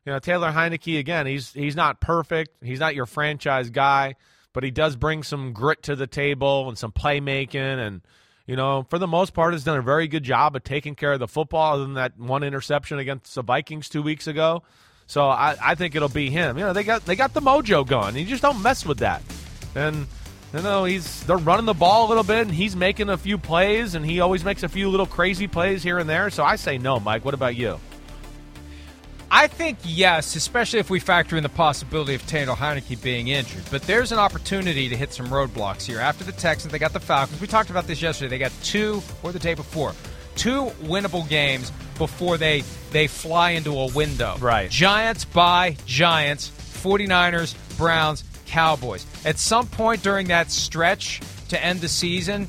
You 0.06 0.14
know, 0.14 0.20
Taylor 0.20 0.52
Heinicke 0.52 1.00
again, 1.00 1.26
he's 1.26 1.52
he's 1.52 1.76
not 1.76 2.00
perfect. 2.00 2.64
He's 2.64 2.80
not 2.80 2.96
your 2.96 3.08
franchise 3.08 3.72
guy, 3.72 4.16
but 4.60 4.66
he 4.66 4.72
does 4.72 4.98
bring 4.98 5.24
some 5.24 5.54
grit 5.54 5.82
to 5.84 5.96
the 5.96 6.06
table 6.06 6.68
and 6.68 6.78
some 6.78 6.92
playmaking 6.92 7.78
and 7.78 8.02
you 8.46 8.58
know, 8.58 8.86
for 8.90 9.00
the 9.00 9.08
most 9.08 9.34
part 9.34 9.54
has 9.54 9.64
done 9.64 9.78
a 9.78 9.82
very 9.82 10.10
good 10.10 10.24
job 10.24 10.54
of 10.54 10.66
taking 10.66 10.96
care 10.96 11.14
of 11.14 11.22
the 11.22 11.30
football 11.30 11.76
other 11.76 11.84
than 11.84 11.94
that 11.94 12.20
one 12.20 12.44
interception 12.44 13.00
against 13.00 13.34
the 13.36 13.42
Vikings 13.42 13.88
2 13.88 14.02
weeks 14.02 14.28
ago. 14.28 14.64
So 15.08 15.30
I, 15.30 15.56
I 15.64 15.76
think 15.76 15.96
it'll 15.96 16.10
be 16.10 16.30
him. 16.30 16.58
You 16.58 16.66
know, 16.66 16.74
they 16.74 16.84
got 16.84 17.06
they 17.06 17.16
got 17.16 17.34
the 17.34 17.40
mojo 17.40 17.88
going. 17.88 18.18
You 18.18 18.26
just 18.26 18.42
don't 18.42 18.62
mess 18.62 18.86
with 18.86 18.98
that. 18.98 19.22
And 19.76 20.06
you 20.54 20.62
know, 20.62 20.84
he's 20.84 21.24
they're 21.24 21.38
running 21.38 21.66
the 21.66 21.74
ball 21.74 22.08
a 22.08 22.10
little 22.10 22.26
bit 22.26 22.48
and 22.48 22.52
he's 22.52 22.76
making 22.76 23.08
a 23.08 23.18
few 23.18 23.38
plays 23.38 23.96
and 23.96 24.06
he 24.06 24.20
always 24.20 24.44
makes 24.44 24.64
a 24.64 24.68
few 24.68 24.90
little 24.90 25.06
crazy 25.06 25.48
plays 25.48 25.84
here 25.84 26.00
and 26.00 26.10
there. 26.10 26.30
So 26.32 26.44
I 26.44 26.58
say 26.58 26.78
no, 26.78 27.00
Mike. 27.00 27.24
What 27.24 27.34
about 27.34 27.56
you? 27.56 27.80
I 29.32 29.48
think 29.48 29.78
yes, 29.84 30.36
especially 30.36 30.80
if 30.80 30.90
we 30.90 31.00
factor 31.00 31.38
in 31.38 31.44
the 31.44 31.50
possibility 31.50 32.16
of 32.16 32.26
Taylor 32.26 32.56
Heinicke 32.56 33.02
being 33.02 33.28
injured. 33.28 33.64
But 33.70 33.84
there's 33.84 34.12
an 34.12 34.18
opportunity 34.18 34.90
to 34.90 34.96
hit 34.96 35.14
some 35.14 35.28
roadblocks 35.28 35.84
here. 35.84 36.00
After 36.00 36.24
the 36.24 36.32
Texans, 36.32 36.72
they 36.72 36.80
got 36.80 36.94
the 36.94 37.00
Falcons. 37.00 37.40
We 37.40 37.48
talked 37.48 37.70
about 37.70 37.86
this 37.86 38.02
yesterday. 38.02 38.30
They 38.30 38.40
got 38.40 38.52
two, 38.64 39.04
or 39.22 39.32
the 39.32 39.40
day 39.40 39.54
before, 39.54 39.94
two 40.36 40.66
winnable 40.82 41.28
games 41.30 41.72
before 41.98 42.38
they 42.38 42.64
they 42.92 43.08
fly 43.08 43.52
into 43.52 43.78
a 43.78 43.88
window. 43.94 44.36
Right. 44.40 44.70
Giants 44.70 45.26
by 45.26 45.78
Giants, 45.86 46.50
49ers, 46.50 47.56
Browns, 47.78 48.24
Cowboys. 48.48 49.06
At 49.26 49.38
some 49.38 49.68
point 49.68 50.02
during 50.02 50.28
that 50.30 50.50
stretch 50.50 51.22
to 51.50 51.64
end 51.64 51.82
the 51.82 51.90
season, 51.90 52.48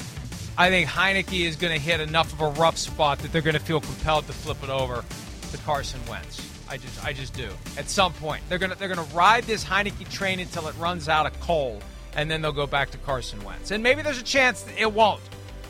I 0.57 0.71
think 0.71 0.89
Heinicke 0.89 1.47
is 1.47 1.57
going 1.57 1.75
to 1.75 1.81
hit 1.81 2.01
enough 2.01 2.33
of 2.33 2.41
a 2.41 2.61
rough 2.61 2.79
spot 2.79 3.19
that 3.19 3.33
they're 3.33 3.43
going 3.43 3.55
to 3.55 3.61
feel 3.61 3.81
compelled 3.81 4.27
to 4.29 4.33
flip 4.33 4.63
it 4.63 4.71
over 4.71 5.05
to 5.51 5.59
Carson 5.59 6.01
Wentz. 6.09 6.50
I 6.71 6.77
just, 6.77 7.05
I 7.05 7.13
just 7.13 7.35
do. 7.35 7.49
At 7.77 7.89
some 7.91 8.13
point, 8.15 8.43
they're 8.49 8.59
gonna, 8.59 8.77
they're 8.77 8.89
gonna 8.89 9.07
ride 9.13 9.45
this 9.45 9.65
Heinicke 9.65 10.09
train 10.09 10.39
until 10.41 10.69
it 10.69 10.75
runs 10.79 11.09
out 11.09 11.27
of 11.27 11.39
coal, 11.41 11.81
and 12.15 12.31
then 12.31 12.41
they'll 12.43 12.53
go 12.53 12.67
back 12.67 12.91
to 12.91 12.99
Carson 12.99 13.43
Wentz. 13.45 13.71
And 13.73 13.83
maybe 13.83 14.03
there's 14.03 14.21
a 14.21 14.25
chance 14.25 14.63
that 14.63 14.79
it 14.81 14.93
won't. 14.93 15.21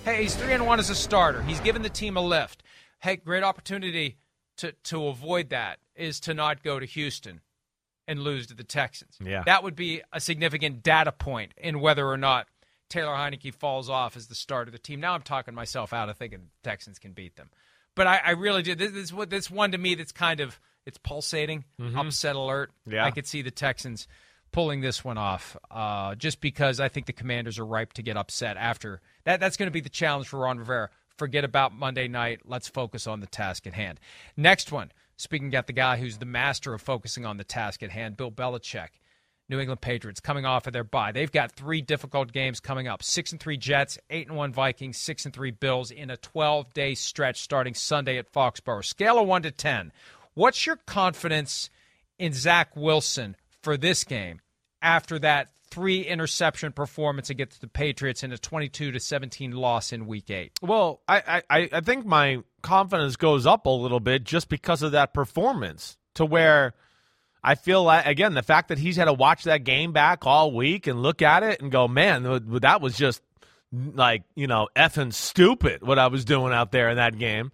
Hey, 0.05 0.23
he's 0.23 0.35
three 0.35 0.53
and 0.53 0.67
one 0.67 0.79
as 0.79 0.91
a 0.91 0.95
starter. 0.95 1.43
He's 1.43 1.61
given 1.61 1.83
the 1.83 1.89
team 1.89 2.17
a 2.17 2.21
lift. 2.21 2.63
Hey, 3.01 3.17
great 3.17 3.43
opportunity 3.43 4.19
to 4.59 4.73
to 4.85 5.07
avoid 5.09 5.49
that 5.51 5.79
is 5.97 6.21
to 6.21 6.35
not 6.35 6.63
go 6.63 6.79
to 6.79 6.87
Houston 6.87 7.41
and 8.07 8.21
lose 8.21 8.47
to 8.49 8.55
the 8.55 8.65
Texans. 8.65 9.17
Yeah. 9.25 9.43
That 9.47 9.63
would 9.63 9.77
be 9.77 10.03
a 10.13 10.21
significant 10.21 10.83
data 10.83 11.13
point 11.13 11.53
in 11.57 11.81
whether 11.81 12.07
or 12.07 12.17
not 12.17 12.47
Taylor 12.89 13.15
Heinicke 13.15 13.55
falls 13.55 13.89
off 13.89 14.17
as 14.17 14.27
the 14.27 14.35
start 14.35 14.69
of 14.69 14.73
the 14.73 14.79
team. 14.79 15.01
Now 15.01 15.15
I'm 15.15 15.23
talking 15.23 15.55
myself 15.55 15.93
out 15.93 16.09
of 16.09 16.17
thinking 16.19 16.41
the 16.41 16.69
Texans 16.69 16.99
can 16.99 17.13
beat 17.13 17.37
them. 17.37 17.51
But 17.95 18.07
I, 18.07 18.21
I 18.25 18.31
really 18.33 18.63
do. 18.63 18.75
This, 18.75 18.91
this, 18.93 19.05
is 19.05 19.15
what- 19.15 19.31
this 19.31 19.51
one 19.51 19.73
to 19.73 19.79
me 19.79 19.95
that's 19.95 20.13
kind 20.13 20.41
of 20.41 20.59
it's 20.87 20.99
pulsating, 20.99 21.65
upset 21.97 22.37
alert. 22.37 22.73
Yeah. 22.87 23.05
I 23.05 23.11
could 23.11 23.27
see 23.27 23.43
the 23.43 23.51
Texans 23.51 24.09
pulling 24.53 24.81
this 24.81 25.05
one 25.05 25.19
off, 25.19 25.57
uh, 25.71 26.15
just 26.17 26.41
because 26.41 26.81
I 26.81 26.89
think 26.89 27.07
the 27.07 27.13
Commanders 27.13 27.59
are 27.59 27.67
ripe 27.67 27.93
to 27.95 28.03
get 28.03 28.17
upset 28.17 28.57
after 28.57 29.01
that. 29.25 29.41
That's 29.41 29.57
going 29.57 29.69
to 29.69 29.73
be 29.73 29.81
the 29.81 29.89
challenge 29.89 30.29
for 30.29 30.41
Ron 30.41 30.59
Rivera. 30.59 30.91
Forget 31.17 31.45
about 31.45 31.75
Monday 31.75 32.09
night. 32.09 32.41
Let's 32.45 32.69
focus 32.69 33.07
on 33.07 33.21
the 33.21 33.27
task 33.27 33.67
at 33.67 33.75
hand. 33.75 34.01
Next 34.37 34.73
one. 34.73 34.91
Speaking 35.17 35.55
at 35.55 35.67
the 35.67 35.75
guy 35.75 35.99
who's 35.99 36.17
the 36.17 36.25
master 36.25 36.73
of 36.73 36.81
focusing 36.81 37.27
on 37.27 37.37
the 37.37 37.45
task 37.45 37.83
at 37.83 37.91
hand, 37.91 38.17
Bill 38.17 38.31
Belichick. 38.31 38.89
New 39.51 39.59
England 39.59 39.81
Patriots 39.81 40.21
coming 40.21 40.47
off 40.47 40.69
of 40.69 40.73
their 40.73 40.85
bye. 40.85 41.11
They've 41.11 41.31
got 41.31 41.51
three 41.53 41.83
difficult 41.83 42.33
games 42.33 42.61
coming 42.61 42.87
up. 42.87 43.03
Six 43.03 43.33
and 43.33 43.41
three 43.41 43.57
Jets, 43.57 43.99
eight 44.09 44.29
and 44.29 44.37
one 44.37 44.53
Vikings, 44.53 44.97
six 44.97 45.25
and 45.25 45.35
three 45.35 45.51
Bills 45.51 45.91
in 45.91 46.09
a 46.09 46.17
12 46.17 46.73
day 46.73 46.95
stretch 46.95 47.43
starting 47.43 47.75
Sunday 47.75 48.17
at 48.17 48.33
Foxborough. 48.33 48.85
Scale 48.85 49.19
of 49.19 49.27
one 49.27 49.43
to 49.43 49.51
ten. 49.51 49.93
What's 50.35 50.67
your 50.67 50.77
confidence 50.77 51.71
in 52.19 52.33
Zach 52.33 52.77
Wilson 52.77 53.37
for 53.63 53.77
this 53.77 54.05
game 54.05 54.41
after 54.83 55.19
that 55.19 55.49
three 55.71 56.03
interception 56.03 56.73
performance 56.73 57.31
against 57.31 57.61
the 57.61 57.69
Patriots 57.69 58.23
in 58.23 58.33
a 58.33 58.39
22 58.39 58.93
to 58.93 59.01
17 59.01 59.53
loss 59.53 59.93
in 59.93 60.07
Week 60.07 60.31
Eight? 60.31 60.59
Well, 60.63 61.01
I, 61.09 61.43
I, 61.49 61.69
I 61.73 61.81
think 61.81 62.05
my 62.05 62.43
confidence 62.63 63.17
goes 63.17 63.47
up 63.47 63.67
a 63.67 63.71
little 63.71 64.01
bit 64.01 64.25
just 64.25 64.49
because 64.49 64.83
of 64.83 64.93
that 64.93 65.15
performance 65.15 65.97
to 66.15 66.25
where 66.25 66.75
I 67.43 67.55
feel 67.55 67.85
like, 67.85 68.07
again, 68.07 68.35
the 68.35 68.43
fact 68.43 68.69
that 68.69 68.79
he's 68.79 68.97
had 68.97 69.07
to 69.07 69.13
watch 69.13 69.45
that 69.45 69.65
game 69.65 69.93
back 69.93 70.27
all 70.27 70.53
week 70.53 70.87
and 70.87 71.03
look 71.03 71.23
at 71.23 71.43
it 71.43 71.61
and 71.63 71.71
go, 71.71 71.89
man, 71.89 72.23
that 72.61 72.81
was 72.81 72.97
just 72.97 73.23
like, 73.73 74.25
you 74.35 74.47
know, 74.47 74.69
effing 74.77 75.13
stupid 75.13 75.83
what 75.83 75.99
I 75.99 76.09
was 76.09 76.25
doing 76.25 76.53
out 76.53 76.73
there 76.73 76.91
in 76.91 76.97
that 76.97 77.19
game 77.19 77.53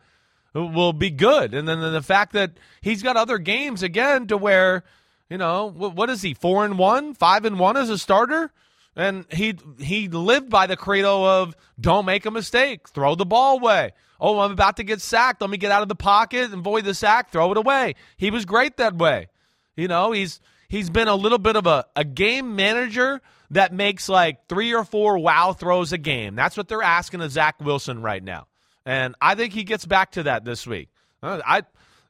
will 0.64 0.92
be 0.92 1.10
good. 1.10 1.54
And 1.54 1.68
then 1.68 1.80
the 1.80 2.02
fact 2.02 2.32
that 2.32 2.52
he's 2.80 3.02
got 3.02 3.16
other 3.16 3.38
games 3.38 3.82
again 3.82 4.26
to 4.28 4.36
where, 4.36 4.84
you 5.28 5.38
know, 5.38 5.70
wh- 5.70 5.94
what 5.94 6.10
is 6.10 6.22
he, 6.22 6.34
four 6.34 6.64
and 6.64 6.78
one, 6.78 7.14
five 7.14 7.44
and 7.44 7.58
one 7.58 7.76
as 7.76 7.90
a 7.90 7.98
starter? 7.98 8.50
And 8.94 9.26
he 9.30 9.58
he 9.78 10.08
lived 10.08 10.48
by 10.48 10.66
the 10.66 10.76
credo 10.76 11.42
of 11.42 11.54
don't 11.78 12.06
make 12.06 12.24
a 12.24 12.30
mistake, 12.30 12.88
throw 12.88 13.14
the 13.14 13.26
ball 13.26 13.58
away. 13.58 13.92
Oh, 14.18 14.40
I'm 14.40 14.52
about 14.52 14.78
to 14.78 14.84
get 14.84 15.02
sacked. 15.02 15.42
Let 15.42 15.50
me 15.50 15.58
get 15.58 15.70
out 15.70 15.82
of 15.82 15.88
the 15.88 15.94
pocket 15.94 16.44
and 16.44 16.54
avoid 16.54 16.84
the 16.84 16.94
sack, 16.94 17.30
throw 17.30 17.52
it 17.52 17.58
away. 17.58 17.94
He 18.16 18.30
was 18.30 18.46
great 18.46 18.78
that 18.78 18.96
way. 18.96 19.28
You 19.76 19.88
know, 19.88 20.12
he's 20.12 20.40
he's 20.68 20.88
been 20.88 21.08
a 21.08 21.14
little 21.14 21.38
bit 21.38 21.56
of 21.56 21.66
a, 21.66 21.84
a 21.94 22.04
game 22.04 22.56
manager 22.56 23.20
that 23.50 23.74
makes 23.74 24.08
like 24.08 24.48
three 24.48 24.74
or 24.74 24.84
four 24.84 25.18
wow 25.18 25.52
throws 25.52 25.92
a 25.92 25.98
game. 25.98 26.34
That's 26.34 26.56
what 26.56 26.68
they're 26.68 26.82
asking 26.82 27.20
of 27.20 27.30
Zach 27.30 27.56
Wilson 27.60 28.00
right 28.00 28.24
now. 28.24 28.46
And 28.86 29.16
I 29.20 29.34
think 29.34 29.52
he 29.52 29.64
gets 29.64 29.84
back 29.84 30.12
to 30.12 30.22
that 30.22 30.44
this 30.44 30.66
week. 30.66 30.88
Uh, 31.22 31.40
I, 31.44 31.62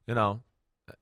you 0.06 0.14
know, 0.14 0.42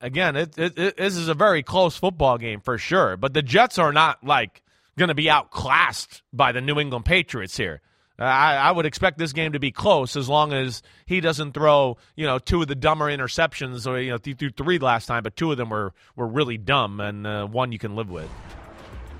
again, 0.01 0.37
it, 0.37 0.57
it, 0.57 0.79
it, 0.79 0.97
this 0.97 1.17
is 1.17 1.29
a 1.29 1.35
very 1.35 1.65
close 1.65 1.97
football 1.97 2.39
game 2.39 2.61
for 2.61 2.79
sure. 2.79 3.17
But 3.17 3.35
the 3.35 3.43
Jets 3.43 3.77
are 3.77 3.93
not 3.93 4.25
like 4.25 4.63
going 4.97 5.09
to 5.09 5.15
be 5.15 5.29
outclassed 5.29 6.23
by 6.33 6.53
the 6.53 6.61
New 6.61 6.79
England 6.79 7.05
Patriots 7.05 7.57
here. 7.57 7.81
I, 8.17 8.55
I 8.57 8.71
would 8.71 8.87
expect 8.87 9.19
this 9.19 9.33
game 9.33 9.53
to 9.53 9.59
be 9.59 9.73
close 9.73 10.15
as 10.15 10.29
long 10.29 10.53
as 10.53 10.83
he 11.05 11.21
doesn't 11.21 11.53
throw, 11.53 11.97
you 12.15 12.25
know, 12.27 12.39
two 12.39 12.63
of 12.63 12.69
the 12.69 12.77
dumber 12.77 13.07
interceptions. 13.07 13.91
Or 13.91 13.99
you 13.99 14.13
know, 14.13 14.19
he 14.23 14.35
threw 14.35 14.51
three 14.51 14.79
last 14.79 15.07
time, 15.07 15.25
but 15.25 15.35
two 15.35 15.51
of 15.51 15.59
them 15.59 15.71
were 15.71 15.93
were 16.15 16.29
really 16.29 16.57
dumb, 16.57 17.01
and 17.01 17.27
uh, 17.27 17.47
one 17.47 17.73
you 17.73 17.79
can 17.81 17.97
live 17.97 18.11
with. 18.11 18.31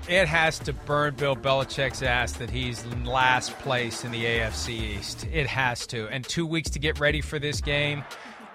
It 0.07 0.27
has 0.27 0.59
to 0.59 0.73
burn 0.73 1.15
Bill 1.15 1.35
Belichick's 1.35 2.03
ass 2.03 2.33
that 2.33 2.51
he's 2.51 2.85
last 3.03 3.57
place 3.59 4.03
in 4.03 4.11
the 4.11 4.23
AFC 4.23 4.69
East. 4.69 5.27
It 5.31 5.47
has 5.47 5.87
to. 5.87 6.07
And 6.09 6.23
two 6.23 6.45
weeks 6.45 6.69
to 6.71 6.79
get 6.79 6.99
ready 6.99 7.21
for 7.21 7.39
this 7.39 7.59
game. 7.59 8.03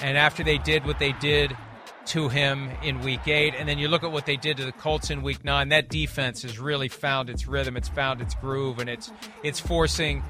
And 0.01 0.17
after 0.17 0.45
they 0.45 0.59
did 0.59 0.87
what 0.87 1.01
they 1.01 1.13
did 1.13 1.57
to 2.07 2.29
him 2.29 2.71
in 2.83 3.01
week 3.03 3.27
eight. 3.29 3.55
And 3.57 3.69
then 3.69 3.79
you 3.79 3.89
look 3.89 4.03
at 4.03 4.13
what 4.13 4.27
they 4.27 4.37
did 4.37 4.57
to 4.59 4.65
the 4.65 4.73
Colts 4.73 5.11
in 5.11 5.23
week 5.23 5.45
nine. 5.45 5.69
That 5.69 5.89
defense 5.89 6.43
has 6.43 6.59
really 6.59 6.89
found 6.89 7.31
its 7.31 7.47
rhythm, 7.47 7.77
it's 7.77 7.89
found 7.89 8.21
its 8.21 8.35
groove, 8.35 8.79
and 8.79 8.89
it's 8.89 9.13
it's 9.43 9.61
forcing 9.61 10.23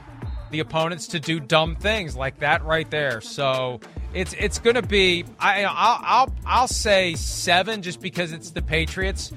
the 0.51 0.61
opponents 0.61 1.07
to 1.09 1.21
do 1.21 1.39
dumb 1.39 1.77
things 1.77 2.17
like 2.17 2.41
that 2.41 2.65
right 2.65 2.91
there. 2.91 3.21
So 3.21 3.81
it's 4.13 4.35
it's 4.35 4.59
going 4.59 4.77
to 4.77 4.83
be 4.83 5.25
I 5.39 5.65
I'll, 5.65 6.01
I'll 6.03 6.35
I'll 6.45 6.69
say 6.69 7.15
seven 7.15 7.83
just 7.83 8.01
because 8.01 8.33
it's 8.33 8.51
the 8.51 8.63
Patriots. 8.63 9.33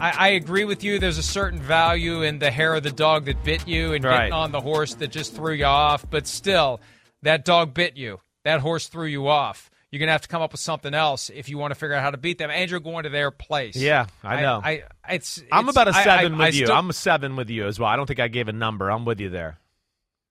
I, 0.00 0.10
I, 0.10 0.28
agree 0.30 0.64
with 0.64 0.82
you. 0.82 0.98
There's 0.98 1.18
a 1.18 1.22
certain 1.22 1.60
value 1.60 2.22
in 2.22 2.38
the 2.38 2.50
hair 2.50 2.74
of 2.74 2.82
the 2.82 2.90
dog 2.90 3.26
that 3.26 3.44
bit 3.44 3.68
you 3.68 3.92
and 3.92 4.04
right. 4.04 4.16
getting 4.16 4.32
on 4.32 4.52
the 4.52 4.60
horse 4.60 4.94
that 4.94 5.08
just 5.08 5.34
threw 5.34 5.52
you 5.52 5.66
off. 5.66 6.08
But 6.08 6.26
still, 6.26 6.80
that 7.22 7.44
dog 7.44 7.74
bit 7.74 7.96
you. 7.96 8.20
That 8.44 8.60
horse 8.60 8.88
threw 8.88 9.06
you 9.06 9.28
off. 9.28 9.70
You're 9.90 10.00
gonna 10.00 10.12
have 10.12 10.22
to 10.22 10.28
come 10.28 10.40
up 10.40 10.52
with 10.52 10.60
something 10.60 10.94
else 10.94 11.30
if 11.30 11.48
you 11.48 11.58
want 11.58 11.72
to 11.72 11.74
figure 11.74 11.94
out 11.94 12.02
how 12.02 12.12
to 12.12 12.16
beat 12.16 12.38
them. 12.38 12.50
And 12.50 12.70
you're 12.70 12.80
going 12.80 13.02
to 13.02 13.08
their 13.08 13.30
place. 13.30 13.76
Yeah, 13.76 14.06
I 14.22 14.40
know. 14.40 14.60
I, 14.62 14.84
I 15.04 15.14
it's, 15.14 15.38
it's, 15.38 15.46
I'm 15.50 15.68
about 15.68 15.88
a 15.88 15.92
seven 15.92 16.34
I, 16.34 16.46
with 16.46 16.54
you. 16.54 16.66
Still, 16.66 16.76
I'm 16.76 16.90
a 16.90 16.94
seven 16.94 17.36
with 17.36 17.50
you 17.50 17.66
as 17.66 17.78
well. 17.78 17.88
I 17.88 17.96
don't 17.96 18.06
think 18.06 18.20
I 18.20 18.28
gave 18.28 18.48
a 18.48 18.52
number. 18.52 18.90
I'm 18.90 19.04
with 19.04 19.20
you 19.20 19.30
there. 19.30 19.58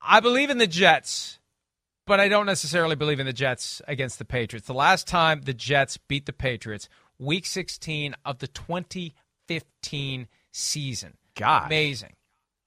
I 0.02 0.22
believe 0.22 0.50
in 0.50 0.60
the 0.60 0.68
Jets, 0.68 1.40
but 2.08 2.22
I 2.22 2.30
don't 2.30 2.46
necessarily 2.46 2.96
believe 2.96 3.20
in 3.20 3.26
the 3.26 3.34
Jets 3.34 3.82
against 3.86 4.18
the 4.18 4.26
Patriots. 4.26 4.66
The 4.66 4.74
last 4.74 5.08
time 5.08 5.42
the 5.42 5.54
Jets 5.54 5.98
beat 5.98 6.26
the 6.26 6.34
Patriots, 6.34 6.88
Week 7.18 7.46
16 7.46 8.16
of 8.24 8.40
the 8.40 8.48
2015 9.50 10.28
season. 10.52 11.18
God, 11.36 11.68
amazing, 11.68 12.16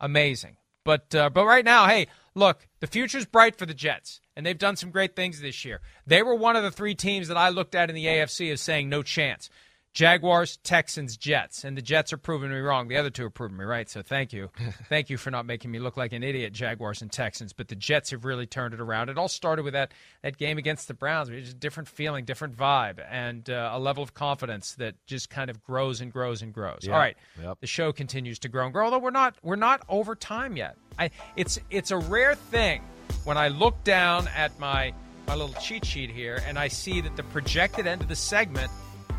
amazing. 0.00 0.56
But 0.84 1.14
uh, 1.14 1.30
but 1.30 1.46
right 1.46 1.64
now, 1.64 1.86
hey, 1.86 2.08
look, 2.34 2.66
the 2.80 2.86
future's 2.86 3.26
bright 3.26 3.56
for 3.56 3.66
the 3.66 3.74
Jets, 3.74 4.20
and 4.36 4.44
they've 4.44 4.58
done 4.58 4.76
some 4.76 4.90
great 4.90 5.14
things 5.14 5.40
this 5.40 5.64
year. 5.64 5.80
They 6.06 6.22
were 6.22 6.34
one 6.34 6.56
of 6.56 6.64
the 6.64 6.70
three 6.70 6.94
teams 6.94 7.28
that 7.28 7.36
I 7.36 7.50
looked 7.50 7.74
at 7.74 7.88
in 7.88 7.94
the 7.94 8.06
AFC 8.06 8.52
as 8.52 8.60
saying 8.60 8.88
no 8.88 9.02
chance. 9.02 9.48
Jaguars, 9.92 10.56
Texans, 10.58 11.18
Jets, 11.18 11.64
and 11.64 11.76
the 11.76 11.82
Jets 11.82 12.14
are 12.14 12.18
proving 12.18 12.50
me 12.50 12.56
wrong. 12.58 12.88
The 12.88 12.96
other 12.96 13.10
two 13.10 13.26
are 13.26 13.30
proving 13.30 13.58
me 13.58 13.64
right. 13.64 13.88
So 13.90 14.00
thank 14.00 14.32
you, 14.32 14.48
thank 14.88 15.10
you 15.10 15.18
for 15.18 15.30
not 15.30 15.44
making 15.44 15.70
me 15.70 15.78
look 15.80 15.98
like 15.98 16.12
an 16.12 16.22
idiot, 16.22 16.54
Jaguars 16.54 17.02
and 17.02 17.12
Texans. 17.12 17.52
But 17.52 17.68
the 17.68 17.74
Jets 17.74 18.10
have 18.10 18.24
really 18.24 18.46
turned 18.46 18.72
it 18.72 18.80
around. 18.80 19.10
It 19.10 19.18
all 19.18 19.28
started 19.28 19.64
with 19.64 19.74
that 19.74 19.92
that 20.22 20.38
game 20.38 20.56
against 20.56 20.88
the 20.88 20.94
Browns. 20.94 21.28
It 21.28 21.34
was 21.34 21.50
a 21.50 21.54
different 21.54 21.90
feeling, 21.90 22.24
different 22.24 22.56
vibe, 22.56 23.04
and 23.10 23.48
uh, 23.50 23.70
a 23.72 23.78
level 23.78 24.02
of 24.02 24.14
confidence 24.14 24.72
that 24.76 24.94
just 25.06 25.28
kind 25.28 25.50
of 25.50 25.62
grows 25.62 26.00
and 26.00 26.10
grows 26.10 26.40
and 26.40 26.54
grows. 26.54 26.80
Yep. 26.82 26.92
All 26.92 26.98
right, 26.98 27.16
yep. 27.42 27.58
the 27.60 27.66
show 27.66 27.92
continues 27.92 28.38
to 28.40 28.48
grow 28.48 28.64
and 28.64 28.72
grow. 28.72 28.86
Although 28.86 28.98
we're 28.98 29.10
not 29.10 29.36
we're 29.42 29.56
not 29.56 29.82
over 29.90 30.14
time 30.14 30.56
yet. 30.56 30.76
I, 30.98 31.10
it's 31.36 31.58
it's 31.70 31.90
a 31.90 31.98
rare 31.98 32.34
thing 32.34 32.82
when 33.24 33.36
I 33.36 33.48
look 33.48 33.84
down 33.84 34.26
at 34.28 34.58
my 34.58 34.94
my 35.26 35.34
little 35.34 35.54
cheat 35.60 35.84
sheet 35.84 36.10
here 36.10 36.42
and 36.46 36.58
I 36.58 36.68
see 36.68 37.00
that 37.02 37.16
the 37.16 37.22
projected 37.24 37.86
end 37.86 38.00
of 38.00 38.08
the 38.08 38.16
segment 38.16 38.70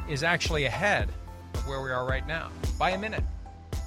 is 0.10 0.24
actually 0.24 0.66
ahead 0.66 1.10
of 1.54 1.68
where 1.68 1.82
we 1.82 1.92
are 1.92 2.06
right 2.06 2.26
now 2.28 2.50
by 2.78 2.92
a 2.92 2.98
minute. 2.98 3.24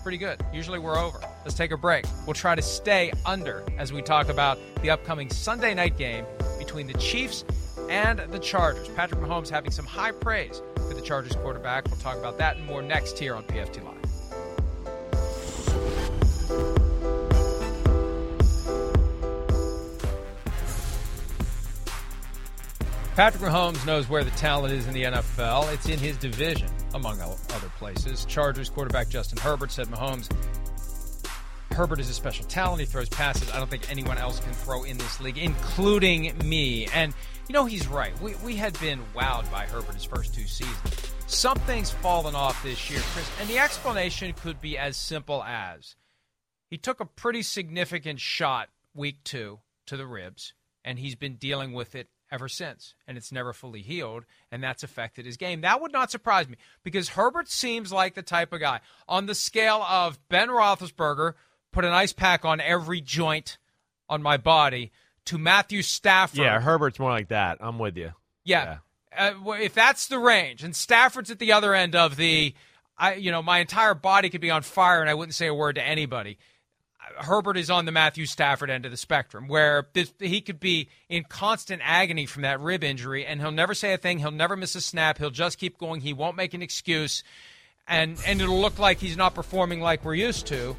Pretty 0.02 0.18
good. 0.18 0.40
Usually 0.52 0.78
we're 0.78 0.98
over. 0.98 1.18
Let's 1.44 1.54
take 1.54 1.72
a 1.72 1.76
break. 1.76 2.04
We'll 2.26 2.34
try 2.34 2.54
to 2.54 2.62
stay 2.62 3.12
under 3.24 3.64
as 3.76 3.92
we 3.92 4.02
talk 4.02 4.28
about 4.28 4.58
the 4.82 4.90
upcoming 4.90 5.28
Sunday 5.30 5.74
night 5.74 5.98
game 5.98 6.24
between 6.58 6.86
the 6.86 6.94
Chiefs 6.94 7.44
and 7.88 8.20
the 8.30 8.38
Chargers. 8.38 8.88
Patrick 8.90 9.20
Mahomes 9.20 9.48
having 9.48 9.70
some 9.70 9.86
high 9.86 10.12
praise 10.12 10.62
for 10.76 10.94
the 10.94 11.02
Chargers 11.02 11.34
quarterback. 11.36 11.86
We'll 11.86 11.96
talk 11.96 12.18
about 12.18 12.38
that 12.38 12.56
and 12.56 12.66
more 12.66 12.82
next 12.82 13.18
here 13.18 13.34
on 13.34 13.42
PFT 13.44 13.84
Live. 13.84 13.95
Patrick 23.16 23.50
Mahomes 23.50 23.86
knows 23.86 24.10
where 24.10 24.22
the 24.22 24.30
talent 24.32 24.74
is 24.74 24.86
in 24.86 24.92
the 24.92 25.04
NFL. 25.04 25.72
It's 25.72 25.88
in 25.88 25.98
his 25.98 26.18
division, 26.18 26.68
among 26.92 27.18
other 27.18 27.72
places. 27.78 28.26
Chargers 28.26 28.68
quarterback 28.68 29.08
Justin 29.08 29.38
Herbert 29.38 29.72
said 29.72 29.86
Mahomes, 29.86 30.30
Herbert 31.72 31.98
is 31.98 32.10
a 32.10 32.12
special 32.12 32.44
talent. 32.44 32.80
He 32.80 32.86
throws 32.86 33.08
passes 33.08 33.50
I 33.52 33.56
don't 33.56 33.70
think 33.70 33.90
anyone 33.90 34.18
else 34.18 34.38
can 34.40 34.52
throw 34.52 34.84
in 34.84 34.98
this 34.98 35.18
league, 35.18 35.38
including 35.38 36.36
me. 36.44 36.88
And, 36.92 37.14
you 37.48 37.54
know, 37.54 37.64
he's 37.64 37.88
right. 37.88 38.12
We, 38.20 38.34
we 38.44 38.54
had 38.54 38.78
been 38.80 39.00
wowed 39.14 39.50
by 39.50 39.64
Herbert 39.64 39.94
his 39.94 40.04
first 40.04 40.34
two 40.34 40.46
seasons. 40.46 41.14
Something's 41.26 41.90
fallen 41.90 42.34
off 42.34 42.62
this 42.62 42.90
year, 42.90 43.00
Chris. 43.00 43.30
And 43.40 43.48
the 43.48 43.56
explanation 43.56 44.34
could 44.34 44.60
be 44.60 44.76
as 44.76 44.94
simple 44.94 45.42
as 45.42 45.96
he 46.68 46.76
took 46.76 47.00
a 47.00 47.06
pretty 47.06 47.40
significant 47.40 48.20
shot 48.20 48.68
week 48.94 49.24
two 49.24 49.60
to 49.86 49.96
the 49.96 50.06
ribs, 50.06 50.52
and 50.84 50.98
he's 50.98 51.14
been 51.14 51.36
dealing 51.36 51.72
with 51.72 51.94
it 51.94 52.08
ever 52.30 52.48
since, 52.48 52.94
and 53.06 53.16
it's 53.16 53.32
never 53.32 53.52
fully 53.52 53.82
healed, 53.82 54.24
and 54.50 54.62
that's 54.62 54.82
affected 54.82 55.26
his 55.26 55.36
game. 55.36 55.60
That 55.60 55.80
would 55.80 55.92
not 55.92 56.10
surprise 56.10 56.48
me 56.48 56.56
because 56.82 57.10
Herbert 57.10 57.48
seems 57.48 57.92
like 57.92 58.14
the 58.14 58.22
type 58.22 58.52
of 58.52 58.60
guy 58.60 58.80
on 59.08 59.26
the 59.26 59.34
scale 59.34 59.82
of 59.82 60.18
Ben 60.28 60.48
Roethlisberger, 60.48 61.34
put 61.72 61.84
an 61.84 61.92
ice 61.92 62.12
pack 62.12 62.44
on 62.44 62.60
every 62.60 63.00
joint 63.00 63.58
on 64.08 64.22
my 64.22 64.36
body, 64.36 64.92
to 65.26 65.38
Matthew 65.38 65.82
Stafford. 65.82 66.38
Yeah, 66.38 66.60
Herbert's 66.60 66.98
more 66.98 67.10
like 67.10 67.28
that. 67.28 67.58
I'm 67.60 67.78
with 67.78 67.96
you. 67.96 68.12
Yeah. 68.44 68.78
yeah. 69.12 69.30
Uh, 69.46 69.52
if 69.52 69.74
that's 69.74 70.08
the 70.08 70.18
range, 70.18 70.62
and 70.62 70.74
Stafford's 70.74 71.30
at 71.30 71.38
the 71.38 71.52
other 71.52 71.74
end 71.74 71.94
of 71.94 72.16
the, 72.16 72.54
I, 72.96 73.14
you 73.14 73.30
know, 73.30 73.42
my 73.42 73.58
entire 73.58 73.94
body 73.94 74.30
could 74.30 74.40
be 74.40 74.50
on 74.50 74.62
fire 74.62 75.00
and 75.00 75.10
I 75.10 75.14
wouldn't 75.14 75.34
say 75.34 75.46
a 75.46 75.54
word 75.54 75.74
to 75.76 75.82
anybody. 75.82 76.38
Herbert 77.18 77.56
is 77.56 77.70
on 77.70 77.84
the 77.84 77.92
Matthew 77.92 78.26
Stafford 78.26 78.70
end 78.70 78.84
of 78.84 78.90
the 78.90 78.96
spectrum, 78.96 79.48
where 79.48 79.86
this, 79.92 80.12
he 80.18 80.40
could 80.40 80.60
be 80.60 80.88
in 81.08 81.24
constant 81.24 81.82
agony 81.84 82.26
from 82.26 82.42
that 82.42 82.60
rib 82.60 82.84
injury, 82.84 83.24
and 83.24 83.40
he'll 83.40 83.52
never 83.52 83.74
say 83.74 83.92
a 83.92 83.98
thing. 83.98 84.18
He'll 84.18 84.30
never 84.30 84.56
miss 84.56 84.74
a 84.74 84.80
snap. 84.80 85.18
He'll 85.18 85.30
just 85.30 85.58
keep 85.58 85.78
going. 85.78 86.00
He 86.00 86.12
won't 86.12 86.36
make 86.36 86.54
an 86.54 86.62
excuse, 86.62 87.22
and 87.86 88.18
and 88.26 88.40
it'll 88.40 88.60
look 88.60 88.78
like 88.78 88.98
he's 88.98 89.16
not 89.16 89.34
performing 89.34 89.80
like 89.80 90.04
we're 90.04 90.14
used 90.14 90.46
to. 90.48 90.76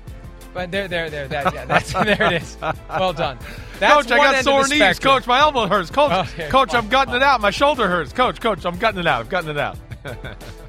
But 0.53 0.71
there, 0.71 0.87
there, 0.87 1.09
there, 1.09 1.27
that, 1.27 1.53
yeah, 1.53 1.65
that's 1.65 1.93
there 1.93 2.33
it 2.33 2.41
is. 2.41 2.57
Well 2.89 3.13
done. 3.13 3.37
That's 3.79 4.07
coach, 4.07 4.11
I 4.11 4.17
got 4.17 4.43
sore 4.43 4.67
knees. 4.67 4.77
Spectrum. 4.77 5.13
Coach, 5.13 5.27
my 5.27 5.39
elbow 5.39 5.67
hurts. 5.67 5.91
Coach, 5.91 6.11
oh, 6.11 6.49
coach, 6.49 6.73
I'm 6.73 6.89
gutting 6.89 7.15
it 7.15 7.23
out. 7.23 7.41
My 7.41 7.51
shoulder 7.51 7.87
hurts. 7.87 8.11
Coach, 8.13 8.41
coach, 8.41 8.65
I'm 8.65 8.77
gutting 8.77 8.99
it 8.99 9.07
out. 9.07 9.21
I'm 9.21 9.27
gutting 9.27 9.51
it 9.51 9.57
out. 9.57 9.77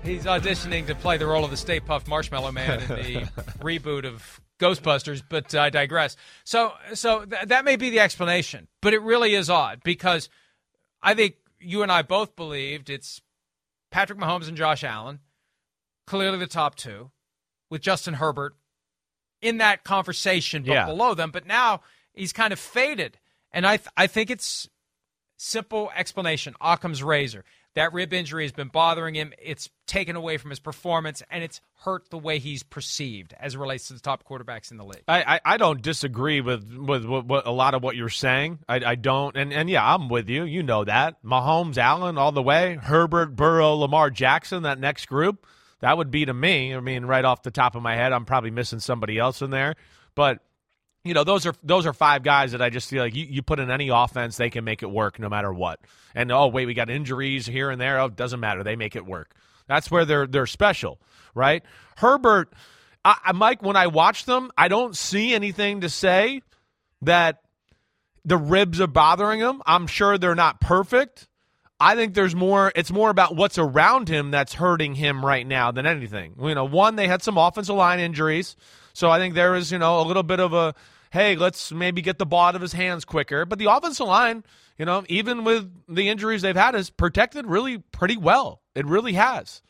He's 0.02 0.24
auditioning 0.24 0.86
to 0.88 0.94
play 0.94 1.16
the 1.16 1.26
role 1.26 1.44
of 1.44 1.50
the 1.50 1.56
Stay 1.56 1.80
Puft 1.80 2.08
Marshmallow 2.08 2.52
Man 2.52 2.80
in 2.80 2.88
the 2.88 3.20
reboot 3.60 4.04
of 4.04 4.40
Ghostbusters, 4.58 5.22
but 5.28 5.54
uh, 5.54 5.60
I 5.60 5.70
digress. 5.70 6.16
So, 6.44 6.72
so 6.94 7.24
th- 7.24 7.46
that 7.46 7.64
may 7.64 7.76
be 7.76 7.90
the 7.90 8.00
explanation, 8.00 8.68
but 8.80 8.92
it 8.92 9.02
really 9.02 9.34
is 9.34 9.48
odd 9.48 9.82
because 9.82 10.28
I 11.02 11.14
think 11.14 11.36
you 11.60 11.82
and 11.82 11.92
I 11.92 12.02
both 12.02 12.36
believed 12.36 12.90
it's 12.90 13.22
Patrick 13.90 14.18
Mahomes 14.18 14.48
and 14.48 14.56
Josh 14.56 14.84
Allen, 14.84 15.20
clearly 16.06 16.38
the 16.38 16.46
top 16.46 16.74
two, 16.74 17.10
with 17.70 17.82
Justin 17.82 18.14
Herbert 18.14 18.56
in 19.40 19.58
that 19.58 19.84
conversation, 19.84 20.62
but 20.62 20.72
yeah. 20.72 20.86
below 20.86 21.14
them. 21.14 21.30
But 21.30 21.46
now 21.46 21.80
he's 22.12 22.32
kind 22.32 22.52
of 22.52 22.58
faded, 22.58 23.18
and 23.52 23.66
I 23.66 23.76
th- 23.76 23.88
I 23.96 24.06
think 24.06 24.30
it's 24.30 24.68
simple 25.36 25.90
explanation. 25.96 26.54
Occam's 26.60 27.02
razor. 27.02 27.44
That 27.74 27.92
rib 27.92 28.12
injury 28.12 28.44
has 28.44 28.52
been 28.52 28.68
bothering 28.68 29.14
him. 29.14 29.32
It's 29.40 29.70
taken 29.86 30.16
away 30.16 30.36
from 30.36 30.50
his 30.50 30.58
performance, 30.58 31.22
and 31.30 31.44
it's 31.44 31.60
hurt 31.80 32.10
the 32.10 32.18
way 32.18 32.38
he's 32.38 32.62
perceived 32.62 33.34
as 33.38 33.54
it 33.54 33.58
relates 33.58 33.88
to 33.88 33.94
the 33.94 34.00
top 34.00 34.24
quarterbacks 34.24 34.70
in 34.70 34.78
the 34.78 34.84
league. 34.84 35.04
I, 35.06 35.22
I, 35.22 35.40
I 35.44 35.56
don't 35.58 35.80
disagree 35.80 36.40
with, 36.40 36.72
with, 36.72 37.04
with, 37.04 37.26
with, 37.26 37.46
a 37.46 37.52
lot 37.52 37.74
of 37.74 37.82
what 37.82 37.94
you're 37.94 38.08
saying. 38.08 38.58
I, 38.68 38.76
I 38.84 38.94
don't. 38.96 39.36
And, 39.36 39.52
and 39.52 39.70
yeah, 39.70 39.94
I'm 39.94 40.08
with 40.08 40.28
you. 40.28 40.44
You 40.44 40.62
know 40.62 40.84
that. 40.84 41.22
Mahomes, 41.22 41.78
Allen, 41.78 42.18
all 42.18 42.32
the 42.32 42.42
way. 42.42 42.78
Herbert, 42.82 43.36
Burrow, 43.36 43.74
Lamar 43.74 44.10
Jackson, 44.10 44.64
that 44.64 44.80
next 44.80 45.06
group. 45.06 45.46
That 45.80 45.96
would 45.96 46.10
be 46.10 46.24
to 46.26 46.34
me. 46.34 46.74
I 46.74 46.80
mean, 46.80 47.04
right 47.04 47.24
off 47.24 47.42
the 47.42 47.52
top 47.52 47.76
of 47.76 47.82
my 47.82 47.94
head, 47.94 48.12
I'm 48.12 48.24
probably 48.24 48.50
missing 48.50 48.80
somebody 48.80 49.18
else 49.18 49.42
in 49.42 49.50
there. 49.50 49.76
But 50.16 50.40
you 51.04 51.14
know 51.14 51.24
those 51.24 51.46
are 51.46 51.54
those 51.62 51.86
are 51.86 51.92
five 51.92 52.22
guys 52.22 52.52
that 52.52 52.62
I 52.62 52.70
just 52.70 52.90
feel 52.90 53.02
like 53.02 53.14
you, 53.14 53.24
you 53.24 53.42
put 53.42 53.60
in 53.60 53.70
any 53.70 53.88
offense 53.88 54.36
they 54.36 54.50
can 54.50 54.64
make 54.64 54.82
it 54.82 54.90
work 54.90 55.18
no 55.18 55.28
matter 55.28 55.52
what. 55.52 55.80
And 56.14 56.30
oh 56.32 56.48
wait, 56.48 56.66
we 56.66 56.74
got 56.74 56.90
injuries 56.90 57.46
here 57.46 57.70
and 57.70 57.80
there. 57.80 58.00
Oh, 58.00 58.08
doesn't 58.08 58.40
matter. 58.40 58.62
They 58.62 58.76
make 58.76 58.96
it 58.96 59.06
work. 59.06 59.34
That's 59.66 59.90
where 59.90 60.04
they're 60.04 60.26
they're 60.26 60.46
special, 60.46 61.00
right? 61.34 61.62
Herbert, 61.96 62.52
I, 63.04 63.32
Mike. 63.32 63.62
When 63.62 63.76
I 63.76 63.86
watch 63.86 64.24
them, 64.24 64.50
I 64.56 64.68
don't 64.68 64.96
see 64.96 65.34
anything 65.34 65.82
to 65.82 65.88
say 65.88 66.42
that 67.02 67.42
the 68.24 68.36
ribs 68.36 68.80
are 68.80 68.86
bothering 68.86 69.40
him. 69.40 69.62
I'm 69.66 69.86
sure 69.86 70.18
they're 70.18 70.34
not 70.34 70.60
perfect. 70.60 71.28
I 71.80 71.94
think 71.94 72.14
there's 72.14 72.34
more. 72.34 72.72
It's 72.74 72.90
more 72.90 73.10
about 73.10 73.36
what's 73.36 73.56
around 73.56 74.08
him 74.08 74.30
that's 74.30 74.54
hurting 74.54 74.94
him 74.94 75.24
right 75.24 75.46
now 75.46 75.70
than 75.70 75.86
anything. 75.86 76.34
You 76.40 76.54
know, 76.54 76.64
one 76.64 76.96
they 76.96 77.06
had 77.06 77.22
some 77.22 77.38
offensive 77.38 77.76
line 77.76 78.00
injuries. 78.00 78.56
So 78.98 79.10
I 79.10 79.18
think 79.18 79.34
there 79.34 79.54
is, 79.54 79.70
you 79.70 79.78
know, 79.78 80.00
a 80.00 80.02
little 80.02 80.24
bit 80.24 80.40
of 80.40 80.52
a 80.52 80.74
hey, 81.10 81.36
let's 81.36 81.72
maybe 81.72 82.02
get 82.02 82.18
the 82.18 82.26
ball 82.26 82.46
out 82.46 82.56
of 82.56 82.60
his 82.60 82.72
hands 82.72 83.04
quicker. 83.04 83.46
But 83.46 83.58
the 83.58 83.72
offensive 83.72 84.06
line, 84.06 84.44
you 84.76 84.84
know, 84.84 85.04
even 85.08 85.44
with 85.44 85.70
the 85.88 86.08
injuries 86.08 86.42
they've 86.42 86.56
had, 86.56 86.74
is 86.74 86.90
protected 86.90 87.46
really 87.46 87.78
pretty 87.78 88.16
well. 88.16 88.60
It 88.74 88.86
really 88.86 89.12
has. 89.14 89.62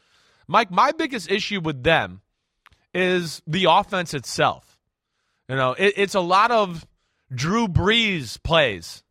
Mike, 0.47 0.71
my 0.71 0.93
biggest 0.93 1.31
issue 1.31 1.61
with 1.61 1.83
them 1.83 2.23
is 2.95 3.43
the 3.47 3.67
offense 3.69 4.15
itself. 4.15 4.79
You 5.47 5.57
know, 5.57 5.73
it, 5.73 5.95
it's 5.97 6.15
a 6.15 6.21
lot 6.21 6.51
of 6.51 6.87
Drew 7.33 7.69
Brees 7.69 8.43
plays. 8.43 9.03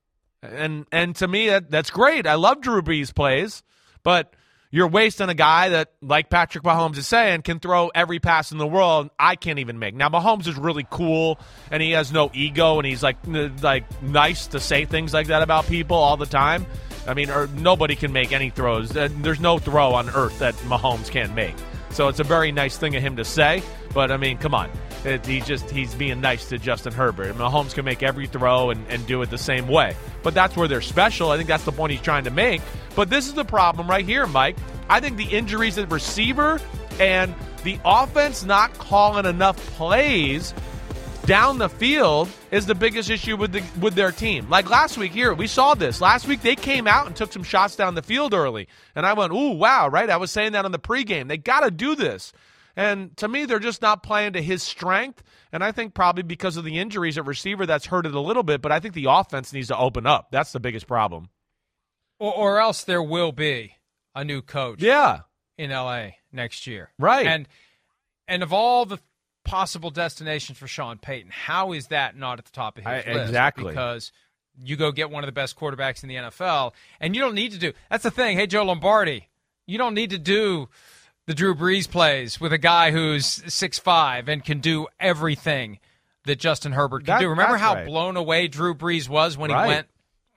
And 0.42 0.86
and 0.92 1.16
to 1.18 1.28
me 1.28 1.50
that, 1.50 1.70
that's 1.70 1.92
great. 1.92 2.26
I 2.26 2.36
love 2.36 2.62
Drew 2.62 2.82
Brees 2.82 3.14
plays, 3.14 3.62
but 4.04 4.34
you're 4.78 4.88
wasting 4.88 5.28
a 5.28 5.34
guy 5.34 5.70
that, 5.70 5.92
like 6.04 6.30
Patrick 6.30 6.64
Mahomes 6.64 6.98
is 6.98 7.08
saying, 7.08 7.42
can 7.42 7.60
throw 7.60 7.88
every 7.96 8.20
pass 8.20 8.52
in 8.52 8.60
the 8.60 8.68
world. 8.68 9.10
I 9.18 9.36
can't 9.36 9.58
even 9.58 9.80
make. 9.80 9.96
Now 9.96 10.10
Mahomes 10.10 10.46
is 10.46 10.56
really 10.56 10.86
cool, 10.92 11.40
and 11.72 11.82
he 11.82 11.94
has 11.94 12.12
no 12.12 12.30
ego, 12.32 12.78
and 12.78 12.86
he's 12.86 13.02
like 13.02 13.18
like 13.64 13.86
nice 14.04 14.46
to 14.48 14.60
say 14.60 14.86
things 14.86 15.16
like 15.16 15.28
that 15.28 15.42
about 15.42 15.66
people 15.66 15.98
all 15.98 16.16
the 16.16 16.28
time. 16.28 16.64
I 17.08 17.16
mean, 17.16 17.32
or 17.32 17.48
nobody 17.48 17.96
can 17.96 18.14
make 18.14 18.32
any 18.32 18.52
throws. 18.52 18.96
Uh, 18.96 19.10
there's 19.22 19.40
no 19.40 19.58
throw 19.58 19.94
on 19.94 20.12
earth 20.12 20.38
that 20.38 20.54
Mahomes 20.58 21.10
can't 21.10 21.34
make. 21.34 21.56
So 21.90 22.08
it's 22.08 22.20
a 22.20 22.24
very 22.24 22.52
nice 22.52 22.78
thing 22.78 22.96
of 22.96 23.02
him 23.02 23.16
to 23.16 23.26
say. 23.26 23.64
But 23.96 24.12
I 24.12 24.18
mean, 24.18 24.38
come 24.38 24.54
on, 24.54 24.70
it, 25.06 25.26
he 25.26 25.42
just 25.42 25.70
he's 25.70 25.94
being 25.96 26.22
nice 26.22 26.50
to 26.50 26.58
Justin 26.58 26.94
Herbert. 26.94 27.36
Mahomes 27.36 27.74
can 27.74 27.86
make 27.86 28.04
every 28.04 28.28
throw 28.28 28.70
and, 28.70 28.86
and 28.90 29.06
do 29.08 29.22
it 29.22 29.30
the 29.30 29.38
same 29.38 29.68
way. 29.68 29.96
But 30.24 30.34
that's 30.34 30.56
where 30.56 30.68
they're 30.68 30.82
special. 30.82 31.32
I 31.32 31.38
think 31.38 31.48
that's 31.48 31.66
the 31.66 31.72
point 31.72 31.92
he's 31.92 32.02
trying 32.02 32.26
to 32.26 32.32
make. 32.32 32.62
But 32.96 33.10
this 33.10 33.28
is 33.28 33.34
the 33.34 33.46
problem 33.46 33.90
right 33.90 34.06
here, 34.06 34.26
Mike. 34.26 34.58
I 34.90 35.00
think 35.00 35.18
the 35.18 35.26
injuries 35.26 35.78
at 35.78 35.92
receiver 35.92 36.60
and 37.00 37.34
the 37.64 37.80
offense 37.86 38.44
not 38.44 38.74
calling 38.78 39.26
enough 39.26 39.58
plays 39.76 40.54
down 41.26 41.58
the 41.58 41.68
field 41.68 42.30
is 42.52 42.66
the 42.66 42.74
biggest 42.74 43.10
issue 43.10 43.36
with 43.36 43.52
the 43.52 43.62
with 43.80 43.94
their 43.94 44.12
team. 44.12 44.50
Like 44.50 44.70
last 44.70 44.98
week 44.98 45.12
here, 45.12 45.34
we 45.34 45.46
saw 45.48 45.76
this. 45.76 46.00
Last 46.00 46.28
week 46.28 46.42
they 46.42 46.56
came 46.56 46.88
out 46.88 47.06
and 47.06 47.16
took 47.16 47.34
some 47.34 47.44
shots 47.44 47.76
down 47.76 47.96
the 47.96 48.02
field 48.02 48.34
early. 48.34 48.68
And 48.96 49.06
I 49.06 49.14
went, 49.14 49.34
"Ooh, 49.34 49.52
wow, 49.52 49.90
right? 49.90 50.10
I 50.10 50.18
was 50.18 50.32
saying 50.32 50.54
that 50.54 50.66
on 50.66 50.72
the 50.72 50.80
pregame. 50.80 51.28
They 51.28 51.38
got 51.38 51.62
to 51.62 51.72
do 51.72 51.96
this." 51.96 52.32
And 52.78 53.18
to 53.18 53.28
me, 53.28 53.46
they're 53.46 53.58
just 53.58 53.82
not 53.82 54.04
playing 54.04 54.34
to 54.34 54.42
his 54.42 54.62
strength. 54.62 55.24
And 55.52 55.64
I 55.64 55.72
think 55.72 55.96
probably 55.96 56.22
because 56.22 56.58
of 56.58 56.64
the 56.64 56.78
injuries 56.78 57.18
at 57.18 57.26
receiver, 57.26 57.66
that's 57.66 57.88
hurt 57.88 58.06
it 58.06 58.14
a 58.14 58.20
little 58.20 58.44
bit. 58.44 58.62
But 58.62 58.72
I 58.72 58.80
think 58.80 58.94
the 58.94 59.08
offense 59.10 59.52
needs 59.52 59.70
to 59.70 59.78
open 59.78 60.06
up. 60.06 60.28
That's 60.32 60.52
the 60.52 60.60
biggest 60.60 60.86
problem. 60.86 61.30
Or, 62.20 62.32
or 62.34 62.60
else 62.60 62.84
there 62.84 63.02
will 63.02 63.32
be 63.32 63.74
a 64.14 64.24
new 64.24 64.44
coach. 64.44 64.82
Yeah. 64.82 65.22
In 65.58 65.72
LA 65.72 66.10
next 66.32 66.68
year. 66.68 66.92
Right. 67.00 67.26
And 67.26 67.48
and 68.28 68.44
of 68.44 68.54
all 68.54 68.86
the 68.86 69.00
possible 69.44 69.90
destinations 69.90 70.60
for 70.60 70.68
Sean 70.68 71.00
Payton. 71.00 71.32
How 71.32 71.72
is 71.72 71.88
that 71.88 72.16
not 72.16 72.38
at 72.38 72.46
the 72.46 72.52
top 72.52 72.78
of 72.78 72.84
his 72.84 73.06
I, 73.08 73.12
list? 73.12 73.30
Exactly. 73.30 73.72
Because 73.72 74.12
you 74.64 74.76
go 74.76 74.92
get 74.92 75.10
one 75.10 75.24
of 75.24 75.28
the 75.28 75.32
best 75.32 75.58
quarterbacks 75.58 76.04
in 76.04 76.10
the 76.10 76.16
NFL, 76.16 76.74
and 77.00 77.16
you 77.16 77.22
don't 77.22 77.34
need 77.34 77.54
to 77.54 77.58
do. 77.58 77.74
That's 77.90 78.04
the 78.04 78.12
thing. 78.12 78.38
Hey, 78.38 78.46
Joe 78.46 78.64
Lombardi, 78.64 79.30
you 79.66 79.80
don't 79.80 79.96
need 79.96 80.12
to 80.12 80.20
do 80.20 80.70
the 81.28 81.34
Drew 81.36 81.54
Brees 81.54 81.90
plays 81.90 82.42
with 82.42 82.52
a 82.54 82.58
guy 82.58 82.92
who's 82.92 83.26
six 83.54 83.78
five 83.78 84.28
and 84.28 84.44
can 84.44 84.60
do 84.60 84.88
everything 85.00 85.80
that 86.26 86.40
Justin 86.40 86.72
Herbert 86.72 87.00
can 87.06 87.06
That- 87.16 87.20
do. 87.20 87.30
Remember 87.30 87.58
how 87.58 87.76
right. 87.76 87.86
blown 87.86 88.18
away 88.18 88.48
Drew 88.48 88.74
Brees 88.74 89.08
was 89.08 89.38
when 89.38 89.52
Right. 89.52 89.64
he 89.64 89.68
went 89.68 89.88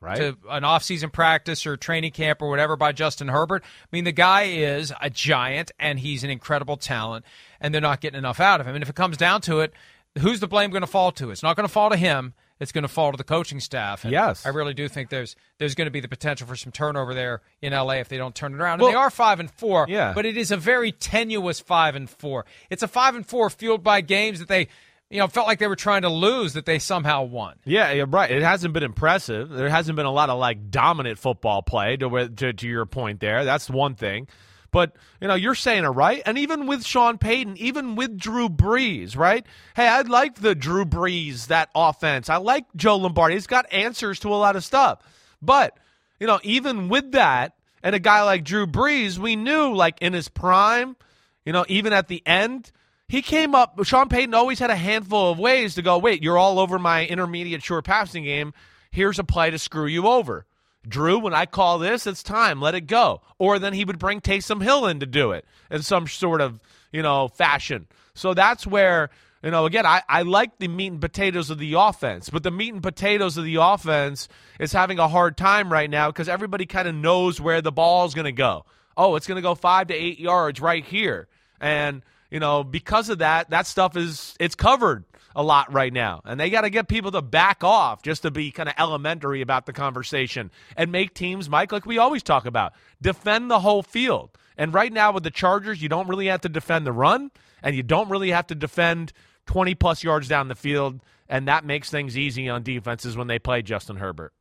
Right. 0.03 0.17
to 0.17 0.37
an 0.49 0.65
off-season 0.65 1.11
practice 1.11 1.67
or 1.67 1.77
training 1.77 2.13
camp 2.13 2.41
or 2.43 2.49
whatever 2.49 2.75
by 2.77 2.93
Justin 2.93 3.29
Herbert. 3.29 3.63
I 3.65 3.87
mean, 3.93 4.05
the 4.05 4.13
guy 4.13 4.43
is 4.45 4.93
a 5.01 5.11
giant 5.11 5.73
and 5.79 5.99
he's 6.01 6.25
an 6.25 6.31
incredible 6.31 6.77
talent, 6.77 7.25
and 7.61 7.75
they're 7.75 7.81
not 7.83 8.01
getting 8.01 8.19
enough 8.19 8.41
out 8.41 8.61
of 8.61 8.67
him. 8.67 8.75
And 8.75 8.83
if 8.83 8.89
it 8.89 8.95
comes 8.97 9.17
down 9.17 9.43
to 9.43 9.61
it, 9.61 9.75
who's 10.19 10.41
the 10.41 10.49
blame 10.49 10.71
going 10.71 10.81
to 10.81 10.87
fall 10.87 11.13
to? 11.13 11.31
It's 11.31 11.43
not 11.43 11.55
going 11.57 11.67
to 11.69 11.73
fall 11.73 11.91
to 11.91 11.97
him. 11.97 12.33
It's 12.61 12.73
going 12.73 12.83
to 12.83 12.89
fall 12.89 13.11
to 13.11 13.17
the 13.17 13.25
coaching 13.25 13.59
staff. 13.59 14.05
And 14.05 14.13
Yes. 14.13 14.45
I 14.45 14.51
really 14.51 14.75
do 14.75 14.87
think 14.87 15.09
there's 15.11 15.35
there's 15.59 15.75
going 15.75 15.87
to 15.87 15.91
be 15.91 16.01
the 16.01 16.09
potential 16.09 16.47
for 16.47 16.57
some 16.57 16.71
turnover 16.73 17.15
there 17.15 17.41
in 17.63 17.73
LA 17.73 17.95
if 17.95 18.09
they 18.09 18.19
don't 18.19 18.35
turn 18.35 18.53
it 18.55 18.61
around. 18.61 18.79
Well- 18.81 18.89
and 18.89 18.95
they 18.95 18.99
are 19.01 19.11
five 19.11 19.41
and 19.41 19.51
four, 19.51 19.87
Yeah. 19.89 20.13
but 20.15 20.27
it 20.27 20.37
is 20.37 20.51
a 20.51 20.57
very 20.57 20.93
tenuous 20.93 21.59
five 21.61 21.97
and 21.97 22.09
four. 22.09 22.45
It's 22.69 22.83
a 22.83 22.89
five 22.89 23.15
and 23.17 23.27
four 23.27 23.49
fueled 23.51 23.83
by 23.83 24.03
games 24.03 24.39
that 24.41 24.49
they, 24.49 24.69
you 25.09 25.19
know, 25.19 25.27
felt 25.27 25.47
like 25.47 25.59
they 25.59 25.67
were 25.67 25.75
trying 25.77 26.03
to 26.03 26.09
lose 26.11 26.53
that 26.53 26.67
they 26.67 26.79
somehow 26.79 27.23
won. 27.25 27.57
Yeah, 27.65 27.91
you're 27.93 28.07
right. 28.07 28.31
It 28.31 28.43
hasn't 28.43 28.75
been 28.75 28.83
impressive. 28.85 29.49
There 29.49 29.69
hasn't 29.71 29.97
been 29.97 30.07
a 30.07 30.13
lot 30.13 30.29
of 30.31 30.39
like 30.39 30.71
dominant 30.71 31.19
football 31.19 31.63
play 31.63 31.97
to 31.97 32.29
to, 32.29 32.53
to 32.53 32.69
your 32.69 32.85
point 32.87 33.21
there. 33.21 33.45
That's 33.45 33.69
one 33.71 33.95
thing. 33.95 34.29
But, 34.71 34.95
you 35.21 35.29
know, 35.29 35.35
you're 35.35 35.55
saying 35.55 35.85
it 35.85 35.89
right. 35.89 36.23
And 36.25 36.39
even 36.39 36.67
with 36.67 36.85
Sean 36.85 37.19
Payton, 37.19 37.57
even 37.57 37.97
with 37.97 38.17
Drew 38.17 38.49
Brees, 38.49 39.17
right? 39.17 39.45
Hey, 39.75 39.89
I 39.89 40.03
like 40.03 40.37
the 40.37 40.55
Drew 40.55 40.85
Brees, 40.85 41.49
that 41.49 41.71
offense. 41.75 42.29
I 42.29 42.37
like 42.37 42.67
Joe 42.77 42.97
Lombardi. 42.97 43.35
He's 43.35 43.47
got 43.47 43.73
answers 43.73 44.21
to 44.21 44.29
a 44.29 44.37
lot 44.37 44.57
of 44.57 44.65
stuff. 44.65 45.01
But, 45.43 45.77
you 46.19 46.27
know, 46.27 46.39
even 46.43 46.89
with 46.89 47.13
that, 47.13 47.55
and 47.83 47.95
a 47.95 47.99
guy 47.99 48.23
like 48.23 48.45
Drew 48.45 48.67
Brees, 48.67 49.19
we 49.19 49.37
knew 49.37 49.75
like 49.75 49.97
in 50.01 50.13
his 50.13 50.29
prime, 50.29 50.97
you 51.45 51.53
know, 51.53 51.65
even 51.69 51.93
at 51.93 52.09
the 52.09 52.23
end, 52.27 52.71
he 53.09 53.23
came 53.23 53.55
up. 53.55 53.83
Sean 53.85 54.09
Payton 54.09 54.35
always 54.35 54.59
had 54.59 54.71
a 54.71 54.77
handful 54.77 55.33
of 55.33 55.39
ways 55.39 55.75
to 55.75 55.83
go, 55.83 55.99
wait, 55.99 56.23
you're 56.23 56.39
all 56.39 56.59
over 56.59 56.79
my 56.79 57.07
intermediate 57.07 57.63
short 57.63 57.85
passing 57.85 58.25
game. 58.25 58.53
Here's 58.93 59.19
a 59.19 59.25
play 59.25 59.51
to 59.51 59.59
screw 59.59 59.87
you 59.87 60.07
over. 60.07 60.47
Drew, 60.89 61.19
when 61.19 61.35
I 61.35 61.47
call 61.47 61.79
this, 61.79 62.07
it's 62.07 62.23
time. 62.23 62.61
Let 62.61 62.75
it 62.75 62.87
go. 62.87 63.21
Or 63.39 63.59
then 63.59 63.75
he 63.75 63.85
would 63.85 63.99
bring 63.99 64.21
Taysom 64.21 64.63
Hill 64.63 64.87
in 64.87 65.01
to 65.01 65.07
do 65.07 65.33
it 65.33 65.45
in 65.71 65.83
some 65.83 66.07
sort 66.07 66.41
of, 66.41 66.61
you 66.93 67.03
know, 67.03 67.29
fashion. 67.29 67.87
So 68.15 68.35
that's 68.35 68.67
where, 68.67 69.11
you 69.43 69.51
know, 69.51 69.67
again, 69.67 69.87
I, 69.87 70.03
I 70.09 70.23
like 70.23 70.59
the 70.59 70.69
meat 70.69 70.93
and 70.93 71.01
potatoes 71.01 71.51
of 71.51 71.59
the 71.59 71.75
offense, 71.75 72.31
but 72.31 72.43
the 72.43 72.51
meat 72.51 72.73
and 72.73 72.83
potatoes 72.83 73.37
of 73.37 73.45
the 73.45 73.57
offense 73.57 74.29
is 74.59 74.73
having 74.73 74.99
a 74.99 75.09
hard 75.09 75.37
time 75.37 75.73
right 75.73 75.89
now 75.89 76.09
because 76.09 76.29
everybody 76.29 76.67
kind 76.67 76.89
of 76.89 76.95
knows 76.95 77.41
where 77.41 77.61
the 77.61 77.73
ball's 77.73 78.15
going 78.15 78.25
to 78.25 78.33
go. 78.33 78.65
Oh, 78.97 79.17
it's 79.17 79.27
going 79.27 79.37
to 79.37 79.43
go 79.43 79.55
five 79.55 79.89
to 79.89 79.95
eight 79.95 80.19
yards 80.19 80.61
right 80.61 80.85
here. 80.85 81.29
And, 81.61 82.03
you 82.31 82.41
know, 82.41 82.65
because 82.65 83.09
of 83.09 83.19
that, 83.19 83.51
that 83.51 83.67
stuff 83.67 83.97
is, 83.97 84.35
it's 84.41 84.55
covered 84.55 85.05
a 85.35 85.43
lot 85.43 85.73
right 85.73 85.93
now. 85.93 86.21
And 86.25 86.39
they 86.39 86.51
got 86.51 86.63
to 86.63 86.71
get 86.71 86.89
people 86.89 87.11
to 87.13 87.23
back 87.23 87.63
off 87.63 88.03
just 88.03 88.23
to 88.23 88.31
be 88.31 88.51
kind 88.51 88.69
of 88.69 88.75
elementary 88.79 89.41
about 89.41 89.67
the 89.67 89.73
conversation 89.73 90.51
and 90.77 90.91
make 90.91 91.15
teams, 91.15 91.49
Mike, 91.49 91.73
like 91.73 91.87
we 91.87 91.99
always 91.99 92.23
talk 92.23 92.47
about, 92.47 92.73
defend 93.01 93.51
the 93.51 93.61
whole 93.61 93.83
field. 93.83 94.31
And 94.57 94.75
right 94.75 94.93
now 94.93 95.13
with 95.13 95.23
the 95.23 95.31
Chargers, 95.31 95.81
you 95.81 95.89
don't 95.89 96.09
really 96.09 96.27
have 96.27 96.43
to 96.43 96.49
defend 96.49 96.87
the 96.87 96.93
run 96.93 97.31
and 97.63 97.75
you 97.75 97.83
don't 97.83 98.11
really 98.11 98.31
have 98.31 98.47
to 98.49 98.55
defend 98.55 99.13
20 99.47 99.75
plus 99.75 100.05
yards 100.05 100.29
down 100.29 100.49
the 100.49 100.55
field. 100.55 101.01
And 101.29 101.49
that 101.49 101.65
makes 101.65 101.91
things 101.91 102.19
easy 102.19 102.49
on 102.49 102.63
defenses 102.63 103.17
when 103.17 103.29
they 103.29 103.39
play 103.39 103.63
Justin 103.63 103.97
Herbert. 103.97 104.33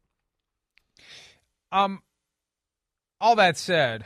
Um, 1.72 2.02
all 3.22 3.36
that 3.36 3.58
said, 3.58 4.06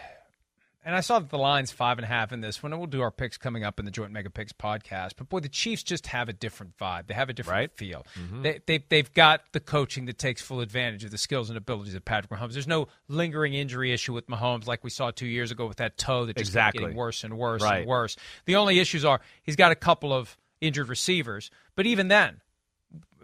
and 0.86 0.96
I 0.96 1.00
saw 1.02 1.20
that 1.20 1.30
the 1.30 1.38
line's 1.38 1.72
five 1.72 1.98
and 1.98 2.06
a 2.06 2.08
half 2.08 2.32
in 2.32 2.42
this 2.42 2.62
one, 2.62 2.72
and 2.74 2.80
we'll 2.80 2.88
do 2.88 3.02
our 3.02 3.12
picks 3.12 3.38
coming 3.38 3.64
up 3.64 3.80
in 3.80 3.86
the 3.86 3.92
Joint 3.92 4.12
Mega 4.12 4.30
Picks 4.30 4.54
podcast. 4.54 5.12
But 5.18 5.30
boy, 5.30 5.40
the 5.40 5.50
Chiefs 5.50 5.84
just 5.84 6.08
have 6.08 6.30
a 6.30 6.34
different 6.34 6.78
vibe. 6.78 7.08
They 7.08 7.14
have 7.14 7.30
a 7.30 7.34
different 7.34 7.74
feel. 7.78 8.06
Mm-hmm. 8.20 8.42
They, 8.42 8.60
they, 8.66 8.84
they've 8.90 9.14
got 9.14 9.42
the 9.52 9.60
coaching 9.60 10.06
that 10.06 10.18
takes 10.18 10.42
full 10.42 10.60
advantage 10.62 11.04
of 11.04 11.12
the 11.12 11.18
skills 11.18 11.50
and 11.50 11.58
abilities 11.58 11.96
of 11.96 12.04
Patrick 12.06 12.32
Mahomes. 12.40 12.54
There's 12.54 12.68
no 12.68 12.88
lingering 13.08 13.54
injury 13.54 13.94
issue 13.94 14.14
with 14.14 14.28
Mahomes 14.28 14.68
like 14.68 14.84
we 14.84 14.90
saw 14.90 15.12
two 15.12 15.28
years 15.28 15.52
ago 15.52 15.68
with 15.68 15.78
that 15.78 15.98
toe 15.98 16.26
that 16.26 16.36
just 16.38 16.52
kept 16.54 16.70
Exactly. 16.70 16.82
getting 16.82 16.98
worse 16.98 17.24
and 17.24 17.38
worse 17.38 17.62
Right. 17.62 17.80
and 17.80 17.88
worse. 17.88 18.16
The 18.46 18.56
only 18.58 18.80
issues 18.80 19.06
are 19.06 19.22
he's 19.44 19.56
got 19.56 19.72
a 19.72 19.76
couple 19.76 20.12
of 20.14 20.38
injured 20.62 20.90
receivers, 20.90 21.52
but 21.76 21.86
even 21.86 22.08
then, 22.08 22.42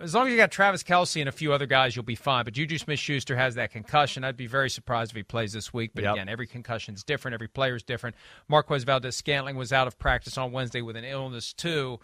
as 0.02 0.14
long 0.14 0.28
as 0.28 0.32
you 0.32 0.38
got 0.38 0.52
Travis 0.52 0.84
Kelce 0.84 1.20
and 1.20 1.28
a 1.30 1.32
few 1.32 1.52
other 1.54 1.66
guys, 1.66 1.96
you'll 1.96 2.04
be 2.06 2.16
fine. 2.16 2.46
But 2.46 2.54
Juju 2.54 2.78
Smith 2.78 3.00
Schuster 3.00 3.36
has 3.36 3.56
that 3.56 3.72
concussion. 3.72 4.24
I'd 4.24 4.38
be 4.38 4.48
very 4.48 4.70
surprised 4.70 5.12
if 5.12 5.16
he 5.18 5.24
plays 5.24 5.54
this 5.54 5.74
week. 5.74 5.92
But 5.94 6.04
Yep. 6.04 6.14
again, 6.14 6.30
every 6.30 6.48
concussion 6.48 6.94
is 6.96 7.04
different. 7.04 7.34
Every 7.34 7.48
player 7.48 7.76
is 7.76 7.84
different. 7.84 8.16
Marquez 8.48 8.84
Valdes 8.84 9.16
Scantling 9.16 9.56
was 9.56 9.72
out 9.74 9.88
of 9.88 9.98
practice 10.00 10.38
on 10.38 10.52
Wednesday 10.52 10.82
with 10.82 10.96
an 10.96 11.04
illness, 11.06 11.54
too. 11.54 12.00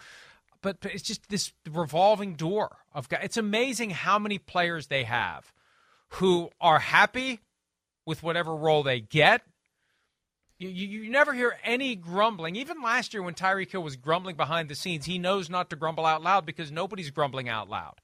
But 0.62 0.80
but 0.82 0.94
it's 0.94 1.04
just 1.04 1.30
this 1.30 1.54
revolving 1.70 2.34
door 2.36 2.78
of 2.94 3.08
guys. 3.08 3.22
It's 3.24 3.38
amazing 3.38 3.92
how 3.92 4.18
many 4.18 4.40
players 4.40 4.88
they 4.88 5.04
have 5.04 5.54
who 6.10 6.50
are 6.60 6.80
happy 6.80 7.40
with 8.06 8.24
whatever 8.24 8.56
role 8.56 8.82
they 8.84 9.00
get. 9.00 9.42
You, 10.68 10.88
you, 10.88 11.10
never 11.10 11.34
hear 11.34 11.58
any 11.64 11.96
grumbling. 11.96 12.56
Even 12.56 12.82
last 12.82 13.14
year 13.14 13.24
when 13.24 13.34
Tyreek 13.34 13.72
Hill 13.72 13.84
was 13.84 13.96
grumbling 13.96 14.36
behind 14.36 14.70
the 14.70 14.76
scenes, 14.76 15.06
he 15.06 15.18
knows 15.18 15.50
not 15.50 15.70
to 15.70 15.76
grumble 15.76 16.06
out 16.06 16.22
loud 16.22 16.46
because 16.46 16.72
nobody's 16.72 17.12
grumbling 17.12 17.50
out 17.50 17.70
loud. 17.70 17.96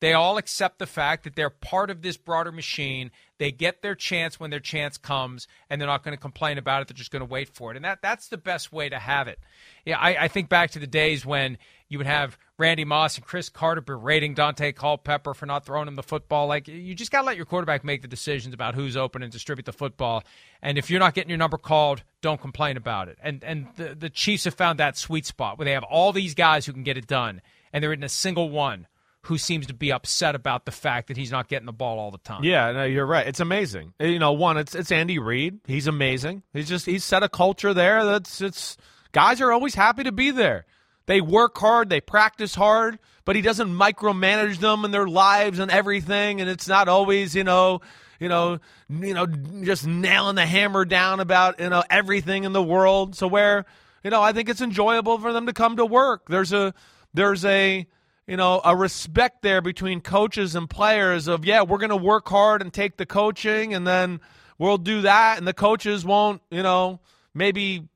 They 0.00 0.14
all 0.14 0.38
accept 0.38 0.78
the 0.78 0.86
fact 0.86 1.24
that 1.24 1.36
they're 1.36 1.50
part 1.50 1.90
of 1.90 2.00
this 2.00 2.16
broader 2.16 2.50
machine. 2.50 3.10
They 3.36 3.52
get 3.52 3.82
their 3.82 3.94
chance 3.94 4.40
when 4.40 4.48
their 4.48 4.60
chance 4.60 4.96
comes, 4.96 5.46
and 5.68 5.78
they're 5.78 5.88
not 5.88 6.02
going 6.02 6.16
to 6.16 6.20
complain 6.20 6.56
about 6.56 6.80
it. 6.80 6.88
They're 6.88 6.96
just 6.96 7.10
going 7.10 7.20
to 7.20 7.30
wait 7.30 7.50
for 7.50 7.70
it. 7.70 7.76
And 7.76 7.84
that, 7.84 8.00
that's 8.00 8.28
the 8.28 8.38
best 8.38 8.72
way 8.72 8.88
to 8.88 8.98
have 8.98 9.28
it. 9.28 9.38
Yeah, 9.84 9.98
I, 9.98 10.24
I 10.24 10.28
think 10.28 10.48
back 10.48 10.70
to 10.70 10.78
the 10.78 10.86
days 10.86 11.26
when 11.26 11.58
you 11.90 11.98
would 11.98 12.06
have 12.06 12.38
Randy 12.56 12.84
Moss 12.84 13.16
and 13.16 13.26
Cris 13.26 13.48
Carter 13.48 13.80
berating 13.80 14.34
Daunte 14.34 14.74
Culpepper 14.74 15.34
for 15.34 15.44
not 15.44 15.66
throwing 15.66 15.88
him 15.88 15.96
the 15.96 16.02
football. 16.02 16.46
Like, 16.46 16.68
you 16.68 16.94
just 16.94 17.10
got 17.10 17.22
to 17.22 17.26
let 17.26 17.36
your 17.36 17.46
quarterback 17.46 17.84
make 17.84 18.00
the 18.00 18.08
decisions 18.08 18.54
about 18.54 18.76
who's 18.76 18.96
open 18.96 19.22
and 19.22 19.32
distribute 19.32 19.66
the 19.66 19.72
football. 19.72 20.22
And 20.62 20.78
if 20.78 20.88
you're 20.88 21.00
not 21.00 21.14
getting 21.14 21.30
your 21.30 21.38
number 21.38 21.58
called, 21.58 22.04
don't 22.22 22.40
complain 22.40 22.76
about 22.76 23.08
it. 23.08 23.18
And, 23.20 23.42
and 23.42 23.66
the, 23.76 23.96
the 23.96 24.08
Chiefs 24.08 24.44
have 24.44 24.54
found 24.54 24.78
that 24.78 24.96
sweet 24.96 25.26
spot 25.26 25.58
where 25.58 25.64
they 25.64 25.72
have 25.72 25.82
all 25.82 26.12
these 26.12 26.34
guys 26.34 26.64
who 26.64 26.72
can 26.72 26.84
get 26.84 26.96
it 26.96 27.08
done, 27.08 27.42
and 27.72 27.82
there 27.82 27.92
isn't 27.92 28.04
a 28.04 28.08
single 28.08 28.50
one 28.50 28.86
who 29.22 29.36
seems 29.36 29.66
to 29.66 29.74
be 29.74 29.92
upset 29.92 30.34
about 30.34 30.64
the 30.64 30.70
fact 30.70 31.08
that 31.08 31.16
he's 31.16 31.32
not 31.32 31.48
getting 31.48 31.66
the 31.66 31.72
ball 31.72 31.98
all 31.98 32.10
the 32.10 32.18
time. 32.18 32.44
Yeah, 32.44 32.70
no, 32.72 32.84
you're 32.84 33.04
right. 33.04 33.26
It's 33.26 33.40
amazing. 33.40 33.92
Uh, 34.00 34.04
you 34.04 34.18
know, 34.18 34.32
one, 34.32 34.56
it's 34.56 34.74
it's 34.74 34.90
Andy 34.90 35.18
Reid. 35.18 35.60
He's 35.66 35.86
amazing. 35.86 36.42
He's 36.54 36.68
just 36.68 36.86
he's 36.86 37.04
set 37.04 37.22
a 37.22 37.28
culture 37.28 37.74
there 37.74 38.04
that's 38.04 38.40
it's 38.40 38.78
guys 39.12 39.40
are 39.42 39.52
always 39.52 39.74
happy 39.74 40.04
to 40.04 40.12
be 40.12 40.30
there. 40.30 40.64
They 41.06 41.20
work 41.20 41.58
hard, 41.58 41.88
they 41.88 42.00
practice 42.00 42.54
hard, 42.54 42.98
but 43.24 43.36
he 43.36 43.42
doesn't 43.42 43.68
micromanage 43.68 44.58
them 44.58 44.84
and 44.84 44.94
their 44.94 45.06
lives 45.06 45.58
and 45.58 45.70
everything. 45.70 46.40
And 46.40 46.48
it's 46.48 46.68
not 46.68 46.88
always, 46.88 47.34
you 47.34 47.44
know, 47.44 47.80
you 48.18 48.28
know, 48.28 48.58
you 48.88 49.14
know, 49.14 49.26
just 49.26 49.86
nailing 49.86 50.36
the 50.36 50.46
hammer 50.46 50.84
down 50.84 51.20
about 51.20 51.58
you 51.58 51.70
know 51.70 51.82
everything 51.90 52.44
in 52.44 52.52
the 52.52 52.62
world. 52.62 53.16
So 53.16 53.26
where 53.26 53.64
you 54.04 54.10
know, 54.10 54.22
I 54.22 54.32
think 54.32 54.48
it's 54.48 54.60
enjoyable 54.60 55.18
for 55.18 55.32
them 55.32 55.46
to 55.46 55.52
come 55.52 55.76
to 55.76 55.86
work. 55.86 56.28
There's 56.28 56.52
a 56.52 56.74
there's 57.12 57.44
a 57.44 57.86
you 58.26 58.36
know 58.36 58.60
a 58.64 58.76
respect 58.76 59.42
there 59.42 59.60
between 59.60 60.00
coaches 60.00 60.54
and 60.54 60.70
players 60.70 61.26
of 61.26 61.44
yeah 61.44 61.62
we're 61.62 61.78
going 61.78 61.90
to 61.90 61.96
work 61.96 62.28
hard 62.28 62.62
and 62.62 62.72
take 62.72 62.96
the 62.96 63.06
coaching 63.06 63.74
and 63.74 63.84
then 63.84 64.20
we'll 64.56 64.78
do 64.78 65.02
that 65.02 65.38
and 65.38 65.48
the 65.48 65.52
coaches 65.52 66.04
won't 66.04 66.40
you 66.48 66.62
know 66.62 67.00
maybe 67.34 67.88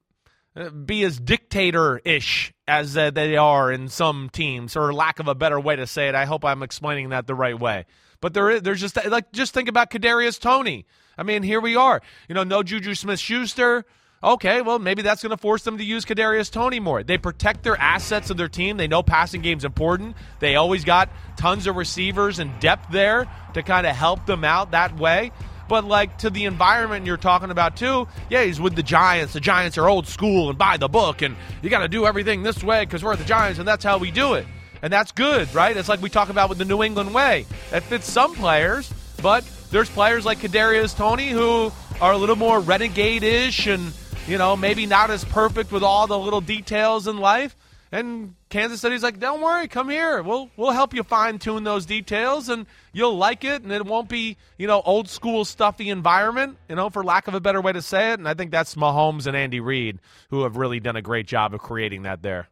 be 0.85 1.03
as 1.03 1.19
dictator-ish 1.19 2.53
as 2.69 2.97
uh, 2.97 3.11
they 3.11 3.37
are 3.37 3.73
in 3.73 3.89
some 3.89 4.31
teams 4.33 4.77
or 4.77 4.93
lack 4.95 5.19
of 5.19 5.27
a 5.27 5.35
better 5.35 5.59
way 5.59 5.75
to 5.75 5.87
say 5.87 6.09
it 6.09 6.15
i 6.15 6.25
hope 6.25 6.45
i'm 6.45 6.63
explaining 6.63 7.09
that 7.09 7.27
the 7.27 7.35
right 7.35 7.59
way 7.59 7.85
but 8.21 8.35
there 8.35 8.51
is 8.51 8.63
there's 8.63 8.81
just 8.81 8.97
like 9.07 9.33
just 9.33 9.53
think 9.53 9.69
about 9.69 9.91
Kadarius 9.91 10.41
Toney. 10.41 10.87
i 11.19 11.25
mean 11.25 11.43
here 11.43 11.61
we 11.61 11.75
are 11.75 12.01
you 12.29 12.35
know 12.35 12.45
no 12.45 12.63
juju 12.63 12.95
smith 12.95 13.19
schuster 13.19 13.85
Okay, 14.25 14.63
well, 14.63 14.79
maybe 14.79 15.03
that's 15.03 15.23
going 15.23 15.33
to 15.33 15.37
force 15.37 15.65
them 15.65 15.77
to 15.77 15.85
use 15.85 16.07
Kadarius 16.07 16.51
Toney 16.51 16.81
more. 16.81 17.03
They 17.03 17.19
protect 17.19 17.63
their 17.63 17.79
assets 17.79 18.31
of 18.31 18.39
their 18.39 18.49
team. 18.49 18.79
They 18.79 18.89
know 18.89 19.03
passing 19.03 19.43
game's 19.43 19.67
important. 19.67 20.17
They 20.41 20.57
always 20.57 20.83
got 20.83 21.11
tons 21.37 21.67
of 21.67 21.77
receivers 21.77 22.39
and 22.39 22.59
depth 22.59 22.91
there 22.91 23.27
to 23.53 23.63
kind 23.63 23.87
of 23.87 23.95
help 23.95 24.25
them 24.25 24.43
out 24.43 24.71
that 24.71 24.99
way. 24.99 25.31
But 25.69 25.85
like 25.85 26.19
to 26.19 26.31
the 26.31 26.45
environment 26.45 27.07
you're 27.07 27.17
talking 27.17 27.51
about 27.51 27.77
too, 27.77 28.07
yeah, 28.29 28.45
he's 28.45 28.61
with 28.61 28.77
the 28.77 28.83
Giants. 28.83 29.33
The 29.33 29.41
Giants 29.41 29.79
are 29.79 29.89
old 29.89 30.07
school 30.07 30.51
and 30.51 30.59
by 30.59 30.77
the 30.77 30.89
book, 30.89 31.23
and 31.23 31.37
you 31.63 31.71
got 31.71 31.81
to 31.81 31.89
do 31.89 32.07
everything 32.07 32.43
this 32.43 32.63
way 32.63 32.85
because 32.85 33.03
we're 33.03 33.17
the 33.17 33.25
Giants, 33.25 33.59
and 33.59 33.67
that's 33.67 33.85
how 33.85 33.99
we 33.99 34.11
do 34.11 34.35
it. 34.35 34.47
And 34.83 34.93
that's 34.93 35.13
good, 35.13 35.53
right? 35.55 35.77
It's 35.77 35.89
like 35.89 36.03
we 36.03 36.11
talk 36.11 36.29
about 36.29 36.49
with 36.49 36.59
the 36.59 36.65
New 36.65 36.83
England 36.83 37.15
way. 37.15 37.47
That 37.71 37.83
fits 37.85 38.11
some 38.11 38.35
players, 38.35 38.93
but 39.23 39.45
there's 39.71 39.89
players 39.89 40.27
like 40.27 40.39
Kadarius 40.39 40.95
Toney 40.95 41.31
who 41.31 41.73
are 42.01 42.13
a 42.13 42.19
little 42.19 42.37
more 42.37 42.61
renegade-ish 42.61 43.67
and 43.67 43.93
you 44.27 44.39
know, 44.39 44.57
maybe 44.57 44.87
not 44.87 45.11
as 45.11 45.25
perfect 45.25 45.71
with 45.73 45.83
all 45.83 46.07
the 46.07 46.19
little 46.19 46.41
details 46.41 47.07
in 47.07 47.19
life. 47.19 47.55
And 47.93 48.35
Kansas 48.55 48.81
City's 48.81 49.03
like, 49.03 49.19
don't 49.19 49.41
worry, 49.41 49.67
come 49.67 49.91
here. 49.91 50.23
We'll 50.23 50.49
we'll 50.57 50.71
help 50.71 50.95
you 50.95 51.03
fine 51.03 51.41
tune 51.41 51.65
those 51.65 51.87
details, 51.87 52.49
and 52.49 52.67
you'll 52.93 53.17
like 53.17 53.43
it, 53.43 53.65
and 53.65 53.73
it 53.73 53.85
won't 53.85 54.09
be 54.09 54.37
you 54.59 54.69
know 54.69 54.81
old 54.83 55.09
school 55.09 55.45
stuffy 55.45 55.91
environment, 55.91 56.57
you 56.69 56.77
know, 56.77 56.89
for 56.89 57.03
lack 57.03 57.27
of 57.27 57.35
a 57.35 57.41
better 57.41 57.61
way 57.61 57.73
to 57.73 57.83
say 57.83 58.13
it. 58.13 58.21
And 58.21 58.29
I 58.29 58.35
think 58.35 58.53
that's 58.53 58.77
Mahomes 58.77 59.27
and 59.27 59.37
Andy 59.37 59.59
Reid 59.59 59.99
who 60.31 60.45
have 60.45 60.57
really 60.57 60.79
done 60.79 60.95
a 60.95 61.03
great 61.03 61.27
job 61.27 61.53
of 61.53 61.63
creating 61.63 62.03
that 62.03 62.23
there. 62.23 62.49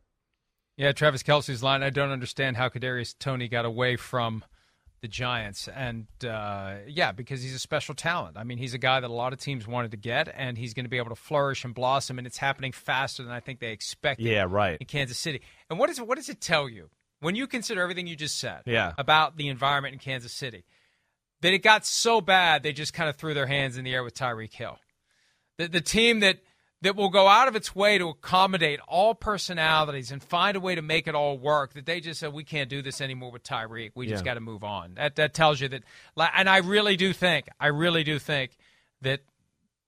Yeah, 0.77 0.91
Travis 0.91 1.23
Kelce's 1.23 1.63
line. 1.63 1.85
I 1.85 1.91
don't 1.91 2.11
understand 2.11 2.57
how 2.57 2.69
Kadarius 2.69 3.17
Toney 3.17 3.47
got 3.47 3.65
away 3.65 3.95
from 3.95 4.43
the 5.03 5.09
Giants. 5.09 5.69
And 5.69 6.07
uh, 6.25 6.77
yeah, 6.87 7.13
because 7.13 7.43
he's 7.43 7.55
a 7.55 7.59
special 7.59 7.95
talent. 7.95 8.39
I 8.39 8.45
mean, 8.45 8.57
he's 8.57 8.73
a 8.73 8.79
guy 8.79 9.01
that 9.01 9.11
a 9.11 9.13
lot 9.13 9.35
of 9.35 9.39
teams 9.39 9.69
wanted 9.69 9.91
to 9.91 9.99
get, 9.99 10.33
and 10.35 10.57
he's 10.57 10.73
going 10.73 10.87
to 10.87 10.89
be 10.89 10.97
able 10.97 11.11
to 11.11 11.15
flourish 11.15 11.65
and 11.65 11.75
blossom, 11.75 12.17
and 12.17 12.27
it's 12.27 12.39
happening 12.39 12.73
faster 12.73 13.23
than 13.23 13.33
I 13.33 13.41
think 13.41 13.61
they 13.61 13.73
expected. 13.73 14.25
Yeah, 14.25 14.47
right. 14.49 14.79
In 14.81 14.87
Kansas 14.87 15.19
City. 15.19 15.43
And 15.69 15.79
what, 15.79 15.91
is, 15.91 16.01
what 16.01 16.17
does 16.17 16.31
it 16.31 16.41
tell 16.41 16.69
you 16.69 16.89
when 17.21 17.35
you 17.35 17.47
consider 17.47 17.83
everything 17.83 18.07
you 18.07 18.17
just 18.17 18.39
said 18.39 18.63
yeah. 18.65 18.93
about 18.97 19.37
the 19.37 19.49
environment 19.49 19.93
in 19.93 19.99
Kansas 19.99 20.33
City? 20.33 20.65
That 21.43 21.53
it 21.53 21.59
got 21.59 21.85
so 21.85 22.21
bad, 22.21 22.63
they 22.63 22.73
just 22.73 22.95
kind 22.95 23.11
of 23.11 23.17
threw 23.17 23.35
their 23.35 23.49
hands 23.49 23.77
in 23.77 23.85
the 23.85 23.93
air 23.93 24.05
with 24.05 24.15
Tyreek 24.15 24.55
Hill. 24.55 24.79
The, 25.59 25.69
the 25.69 25.83
team 25.83 26.21
that– 26.21 26.39
that 26.83 26.97
will 26.97 27.09
go 27.09 27.29
out 27.29 27.49
of 27.49 27.57
its 27.57 27.75
way 27.75 27.97
to 27.97 28.09
accommodate 28.09 28.81
all 28.87 29.15
personalities 29.15 30.11
and 30.13 30.23
find 30.23 30.57
a 30.57 30.61
way 30.61 30.75
to 30.75 30.83
make 30.83 31.07
it 31.07 31.15
all 31.15 31.39
work. 31.39 31.73
That 31.75 31.87
they 31.87 32.01
just 32.01 32.21
said 32.21 32.33
we 32.33 32.45
can't 32.45 32.69
do 32.69 32.83
this 32.83 33.01
anymore 33.01 33.31
with 33.31 33.45
Tyreek. 33.45 33.93
We 33.95 34.07
just 34.07 34.25
got 34.25 34.35
to 34.35 34.41
move 34.41 34.65
on. 34.65 34.95
That 34.95 35.17
that 35.17 35.35
tells 35.35 35.61
you 35.61 35.69
that. 35.69 35.83
And 36.17 36.49
I 36.49 36.59
really 36.59 36.97
do 36.97 37.13
think, 37.13 37.49
I 37.59 37.69
really 37.69 38.05
do 38.05 38.19
think 38.19 38.57
that 39.01 39.21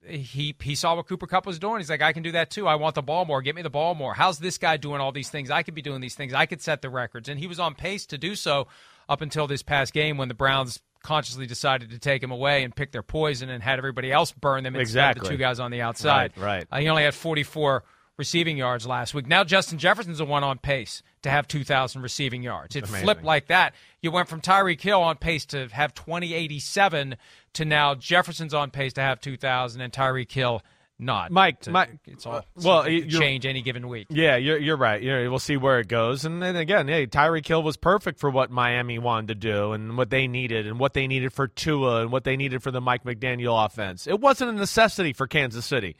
he 0.07 0.55
he 0.61 0.74
saw 0.74 0.95
what 0.97 1.07
Cooper 1.07 1.26
Kupp 1.26 1.47
was 1.47 1.59
doing. 1.59 1.78
He's 1.78 1.90
like, 1.90 2.03
I 2.03 2.12
can 2.12 2.22
do 2.22 2.32
that 2.32 2.51
too. 2.51 2.68
I 2.68 2.76
want 2.76 2.95
the 2.95 3.03
ball 3.03 3.24
more. 3.24 3.42
Get 3.42 3.55
me 3.55 3.62
the 3.62 3.70
ball 3.70 3.95
more. 3.95 4.14
How's 4.14 4.38
this 4.38 4.59
guy 4.59 4.76
doing 4.76 5.01
all 5.01 5.12
these 5.12 5.30
things? 5.30 5.51
I 5.51 5.62
could 5.62 5.74
be 5.74 5.82
doing 5.82 6.01
these 6.01 6.14
things. 6.14 6.32
I 6.32 6.47
could 6.47 6.61
set 6.61 6.82
the 6.82 6.90
records. 6.90 7.28
And 7.28 7.40
he 7.40 7.47
was 7.47 7.59
on 7.59 7.74
pace 7.74 8.07
to 8.07 8.18
do 8.18 8.34
so 8.34 8.68
up 9.09 9.20
until 9.20 9.47
this 9.47 9.62
past 9.62 9.92
game 9.92 10.16
when 10.16 10.28
the 10.28 10.34
Browns 10.34 10.80
consciously 11.05 11.47
decided 11.47 11.91
to 11.91 11.99
take 12.01 12.23
him 12.23 12.33
away 12.33 12.65
and 12.65 12.75
pick 12.75 12.91
their 12.91 13.03
poison 13.03 13.49
and 13.51 13.63
had 13.63 13.79
everybody 13.79 14.11
else 14.11 14.33
burn 14.33 14.65
them 14.65 14.75
exactly. 14.75 15.23
the 15.23 15.29
two 15.29 15.37
guys 15.37 15.61
on 15.61 15.71
the 15.71 15.81
outside. 15.81 16.33
Right. 16.37 16.45
right. 16.45 16.67
Uh, 16.73 16.81
he 16.81 16.89
only 16.89 17.05
had 17.05 17.15
44 17.15 17.85
receiving 18.17 18.57
yards 18.57 18.87
last 18.87 19.15
week. 19.15 19.27
Now 19.27 19.45
Justin 19.45 19.79
Jefferson's 19.79 20.19
the 20.19 20.25
one 20.25 20.43
on 20.43 20.59
pace 20.59 21.03
to 21.23 21.31
have 21.31 21.47
2,000 21.47 22.03
receiving 22.03 22.43
yards. 22.43 22.75
It 22.75 22.85
Amazing. 22.85 23.05
flipped 23.05 23.25
like 23.25 23.47
that. 23.47 23.75
You 24.01 24.11
went 24.11 24.29
from 24.29 24.41
Tyreek 24.41 24.81
Hill 24.81 25.03
on 25.03 25.17
pace 25.17 25.47
to 25.47 25.69
have 25.69 25.95
2087 25.95 27.17
to 27.55 27.65
now 27.65 27.95
Jefferson's 27.95 28.55
on 28.55 28.71
pace 28.71 28.93
to 28.95 29.01
have 29.01 29.21
2,000 29.21 29.81
and 29.81 29.93
Tyreek 29.93 30.33
Hill 30.33 30.63
not. 30.99 31.30
Mike, 31.30 31.61
to, 31.61 31.70
Mike 31.70 31.99
it's 32.07 32.24
all 32.26 32.36
uh, 32.36 32.42
well, 32.57 32.84
change 32.84 33.47
any 33.47 33.62
given 33.62 33.88
week. 33.88 34.07
Yeah, 34.11 34.36
you're 34.36 34.59
you're 34.59 34.76
right. 34.76 35.03
You're, 35.03 35.28
we'll 35.28 35.38
see 35.38 35.57
where 35.57 35.80
it 35.80 35.88
goes. 35.88 36.24
And 36.24 36.42
then 36.42 36.57
again, 36.57 36.88
hey, 36.88 37.07
Tyreek 37.07 37.47
Hill 37.47 37.62
was 37.62 37.76
perfect 37.76 38.20
for 38.20 38.30
what 38.30 38.51
Miami 38.51 38.99
wanted 38.99 39.28
to 39.28 39.34
do 39.34 39.72
and 39.72 39.97
what 39.97 40.11
they 40.11 40.26
needed 40.26 40.66
and 40.66 40.78
what 40.78 40.95
they 40.95 41.07
needed 41.07 41.32
for 41.32 41.49
Tua 41.49 42.03
and 42.03 42.12
what 42.12 42.24
they 42.24 42.36
needed 42.36 42.62
for 42.62 42.70
the 42.70 42.80
Mike 42.80 43.05
McDaniel 43.05 43.64
offense. 43.64 44.07
It 44.07 44.20
wasn't 44.20 44.51
a 44.51 44.55
necessity 44.55 45.12
for 45.12 45.26
Kansas 45.26 45.66
City. 45.66 45.97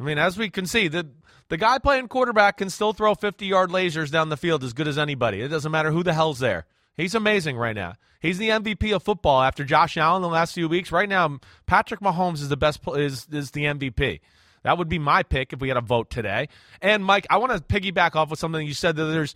I 0.00 0.02
mean, 0.02 0.18
as 0.18 0.38
we 0.38 0.48
can 0.48 0.66
see, 0.66 0.88
the 0.88 1.08
the 1.48 1.56
guy 1.56 1.78
playing 1.78 2.08
quarterback 2.08 2.58
can 2.58 2.70
still 2.70 2.92
throw 2.92 3.14
50 3.14 3.46
yard 3.46 3.70
lasers 3.70 4.10
down 4.10 4.28
the 4.28 4.36
field 4.36 4.64
as 4.64 4.72
good 4.72 4.88
as 4.88 4.98
anybody. 4.98 5.40
It 5.40 5.48
doesn't 5.48 5.72
matter 5.72 5.90
who 5.90 6.02
the 6.02 6.14
hell's 6.14 6.38
there. 6.38 6.66
He's 6.96 7.14
amazing 7.14 7.56
right 7.56 7.76
now. 7.76 7.94
He's 8.20 8.38
the 8.38 8.48
MVP 8.48 8.94
of 8.94 9.04
football 9.04 9.40
after 9.40 9.64
Josh 9.64 9.96
Allen 9.96 10.22
the 10.22 10.28
last 10.28 10.52
few 10.52 10.68
weeks. 10.68 10.90
Right 10.90 11.08
now, 11.08 11.38
Patrick 11.66 12.00
Mahomes 12.00 12.40
is 12.40 12.48
the 12.48 12.56
best 12.56 12.80
is 12.88 13.26
is 13.30 13.52
the 13.52 13.64
MVP. 13.64 14.20
That 14.62 14.78
would 14.78 14.88
be 14.88 14.98
my 14.98 15.22
pick 15.22 15.52
if 15.52 15.60
we 15.60 15.68
had 15.68 15.76
a 15.76 15.82
vote 15.82 16.10
today. 16.10 16.48
And 16.82 17.04
Mike, 17.04 17.26
I 17.30 17.38
want 17.38 17.52
to 17.52 17.60
piggyback 17.60 18.16
off 18.16 18.30
with 18.30 18.38
something 18.38 18.66
you 18.66 18.74
said 18.74 18.96
that 18.96 19.04
there's 19.04 19.34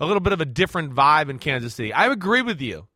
a 0.00 0.06
little 0.06 0.20
bit 0.20 0.32
of 0.32 0.40
a 0.40 0.44
different 0.44 0.94
vibe 0.94 1.28
in 1.28 1.38
Kansas 1.38 1.74
City. 1.74 1.92
I 1.92 2.06
agree 2.06 2.42
with 2.42 2.60
you. 2.60 2.86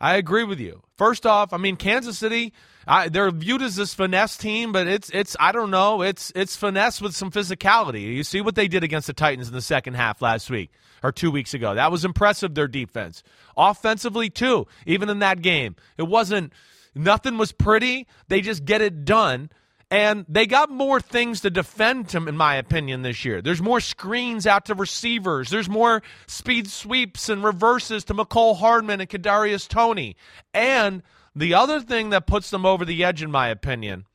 I 0.00 0.16
agree 0.16 0.44
with 0.44 0.58
you. 0.58 0.82
First 0.96 1.26
off, 1.26 1.52
I 1.52 1.58
mean 1.58 1.76
Kansas 1.76 2.16
City, 2.16 2.54
I, 2.86 3.10
they're 3.10 3.30
viewed 3.30 3.60
as 3.60 3.76
this 3.76 3.92
finesse 3.92 4.38
team, 4.38 4.72
but 4.72 4.86
it's 4.86 5.10
it's 5.10 5.36
I 5.38 5.52
don't 5.52 5.70
know, 5.70 6.00
it's 6.00 6.32
it's 6.34 6.56
finesse 6.56 7.02
with 7.02 7.14
some 7.14 7.30
physicality. 7.30 8.02
You 8.14 8.24
see 8.24 8.40
what 8.40 8.54
they 8.54 8.66
did 8.66 8.82
against 8.82 9.06
the 9.06 9.12
Titans 9.12 9.48
in 9.48 9.54
the 9.54 9.60
second 9.60 9.94
half 9.94 10.22
last 10.22 10.48
week 10.48 10.70
or 11.02 11.12
2 11.12 11.30
weeks 11.30 11.52
ago. 11.52 11.74
That 11.74 11.92
was 11.92 12.04
impressive 12.04 12.54
their 12.54 12.68
defense. 12.68 13.22
Offensively 13.56 14.30
too, 14.30 14.66
even 14.86 15.10
in 15.10 15.18
that 15.18 15.42
game. 15.42 15.76
It 15.98 16.04
wasn't 16.04 16.54
nothing 16.94 17.36
was 17.36 17.52
pretty. 17.52 18.06
They 18.28 18.40
just 18.40 18.64
get 18.64 18.80
it 18.80 19.04
done. 19.04 19.50
And 19.90 20.24
they 20.28 20.46
got 20.46 20.70
more 20.70 21.00
things 21.00 21.40
to 21.40 21.50
defend 21.50 22.12
him, 22.12 22.28
in 22.28 22.36
my 22.36 22.54
opinion, 22.54 23.02
this 23.02 23.24
year. 23.24 23.42
There's 23.42 23.60
more 23.60 23.80
screens 23.80 24.46
out 24.46 24.66
to 24.66 24.74
receivers. 24.74 25.50
There's 25.50 25.68
more 25.68 26.02
speed 26.28 26.68
sweeps 26.68 27.28
and 27.28 27.42
reverses 27.42 28.04
to 28.04 28.14
Mecole 28.14 28.56
Hardman 28.56 29.00
and 29.00 29.10
Kadarius 29.10 29.66
Toney. 29.66 30.16
And 30.54 31.02
the 31.34 31.54
other 31.54 31.80
thing 31.80 32.10
that 32.10 32.28
puts 32.28 32.50
them 32.50 32.64
over 32.64 32.84
the 32.84 33.02
edge, 33.02 33.20
in 33.20 33.32
my 33.32 33.48
opinion, 33.48 34.06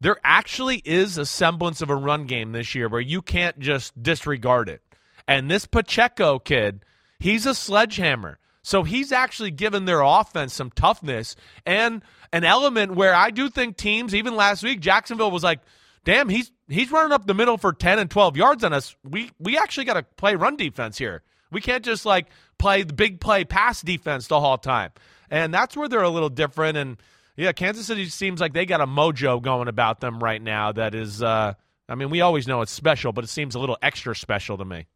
there 0.00 0.16
actually 0.24 0.82
is 0.86 1.18
a 1.18 1.26
semblance 1.26 1.82
of 1.82 1.90
a 1.90 1.96
run 1.96 2.24
game 2.24 2.52
this 2.52 2.74
year 2.74 2.88
where 2.88 3.00
you 3.00 3.20
can't 3.20 3.58
just 3.58 4.02
disregard 4.02 4.70
it. 4.70 4.80
And 5.28 5.50
this 5.50 5.66
Pacheco 5.66 6.38
kid, 6.38 6.84
he's 7.18 7.44
a 7.44 7.54
sledgehammer. 7.54 8.38
So 8.64 8.82
he's 8.82 9.12
actually 9.12 9.50
given 9.50 9.84
their 9.84 10.00
offense 10.00 10.54
some 10.54 10.70
toughness 10.70 11.36
and 11.66 12.02
an 12.32 12.44
element 12.44 12.94
where 12.94 13.14
I 13.14 13.30
do 13.30 13.50
think 13.50 13.76
teams, 13.76 14.14
even 14.14 14.36
last 14.36 14.62
week, 14.62 14.80
Jacksonville 14.80 15.30
was 15.30 15.44
like, 15.44 15.60
damn, 16.04 16.30
he's 16.30 16.50
he's 16.66 16.90
running 16.90 17.12
up 17.12 17.26
the 17.26 17.34
middle 17.34 17.58
for 17.58 17.74
10 17.74 17.98
and 17.98 18.10
12 18.10 18.38
yards 18.38 18.64
on 18.64 18.72
us. 18.72 18.96
We 19.04 19.30
we 19.38 19.58
actually 19.58 19.84
got 19.84 19.94
to 19.94 20.02
play 20.02 20.34
run 20.34 20.56
defense 20.56 20.96
here. 20.96 21.22
We 21.52 21.60
can't 21.60 21.84
just 21.84 22.06
like 22.06 22.28
play 22.58 22.84
the 22.84 22.94
big 22.94 23.20
play 23.20 23.44
pass 23.44 23.82
defense 23.82 24.28
the 24.28 24.40
whole 24.40 24.56
time. 24.56 24.92
And 25.30 25.52
that's 25.52 25.76
where 25.76 25.86
they're 25.86 26.02
a 26.02 26.08
little 26.08 26.30
different. 26.30 26.78
And 26.78 26.96
yeah, 27.36 27.52
Kansas 27.52 27.86
City 27.86 28.06
seems 28.06 28.40
like 28.40 28.54
they 28.54 28.64
got 28.64 28.80
a 28.80 28.86
mojo 28.86 29.42
going 29.42 29.68
about 29.68 30.00
them 30.00 30.20
right 30.20 30.40
now 30.40 30.72
that 30.72 30.94
is, 30.94 31.22
uh, 31.22 31.52
I 31.86 31.94
mean, 31.96 32.08
we 32.08 32.22
always 32.22 32.48
know 32.48 32.62
it's 32.62 32.72
special, 32.72 33.12
but 33.12 33.24
it 33.24 33.28
seems 33.28 33.54
a 33.54 33.58
little 33.58 33.76
extra 33.82 34.16
special 34.16 34.56
to 34.56 34.64
me. 34.64 34.86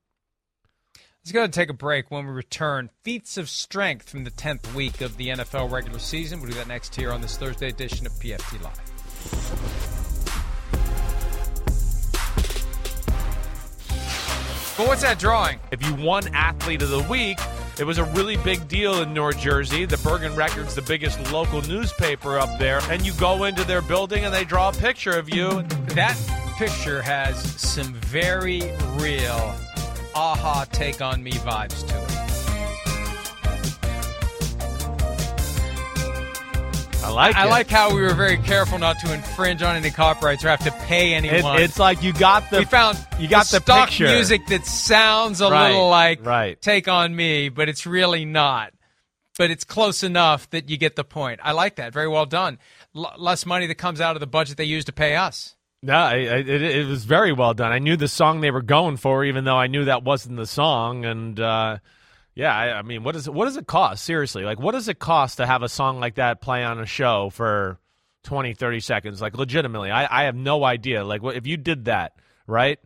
Let's 1.28 1.34
go 1.34 1.40
ahead 1.40 1.48
and 1.48 1.52
take 1.52 1.68
a 1.68 1.74
break. 1.74 2.10
When 2.10 2.26
we 2.26 2.32
return, 2.32 2.88
feats 3.02 3.36
of 3.36 3.50
strength 3.50 4.08
from 4.08 4.24
the 4.24 4.30
10th 4.30 4.72
week 4.72 5.02
of 5.02 5.18
the 5.18 5.28
NFL 5.28 5.70
regular 5.70 5.98
season. 5.98 6.40
We'll 6.40 6.52
do 6.52 6.56
that 6.56 6.68
next 6.68 6.94
here 6.94 7.12
on 7.12 7.20
this 7.20 7.36
Thursday 7.36 7.68
edition 7.68 8.06
of 8.06 8.12
PFT 8.12 8.62
Live. 8.62 8.72
But 14.78 14.88
what's 14.88 15.02
that 15.02 15.18
drawing? 15.18 15.60
If 15.70 15.86
you 15.86 15.94
won 15.96 16.34
Athlete 16.34 16.80
of 16.80 16.88
the 16.88 17.02
Week, 17.02 17.38
it 17.78 17.84
was 17.84 17.98
a 17.98 18.04
really 18.04 18.38
big 18.38 18.66
deal 18.66 19.02
in 19.02 19.12
North 19.12 19.38
Jersey. 19.38 19.84
The 19.84 19.98
Bergen 19.98 20.34
Record's 20.34 20.74
the 20.74 20.80
biggest 20.80 21.30
local 21.30 21.60
newspaper 21.60 22.38
up 22.38 22.58
there. 22.58 22.80
And 22.88 23.04
you 23.04 23.12
go 23.12 23.44
into 23.44 23.64
their 23.64 23.82
building 23.82 24.24
and 24.24 24.32
they 24.32 24.44
draw 24.44 24.70
a 24.70 24.72
picture 24.72 25.18
of 25.18 25.28
you. 25.28 25.60
That 25.88 26.16
picture 26.56 27.02
has 27.02 27.38
some 27.60 27.92
very 27.92 28.72
real 28.96 29.54
aha 30.18 30.66
take 30.72 31.00
on 31.00 31.22
me 31.22 31.30
vibes 31.30 31.86
to 31.86 31.94
it. 31.96 32.08
I 37.04 37.10
like 37.10 37.36
I 37.36 37.46
it. 37.46 37.50
like 37.50 37.68
how 37.70 37.94
we 37.94 38.02
were 38.02 38.12
very 38.14 38.36
careful 38.38 38.76
not 38.78 38.98
to 39.00 39.14
infringe 39.14 39.62
on 39.62 39.76
any 39.76 39.90
copyrights 39.90 40.44
or 40.44 40.48
have 40.48 40.64
to 40.64 40.72
pay 40.86 41.14
It, 41.14 41.24
anyone. 41.24 41.62
it's 41.62 41.78
like 41.78 42.02
you 42.02 42.12
got 42.12 42.50
the 42.50 42.58
we 42.58 42.64
found 42.64 42.98
you 43.18 43.28
got 43.28 43.46
the, 43.46 43.60
stock 43.60 43.88
picture. 43.88 44.08
music 44.08 44.44
that 44.48 44.66
sounds 44.66 45.40
a 45.40 45.48
Right, 45.48 45.70
little 45.70 45.88
like 45.88 46.26
right. 46.26 46.60
"Take 46.60 46.88
on 46.88 47.14
Me," 47.14 47.48
but 47.48 47.68
it's 47.68 47.86
really 47.86 48.24
not. 48.24 48.72
But 49.38 49.52
it's 49.52 49.62
close 49.62 50.02
enough 50.02 50.50
that 50.50 50.68
you 50.68 50.76
get 50.76 50.96
the 50.96 51.04
point. 51.04 51.38
I 51.44 51.52
like 51.52 51.76
that. 51.76 51.92
Very 51.92 52.08
well 52.08 52.26
done. 52.26 52.58
L- 52.96 53.14
less 53.16 53.46
money 53.46 53.68
that 53.68 53.76
comes 53.76 54.00
out 54.00 54.16
of 54.16 54.20
the 54.20 54.26
budget 54.26 54.56
they 54.56 54.64
use 54.64 54.84
to 54.86 54.92
pay 54.92 55.14
us. 55.14 55.54
No, 55.82 55.94
I, 55.94 56.14
I, 56.14 56.36
it, 56.38 56.48
it 56.48 56.86
was 56.86 57.04
very 57.04 57.32
well 57.32 57.54
done. 57.54 57.70
I 57.70 57.78
knew 57.78 57.96
the 57.96 58.08
song 58.08 58.40
they 58.40 58.50
were 58.50 58.62
going 58.62 58.96
for, 58.96 59.24
even 59.24 59.44
though 59.44 59.56
I 59.56 59.68
knew 59.68 59.84
that 59.84 60.02
wasn't 60.02 60.36
the 60.36 60.46
song. 60.46 61.04
And 61.04 61.38
uh, 61.38 61.78
yeah, 62.34 62.54
I, 62.54 62.78
I 62.78 62.82
mean, 62.82 63.04
what 63.04 63.12
does 63.12 63.28
it, 63.28 63.34
what 63.34 63.44
does 63.44 63.56
it 63.56 63.66
cost? 63.66 64.04
Seriously, 64.04 64.44
like 64.44 64.58
what 64.58 64.72
does 64.72 64.88
it 64.88 64.98
cost 64.98 65.36
to 65.36 65.46
have 65.46 65.62
a 65.62 65.68
song 65.68 66.00
like 66.00 66.16
that 66.16 66.40
play 66.40 66.64
on 66.64 66.80
a 66.80 66.86
show 66.86 67.30
for 67.30 67.78
20, 68.24 68.54
30 68.54 68.80
seconds? 68.80 69.22
Like 69.22 69.36
legitimately, 69.36 69.90
I, 69.90 70.22
I 70.22 70.24
have 70.24 70.34
no 70.34 70.64
idea. 70.64 71.04
Like 71.04 71.22
what, 71.22 71.36
if 71.36 71.46
you 71.46 71.56
did 71.56 71.84
that, 71.84 72.14
right? 72.46 72.80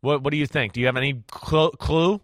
What 0.00 0.22
what 0.22 0.30
do 0.30 0.36
you 0.36 0.46
think? 0.46 0.72
Do 0.72 0.80
you 0.80 0.86
have 0.86 0.96
any 0.96 1.22
cl- 1.30 1.72
clue? 1.72 2.20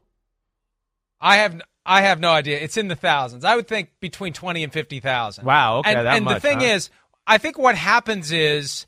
I 1.21 1.39
have 1.39 1.61
I 1.85 2.03
have 2.03 2.21
no 2.21 2.31
idea. 2.31 2.59
It's 2.61 2.77
in 2.77 2.89
the 2.89 2.97
thousands. 2.97 3.45
I 3.45 3.57
would 3.57 3.67
think 3.69 3.91
between 4.01 4.33
twenty 4.33 4.63
and 4.63 4.73
fifty 4.73 5.01
thousand. 5.01 5.45
Wow, 5.45 5.79
okay, 5.79 5.95
and, 5.95 6.09
and 6.09 6.25
much, 6.25 6.37
the 6.37 6.49
thing 6.49 6.61
huh? 6.61 6.67
is, 6.67 6.91
I 7.27 7.39
think 7.39 7.59
what 7.59 7.75
happens 7.75 8.31
is 8.31 8.87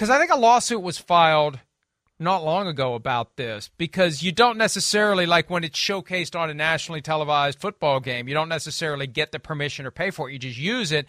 because 0.00 0.08
I 0.08 0.18
think 0.18 0.30
a 0.30 0.36
lawsuit 0.38 0.80
was 0.80 0.96
filed 0.96 1.58
not 2.18 2.42
long 2.42 2.66
ago 2.66 2.94
about 2.94 3.36
this 3.36 3.68
because 3.76 4.22
you 4.22 4.32
don't 4.32 4.56
necessarily 4.56 5.26
like 5.26 5.50
when 5.50 5.62
it's 5.62 5.78
showcased 5.78 6.34
on 6.34 6.48
a 6.48 6.54
nationally 6.54 7.02
televised 7.02 7.58
football 7.60 8.00
game, 8.00 8.26
you 8.26 8.32
don't 8.32 8.48
necessarily 8.48 9.06
get 9.06 9.30
the 9.30 9.38
permission 9.38 9.84
or 9.84 9.90
pay 9.90 10.10
for 10.10 10.30
it. 10.30 10.32
You 10.32 10.38
just 10.38 10.56
use 10.56 10.90
it, 10.90 11.06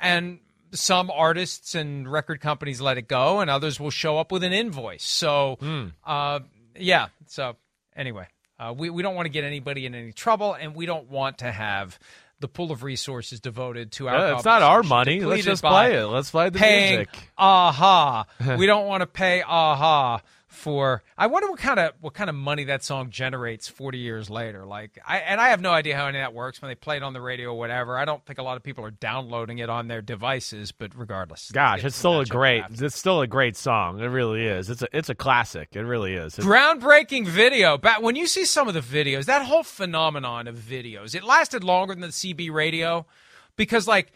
and 0.00 0.40
some 0.72 1.08
artists 1.08 1.76
and 1.76 2.10
record 2.10 2.40
companies 2.40 2.80
let 2.80 2.98
it 2.98 3.06
go, 3.06 3.38
and 3.38 3.48
others 3.48 3.78
will 3.78 3.90
show 3.90 4.18
up 4.18 4.32
with 4.32 4.42
an 4.42 4.52
invoice. 4.52 5.04
So, 5.04 5.56
Hmm. 5.60 5.86
uh, 6.04 6.40
yeah. 6.76 7.08
So 7.28 7.54
anyway, 7.94 8.26
uh, 8.58 8.74
we 8.76 8.90
we 8.90 9.04
don't 9.04 9.14
want 9.14 9.26
to 9.26 9.30
get 9.32 9.44
anybody 9.44 9.86
in 9.86 9.94
any 9.94 10.12
trouble, 10.12 10.54
and 10.54 10.74
we 10.74 10.84
don't 10.84 11.08
want 11.08 11.38
to 11.38 11.52
have 11.52 11.96
the 12.42 12.48
pool 12.48 12.70
of 12.70 12.82
resources 12.82 13.40
devoted 13.40 13.92
to 13.92 14.08
our. 14.08 14.16
Uh, 14.16 14.34
it's 14.34 14.44
not 14.44 14.60
our 14.60 14.82
money. 14.82 15.20
Let's 15.20 15.44
just 15.44 15.62
play 15.62 15.94
it. 15.94 16.04
Let's 16.04 16.30
play 16.30 16.50
the 16.50 16.58
paying 16.58 16.96
music. 16.96 17.08
Aha. 17.38 18.26
we 18.58 18.66
don't 18.66 18.86
want 18.86 19.00
to 19.00 19.06
pay 19.06 19.40
Aha 19.40 20.20
for. 20.52 21.02
I 21.16 21.26
wonder 21.26 21.48
what 21.50 21.58
kind 21.58 21.80
of 21.80 21.92
what 22.00 22.14
kind 22.14 22.30
of 22.30 22.36
money 22.36 22.64
that 22.64 22.84
song 22.84 23.10
generates 23.10 23.68
40 23.68 23.98
years 23.98 24.30
later. 24.30 24.64
Like, 24.66 24.98
I 25.06 25.18
and 25.18 25.40
I 25.40 25.48
have 25.48 25.60
no 25.60 25.70
idea 25.70 25.96
how 25.96 26.06
any 26.06 26.18
of 26.18 26.22
that 26.22 26.34
works 26.34 26.60
when 26.60 26.68
they 26.68 26.74
play 26.74 26.96
it 26.96 27.02
on 27.02 27.12
the 27.12 27.20
radio 27.20 27.48
or 27.50 27.58
whatever. 27.58 27.98
I 27.98 28.04
don't 28.04 28.24
think 28.24 28.38
a 28.38 28.42
lot 28.42 28.56
of 28.56 28.62
people 28.62 28.84
are 28.84 28.90
downloading 28.90 29.58
it 29.58 29.68
on 29.70 29.88
their 29.88 30.02
devices, 30.02 30.72
but 30.72 30.92
regardless, 30.96 31.50
Gosh, 31.50 31.84
it's 31.84 31.96
still 31.96 32.20
a 32.20 32.26
great. 32.26 32.64
It's 32.70 32.98
still 32.98 33.20
a 33.20 33.26
great 33.26 33.56
song. 33.56 34.00
It 34.00 34.06
really 34.06 34.46
is. 34.46 34.70
It's 34.70 34.82
a 34.82 34.88
it's 34.96 35.08
a 35.08 35.14
classic. 35.14 35.70
It 35.72 35.82
really 35.82 36.14
is. 36.14 36.38
It's- 36.38 36.46
groundbreaking 36.46 37.26
video. 37.26 37.78
But 37.78 38.02
when 38.02 38.16
you 38.16 38.26
see 38.26 38.44
some 38.44 38.68
of 38.68 38.74
the 38.74 38.80
videos, 38.80 39.24
that 39.26 39.44
whole 39.46 39.62
phenomenon 39.62 40.46
of 40.46 40.56
videos, 40.56 41.14
it 41.14 41.24
lasted 41.24 41.64
longer 41.64 41.94
than 41.94 42.02
the 42.02 42.08
CB 42.08 42.50
radio 42.52 43.06
because 43.56 43.86
like 43.88 44.12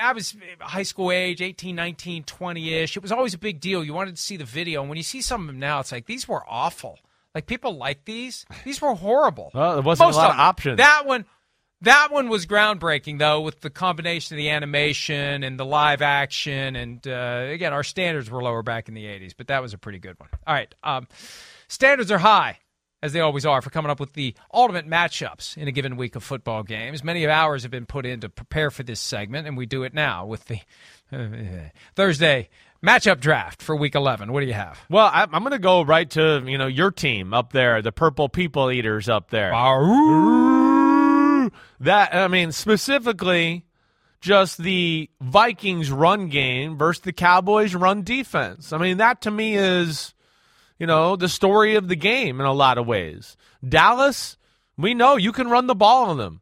I 0.00 0.12
was 0.12 0.36
high 0.60 0.82
school 0.82 1.10
age, 1.12 1.40
18, 1.40 1.74
19, 1.74 2.24
20-ish. 2.24 2.96
It 2.96 3.02
was 3.02 3.12
always 3.12 3.34
a 3.34 3.38
big 3.38 3.60
deal. 3.60 3.82
You 3.84 3.94
wanted 3.94 4.16
to 4.16 4.22
see 4.22 4.36
the 4.36 4.44
video. 4.44 4.80
And 4.80 4.88
when 4.88 4.96
you 4.96 5.02
see 5.02 5.22
some 5.22 5.42
of 5.42 5.46
them 5.46 5.58
now, 5.58 5.80
it's 5.80 5.92
like 5.92 6.06
these 6.06 6.28
were 6.28 6.42
awful. 6.48 6.98
Like 7.34 7.46
people 7.46 7.76
like 7.76 8.04
these. 8.04 8.44
These 8.64 8.82
were 8.82 8.94
horrible. 8.94 9.50
Well, 9.54 9.74
there 9.74 9.82
wasn't 9.82 10.12
a 10.12 10.16
lot 10.16 10.30
of 10.30 10.32
them. 10.32 10.40
options. 10.40 10.76
That 10.78 11.06
one 11.06 11.24
that 11.82 12.08
one 12.12 12.28
was 12.28 12.46
groundbreaking 12.46 13.18
though 13.18 13.40
with 13.40 13.60
the 13.60 13.70
combination 13.70 14.36
of 14.36 14.38
the 14.38 14.50
animation 14.50 15.42
and 15.42 15.58
the 15.58 15.64
live 15.66 16.00
action 16.00 16.76
and 16.76 17.06
uh, 17.06 17.46
again 17.48 17.72
our 17.72 17.82
standards 17.82 18.30
were 18.30 18.42
lower 18.42 18.62
back 18.62 18.88
in 18.88 18.94
the 18.94 19.04
80s 19.04 19.32
but 19.36 19.48
that 19.48 19.60
was 19.60 19.74
a 19.74 19.78
pretty 19.78 19.98
good 19.98 20.18
one 20.18 20.28
all 20.46 20.54
right 20.54 20.72
um, 20.84 21.08
standards 21.68 22.10
are 22.12 22.18
high 22.18 22.58
as 23.02 23.12
they 23.12 23.20
always 23.20 23.44
are 23.44 23.60
for 23.60 23.70
coming 23.70 23.90
up 23.90 23.98
with 24.00 24.12
the 24.14 24.34
ultimate 24.52 24.88
matchups 24.88 25.56
in 25.56 25.68
a 25.68 25.72
given 25.72 25.96
week 25.96 26.14
of 26.16 26.22
football 26.22 26.62
games 26.62 27.02
many 27.02 27.24
of 27.24 27.30
hours 27.30 27.62
have 27.62 27.70
been 27.70 27.86
put 27.86 28.06
in 28.06 28.20
to 28.20 28.28
prepare 28.28 28.70
for 28.70 28.82
this 28.82 29.00
segment 29.00 29.46
and 29.46 29.56
we 29.56 29.66
do 29.66 29.82
it 29.82 29.92
now 29.94 30.24
with 30.24 30.44
the 30.46 30.60
uh, 31.12 31.16
uh, 31.16 31.68
thursday 31.94 32.48
matchup 32.84 33.20
draft 33.20 33.62
for 33.62 33.76
week 33.76 33.94
11 33.94 34.32
what 34.32 34.40
do 34.40 34.46
you 34.46 34.52
have 34.52 34.78
Well, 34.88 35.06
I, 35.06 35.22
I'm 35.22 35.42
going 35.42 35.50
to 35.52 35.58
go 35.58 35.82
right 35.82 36.08
to 36.10 36.42
you 36.46 36.58
know 36.58 36.66
your 36.66 36.90
team 36.90 37.32
up 37.34 37.52
there, 37.52 37.80
the 37.82 37.92
Purple 37.92 38.28
People 38.28 38.70
Eaters 38.72 39.08
up 39.08 39.30
there. 39.30 39.52
That 41.80 42.14
I 42.14 42.28
mean 42.28 42.52
specifically, 42.52 43.64
just 44.20 44.58
the 44.58 45.10
Vikings 45.20 45.90
run 45.90 46.28
game 46.28 46.76
versus 46.78 47.02
the 47.02 47.12
Cowboys 47.12 47.74
run 47.74 48.02
defense. 48.02 48.72
I 48.72 48.78
mean 48.78 48.98
that 48.98 49.20
to 49.22 49.30
me 49.30 49.56
is, 49.56 50.14
you 50.82 50.86
know, 50.88 51.14
the 51.14 51.28
story 51.28 51.76
of 51.76 51.86
the 51.86 51.94
game 51.94 52.40
in 52.40 52.44
a 52.44 52.52
lot 52.52 52.76
of 52.76 52.88
ways. 52.88 53.36
Dallas, 53.66 54.36
we 54.76 54.94
know 54.94 55.14
you 55.14 55.30
can 55.30 55.48
run 55.48 55.68
the 55.68 55.76
ball 55.76 56.10
on 56.10 56.18
them. 56.18 56.40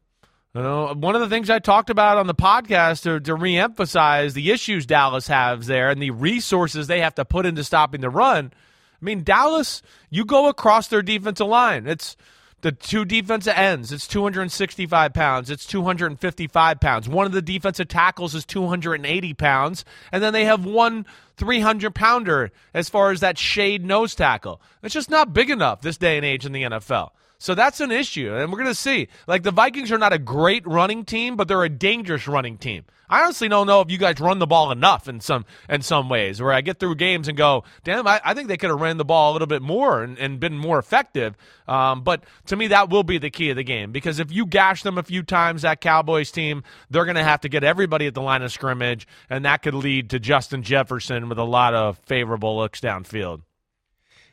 You 0.55 0.63
know, 0.63 0.95
one 0.95 1.13
of 1.13 1.21
the 1.21 1.29
things 1.29 1.51
I 1.51 1.59
talked 1.59 1.91
about 1.91 2.17
on 2.17 2.25
the 2.25 2.33
podcast 2.33 3.03
to, 3.03 3.19
to 3.19 3.37
reemphasize 3.37 4.33
the 4.33 4.49
issues 4.49 4.87
Dallas 4.87 5.27
has 5.27 5.67
there 5.67 5.91
and 5.91 6.01
the 6.01 6.09
resources 6.09 6.87
they 6.87 7.01
have 7.01 7.13
to 7.15 7.23
put 7.23 7.45
into 7.45 7.63
stopping 7.63 8.01
the 8.01 8.09
run. 8.09 8.51
I 8.99 9.05
mean, 9.05 9.23
Dallas, 9.23 9.83
you 10.09 10.25
go 10.25 10.47
across 10.47 10.87
their 10.87 11.03
defensive 11.03 11.45
line. 11.45 11.85
It's 11.85 12.17
the 12.61 12.71
two 12.71 13.05
defensive 13.05 13.53
ends. 13.55 13.91
It's 13.91 14.07
265 14.07 15.13
pounds. 15.13 15.51
It's 15.51 15.67
255 15.67 16.79
pounds. 16.79 17.07
One 17.07 17.27
of 17.27 17.31
the 17.31 17.43
defensive 17.43 17.89
tackles 17.89 18.33
is 18.33 18.45
280 18.45 19.35
pounds. 19.35 19.85
And 20.11 20.23
then 20.23 20.33
they 20.33 20.45
have 20.45 20.65
one 20.65 21.05
300 21.41 21.95
pounder 21.95 22.51
as 22.71 22.87
far 22.87 23.09
as 23.09 23.21
that 23.21 23.35
shade 23.35 23.83
nose 23.83 24.13
tackle. 24.13 24.61
It's 24.83 24.93
just 24.93 25.09
not 25.09 25.33
big 25.33 25.49
enough 25.49 25.81
this 25.81 25.97
day 25.97 26.15
and 26.15 26.25
age 26.25 26.45
in 26.45 26.51
the 26.51 26.61
NFL. 26.61 27.09
So 27.41 27.55
that's 27.55 27.79
an 27.79 27.91
issue, 27.91 28.35
and 28.35 28.51
we're 28.51 28.59
going 28.59 28.69
to 28.69 28.75
see. 28.75 29.07
Like 29.25 29.41
the 29.41 29.49
Vikings 29.49 29.91
are 29.91 29.97
not 29.97 30.13
a 30.13 30.19
great 30.19 30.63
running 30.67 31.03
team, 31.03 31.35
but 31.35 31.47
they're 31.47 31.63
a 31.63 31.69
dangerous 31.69 32.27
running 32.27 32.59
team. 32.59 32.83
I 33.09 33.23
honestly 33.23 33.49
don't 33.49 33.65
know 33.65 33.81
if 33.81 33.89
you 33.89 33.97
guys 33.97 34.19
run 34.19 34.37
the 34.37 34.45
ball 34.45 34.71
enough 34.71 35.07
in 35.07 35.21
some 35.21 35.45
in 35.67 35.81
some 35.81 36.07
ways. 36.07 36.39
Where 36.39 36.53
I 36.53 36.61
get 36.61 36.79
through 36.79 36.95
games 36.97 37.27
and 37.27 37.35
go, 37.35 37.63
damn, 37.83 38.05
I, 38.05 38.21
I 38.23 38.35
think 38.35 38.47
they 38.47 38.57
could 38.57 38.69
have 38.69 38.79
ran 38.79 38.97
the 38.97 39.05
ball 39.05 39.31
a 39.31 39.33
little 39.33 39.47
bit 39.47 39.63
more 39.63 40.03
and, 40.03 40.19
and 40.19 40.39
been 40.39 40.55
more 40.55 40.77
effective. 40.77 41.35
Um, 41.67 42.03
but 42.03 42.25
to 42.45 42.55
me, 42.55 42.67
that 42.67 42.91
will 42.91 43.01
be 43.01 43.17
the 43.17 43.31
key 43.31 43.49
of 43.49 43.55
the 43.55 43.63
game 43.63 43.91
because 43.91 44.19
if 44.19 44.31
you 44.31 44.45
gash 44.45 44.83
them 44.83 44.99
a 44.99 45.03
few 45.03 45.23
times, 45.23 45.63
that 45.63 45.81
Cowboys 45.81 46.29
team, 46.29 46.63
they're 46.91 47.05
going 47.05 47.15
to 47.15 47.23
have 47.23 47.41
to 47.41 47.49
get 47.49 47.63
everybody 47.63 48.05
at 48.05 48.13
the 48.13 48.21
line 48.21 48.43
of 48.43 48.51
scrimmage, 48.51 49.07
and 49.31 49.45
that 49.45 49.63
could 49.63 49.73
lead 49.73 50.11
to 50.11 50.19
Justin 50.19 50.61
Jefferson 50.61 51.27
with 51.27 51.39
a 51.39 51.43
lot 51.43 51.73
of 51.73 51.97
favorable 52.05 52.55
looks 52.57 52.79
downfield. 52.79 53.41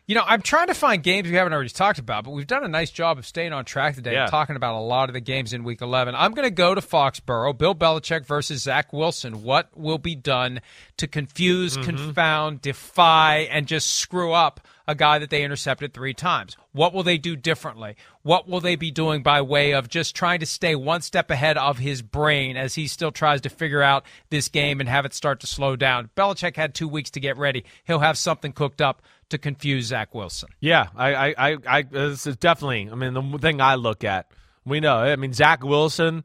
You 0.09 0.15
know, 0.15 0.25
I'm 0.27 0.41
trying 0.41 0.69
to 0.69 0.75
find 0.75 1.03
games 1.03 1.29
we 1.29 1.35
haven't 1.35 1.53
already 1.53 1.69
talked 1.69 1.99
about, 1.99 2.25
but 2.25 2.31
we've 2.31 2.47
done 2.47 2.65
a 2.65 2.69
nice 2.69 2.91
job 2.91 3.19
of 3.19 3.27
staying 3.27 3.53
on 3.53 3.67
track 3.67 3.95
today 3.95 4.15
Yeah. 4.15 4.23
and 4.23 4.31
talking 4.31 4.57
about 4.57 4.75
a 4.75 4.81
lot 4.81 5.11
of 5.11 5.13
the 5.13 5.21
games 5.21 5.53
in 5.53 5.65
Week 5.65 5.83
11. 5.83 6.15
I'm 6.15 6.33
going 6.33 6.49
to 6.49 6.51
go 6.51 6.75
to 6.75 6.81
Foxborough, 6.81 7.59
Bill 7.59 7.75
Belichick 7.75 8.25
versus 8.25 8.63
Zach 8.63 8.91
Wilson. 8.91 9.43
What 9.43 9.69
will 9.77 9.99
be 9.99 10.15
done 10.15 10.63
to 10.97 11.07
confuse, 11.07 11.75
mm-hmm. 11.77 11.85
confound, 11.85 12.63
defy, 12.63 13.49
and 13.51 13.67
just 13.67 13.91
screw 13.97 14.33
up 14.33 14.63
a 14.87 14.95
guy 14.95 15.19
that 15.19 15.29
they 15.29 15.45
intercepted 15.45 15.93
three 15.93 16.15
times? 16.15 16.57
What 16.73 16.95
will 16.95 17.03
they 17.03 17.19
do 17.19 17.37
differently? 17.37 17.95
What 18.23 18.49
will 18.49 18.61
they 18.61 18.77
be 18.77 18.91
doing 18.91 19.23
by 19.23 19.43
way 19.43 19.73
of 19.73 19.91
just 19.91 20.17
trying 20.17 20.41
to 20.41 20.47
stay 20.47 20.75
one 20.75 21.03
step 21.03 21.31
ahead 21.31 21.59
of 21.59 21.77
his 21.77 22.01
brain 22.01 22.57
as 22.57 22.75
he 22.75 22.87
still 22.87 23.13
tries 23.13 23.43
to 23.43 23.51
figure 23.51 23.83
out 23.83 24.07
this 24.31 24.49
game 24.49 24.81
and 24.81 24.89
have 24.89 25.05
it 25.05 25.13
start 25.13 25.41
to 25.41 25.47
slow 25.47 25.77
down? 25.77 26.09
Belichick 26.17 26.57
had 26.57 26.75
two 26.75 26.89
weeks 26.89 27.11
to 27.11 27.21
get 27.21 27.37
ready. 27.37 27.65
He'll 27.85 27.99
have 27.99 28.17
something 28.17 28.53
cooked 28.53 28.81
up 28.81 29.03
to 29.31 29.39
confuse 29.39 29.87
Zach 29.87 30.15
Wilson. 30.15 30.49
Yeah, 30.61 30.89
I, 30.97 31.33
I, 31.33 31.57
I, 31.67 31.83
this 31.83 32.27
is 32.27 32.37
definitely. 32.37 32.89
I 32.91 32.95
mean, 32.95 33.15
the 33.15 33.39
thing 33.39 33.61
I 33.61 33.75
look 33.75 34.05
at, 34.05 34.31
we 34.65 34.81
know. 34.81 34.97
I 34.97 35.17
mean, 35.17 35.33
Zach 35.33 35.63
Wilson, 35.63 36.25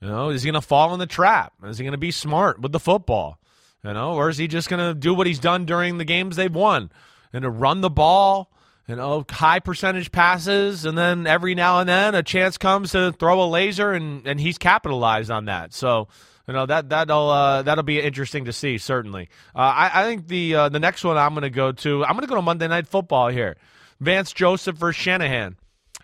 you 0.00 0.08
know, 0.08 0.30
is 0.30 0.42
he 0.42 0.50
going 0.50 0.60
to 0.60 0.66
fall 0.66 0.92
in 0.92 0.98
the 0.98 1.06
trap? 1.06 1.52
Is 1.64 1.78
he 1.78 1.84
going 1.84 1.92
to 1.92 1.98
be 1.98 2.10
smart 2.10 2.60
with 2.60 2.72
the 2.72 2.80
football? 2.80 3.38
You 3.84 3.92
know, 3.92 4.12
or 4.14 4.28
is 4.28 4.38
he 4.38 4.46
just 4.46 4.68
going 4.68 4.86
to 4.86 4.98
do 4.98 5.12
what 5.12 5.26
he's 5.26 5.40
done 5.40 5.64
during 5.64 5.98
the 5.98 6.04
games 6.04 6.36
they've 6.36 6.54
won 6.54 6.90
and 7.32 7.42
to 7.42 7.50
run 7.50 7.80
the 7.80 7.90
ball? 7.90 8.50
You 8.86 8.96
know, 8.96 9.24
high 9.28 9.60
percentage 9.60 10.12
passes, 10.12 10.84
and 10.84 10.98
then 10.98 11.26
every 11.26 11.54
now 11.54 11.78
and 11.80 11.88
then 11.88 12.14
a 12.14 12.22
chance 12.22 12.58
comes 12.58 12.92
to 12.92 13.12
throw 13.12 13.42
a 13.42 13.46
laser, 13.46 13.92
and 13.92 14.26
and 14.26 14.40
he's 14.40 14.58
capitalized 14.58 15.30
on 15.30 15.46
that. 15.46 15.72
So. 15.72 16.08
You 16.48 16.54
know 16.54 16.66
that 16.66 16.88
that'll 16.88 17.30
uh, 17.30 17.62
that'll 17.62 17.84
be 17.84 18.00
interesting 18.00 18.46
to 18.46 18.52
see. 18.52 18.78
Certainly, 18.78 19.28
uh, 19.54 19.58
I, 19.58 19.90
I 19.94 20.04
think 20.04 20.26
the 20.26 20.54
uh, 20.54 20.68
the 20.68 20.80
next 20.80 21.04
one 21.04 21.16
I'm 21.16 21.34
going 21.34 21.42
to 21.42 21.50
go 21.50 21.72
to. 21.72 22.04
I'm 22.04 22.12
going 22.12 22.22
to 22.22 22.26
go 22.26 22.34
to 22.34 22.42
Monday 22.42 22.66
Night 22.66 22.88
Football 22.88 23.28
here. 23.28 23.56
Vance 24.00 24.32
Joseph 24.32 24.76
versus 24.76 25.00
Shanahan. 25.00 25.56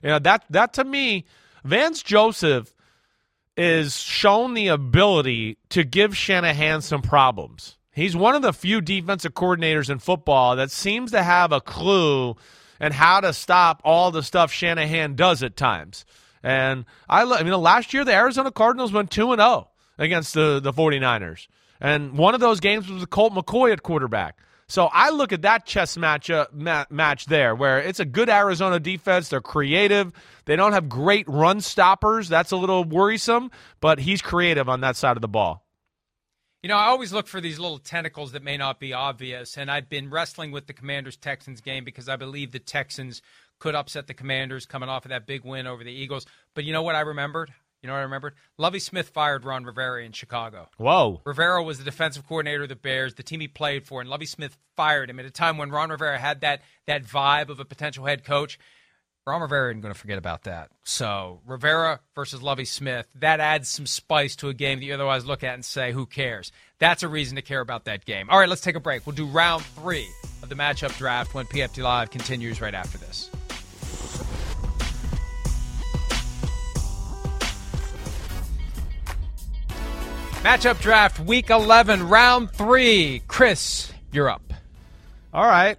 You 0.03 0.11
know 0.11 0.19
that 0.21 0.45
that 0.51 0.75
to 0.75 0.85
me, 0.85 1.25
Vance 1.65 2.03
Joseph 2.03 2.73
is 3.57 3.97
shown 3.97 4.55
the 4.55 4.69
ability 4.69 5.59
to 5.71 5.83
give 5.83 6.17
Shanahan 6.17 6.81
some 6.81 7.03
problems. 7.03 7.77
He's 7.93 8.15
one 8.15 8.37
of 8.37 8.43
the 8.43 8.53
few 8.53 8.81
defensive 8.81 9.35
coordinators 9.35 9.91
in 9.91 9.99
football 9.99 10.55
that 10.55 10.71
seems 10.71 11.11
to 11.11 11.23
have 11.25 11.51
a 11.51 11.61
clue 11.61 12.37
and 12.79 12.95
how 12.95 13.19
to 13.21 13.33
stop 13.33 13.81
all 13.83 14.13
the 14.13 14.23
stuff 14.23 14.53
Shanahan 14.53 15.17
does 15.17 15.43
at 15.43 15.57
times. 15.57 16.05
And 16.45 16.85
I, 17.09 17.25
I 17.25 17.43
mean, 17.43 17.53
last 17.55 17.93
year 17.93 18.05
the 18.05 18.15
Arizona 18.15 18.53
Cardinals 18.53 18.93
went 18.93 19.11
2 19.11 19.33
and 19.33 19.41
0 19.41 19.69
against 19.99 20.35
the, 20.35 20.61
the 20.61 20.73
49ers. 20.73 21.49
And 21.81 22.17
one 22.17 22.35
of 22.35 22.41
those 22.41 22.61
games 22.61 22.89
was 22.89 23.01
with 23.01 23.11
Colt 23.11 23.33
McCoy 23.33 23.73
at 23.73 23.83
quarterback. 23.83 24.39
So 24.71 24.91
I 24.93 25.11
look 25.11 25.33
at 25.33 25.43
that 25.43 25.65
chess 25.65 25.97
match 25.97 26.29
uh, 26.29 26.47
ma- 26.53 26.85
match 26.91 27.25
there, 27.25 27.55
where 27.55 27.79
it's 27.79 28.01
a 28.01 28.05
good 28.05 28.29
Arizona 28.29 28.79
defense. 28.79 29.31
They're 29.31 29.41
creative. 29.41 30.13
They 30.45 30.57
don't 30.57 30.75
have 30.75 30.91
great 30.91 31.27
run 31.27 31.63
stoppers. 31.63 32.29
That's 32.29 32.51
a 32.51 32.57
little 32.57 32.85
worrisome, 32.85 33.51
but 33.81 33.99
he's 33.99 34.21
creative 34.21 34.69
on 34.69 34.83
that 34.83 34.97
side 34.97 35.17
of 35.17 35.23
the 35.23 35.29
ball. 35.29 35.65
You 36.63 36.69
know, 36.69 36.77
I 36.77 36.87
always 36.87 37.13
look 37.13 37.29
for 37.29 37.41
these 37.41 37.59
little 37.59 37.79
tentacles 37.79 38.33
that 38.33 38.43
may 38.43 38.57
not 38.57 38.79
be 38.79 38.93
obvious, 38.93 39.57
and 39.57 39.71
I've 39.71 39.89
been 39.89 40.11
wrestling 40.11 40.51
with 40.51 40.67
the 40.67 40.73
Commanders 40.75 41.17
Texans 41.17 41.61
game 41.61 41.85
because 41.85 42.09
I 42.09 42.17
believe 42.17 42.53
the 42.53 42.59
Texans 42.59 43.23
could 43.59 43.75
upset 43.75 44.07
the 44.07 44.15
Commanders 44.15 44.67
coming 44.67 44.89
off 44.89 45.05
of 45.05 45.11
that 45.11 45.27
big 45.27 45.45
win 45.45 45.67
over 45.67 45.83
the 45.83 45.93
Eagles. 45.93 46.27
But 46.55 46.65
you 46.65 46.73
know 46.73 46.83
what 46.83 46.95
I 46.95 47.01
remembered? 47.01 47.55
You 47.83 47.87
know 47.87 47.93
what 47.93 48.01
I 48.01 48.03
remembered? 48.03 48.35
Lovie 48.57 48.81
Smith 48.81 49.11
fired 49.11 49.45
Ron 49.45 49.65
Rivera 49.65 50.05
in 50.05 50.13
Chicago. 50.13 50.69
Whoa. 50.79 51.21
Rivera 51.25 51.63
was 51.63 51.79
the 51.79 51.85
defensive 51.85 52.27
coordinator 52.27 52.65
of 52.65 52.69
the 52.69 52.77
Bears, 52.77 53.15
the 53.15 53.23
team 53.23 53.41
he 53.41 53.49
played 53.49 53.87
for, 53.87 54.01
and 54.01 54.11
Lovie 54.11 54.27
Smith 54.27 54.57
fired 54.77 55.11
him 55.11 55.21
at 55.21 55.27
a 55.27 55.31
time 55.31 55.59
when 55.59 55.71
Ron 55.71 55.91
Rivera 55.91 56.19
had 56.19 56.41
that 56.41 56.63
that 56.87 57.05
vibe 57.05 57.51
of 57.51 57.61
a 57.61 57.65
potential 57.65 58.05
head 58.05 58.25
coach. 58.25 58.59
Ron 59.29 59.43
Rivera 59.43 59.71
isn't 59.71 59.83
going 59.83 59.93
to 59.93 60.01
forget 60.01 60.17
about 60.17 60.45
that. 60.45 60.71
So 60.85 61.41
Rivera 61.47 62.01
versus 62.15 62.43
Lovie 62.43 62.65
Smith, 62.65 63.07
that 63.17 63.41
adds 63.41 63.69
some 63.69 63.87
spice 63.87 64.35
to 64.37 64.49
a 64.49 64.55
game 64.55 64.79
that 64.79 64.87
you 64.87 64.95
otherwise 64.95 65.27
look 65.27 65.45
at 65.45 65.53
and 65.53 65.63
say, 65.63 65.93
who 65.93 66.07
cares? 66.07 66.51
That's 66.79 67.03
a 67.03 67.09
reason 67.09 67.37
to 67.37 67.43
care 67.43 67.61
about 67.61 67.85
that 67.85 68.07
game. 68.07 68.31
All 68.31 68.39
right, 68.39 68.49
let's 68.49 68.63
take 68.63 68.75
a 68.75 68.81
break. 68.81 69.07
We'll 69.07 69.17
do 69.17 69.27
round 69.27 69.63
three 69.65 70.09
of 70.43 70.49
the 70.49 70.55
matchup 70.55 70.97
draft 70.97 71.35
when 71.35 71.45
PFT 71.45 71.83
Live 71.83 72.11
continues 72.11 72.63
right 72.63 72.75
after 72.75 72.97
this. 72.97 73.31
Matchup 80.43 80.81
draft 80.81 81.19
week 81.21 81.51
11, 81.51 82.09
round 82.09 82.51
three. 82.53 83.23
Chris, 83.27 83.93
you're 84.13 84.31
up. 84.31 84.53
All 85.35 85.45
right. 85.45 85.77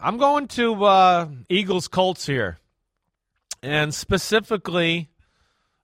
I'm 0.00 0.18
going 0.18 0.46
to 0.48 0.84
uh, 0.84 1.28
Eagles 1.48 1.88
Colts 1.88 2.24
here. 2.24 2.58
And 3.60 3.92
specifically, 3.92 5.10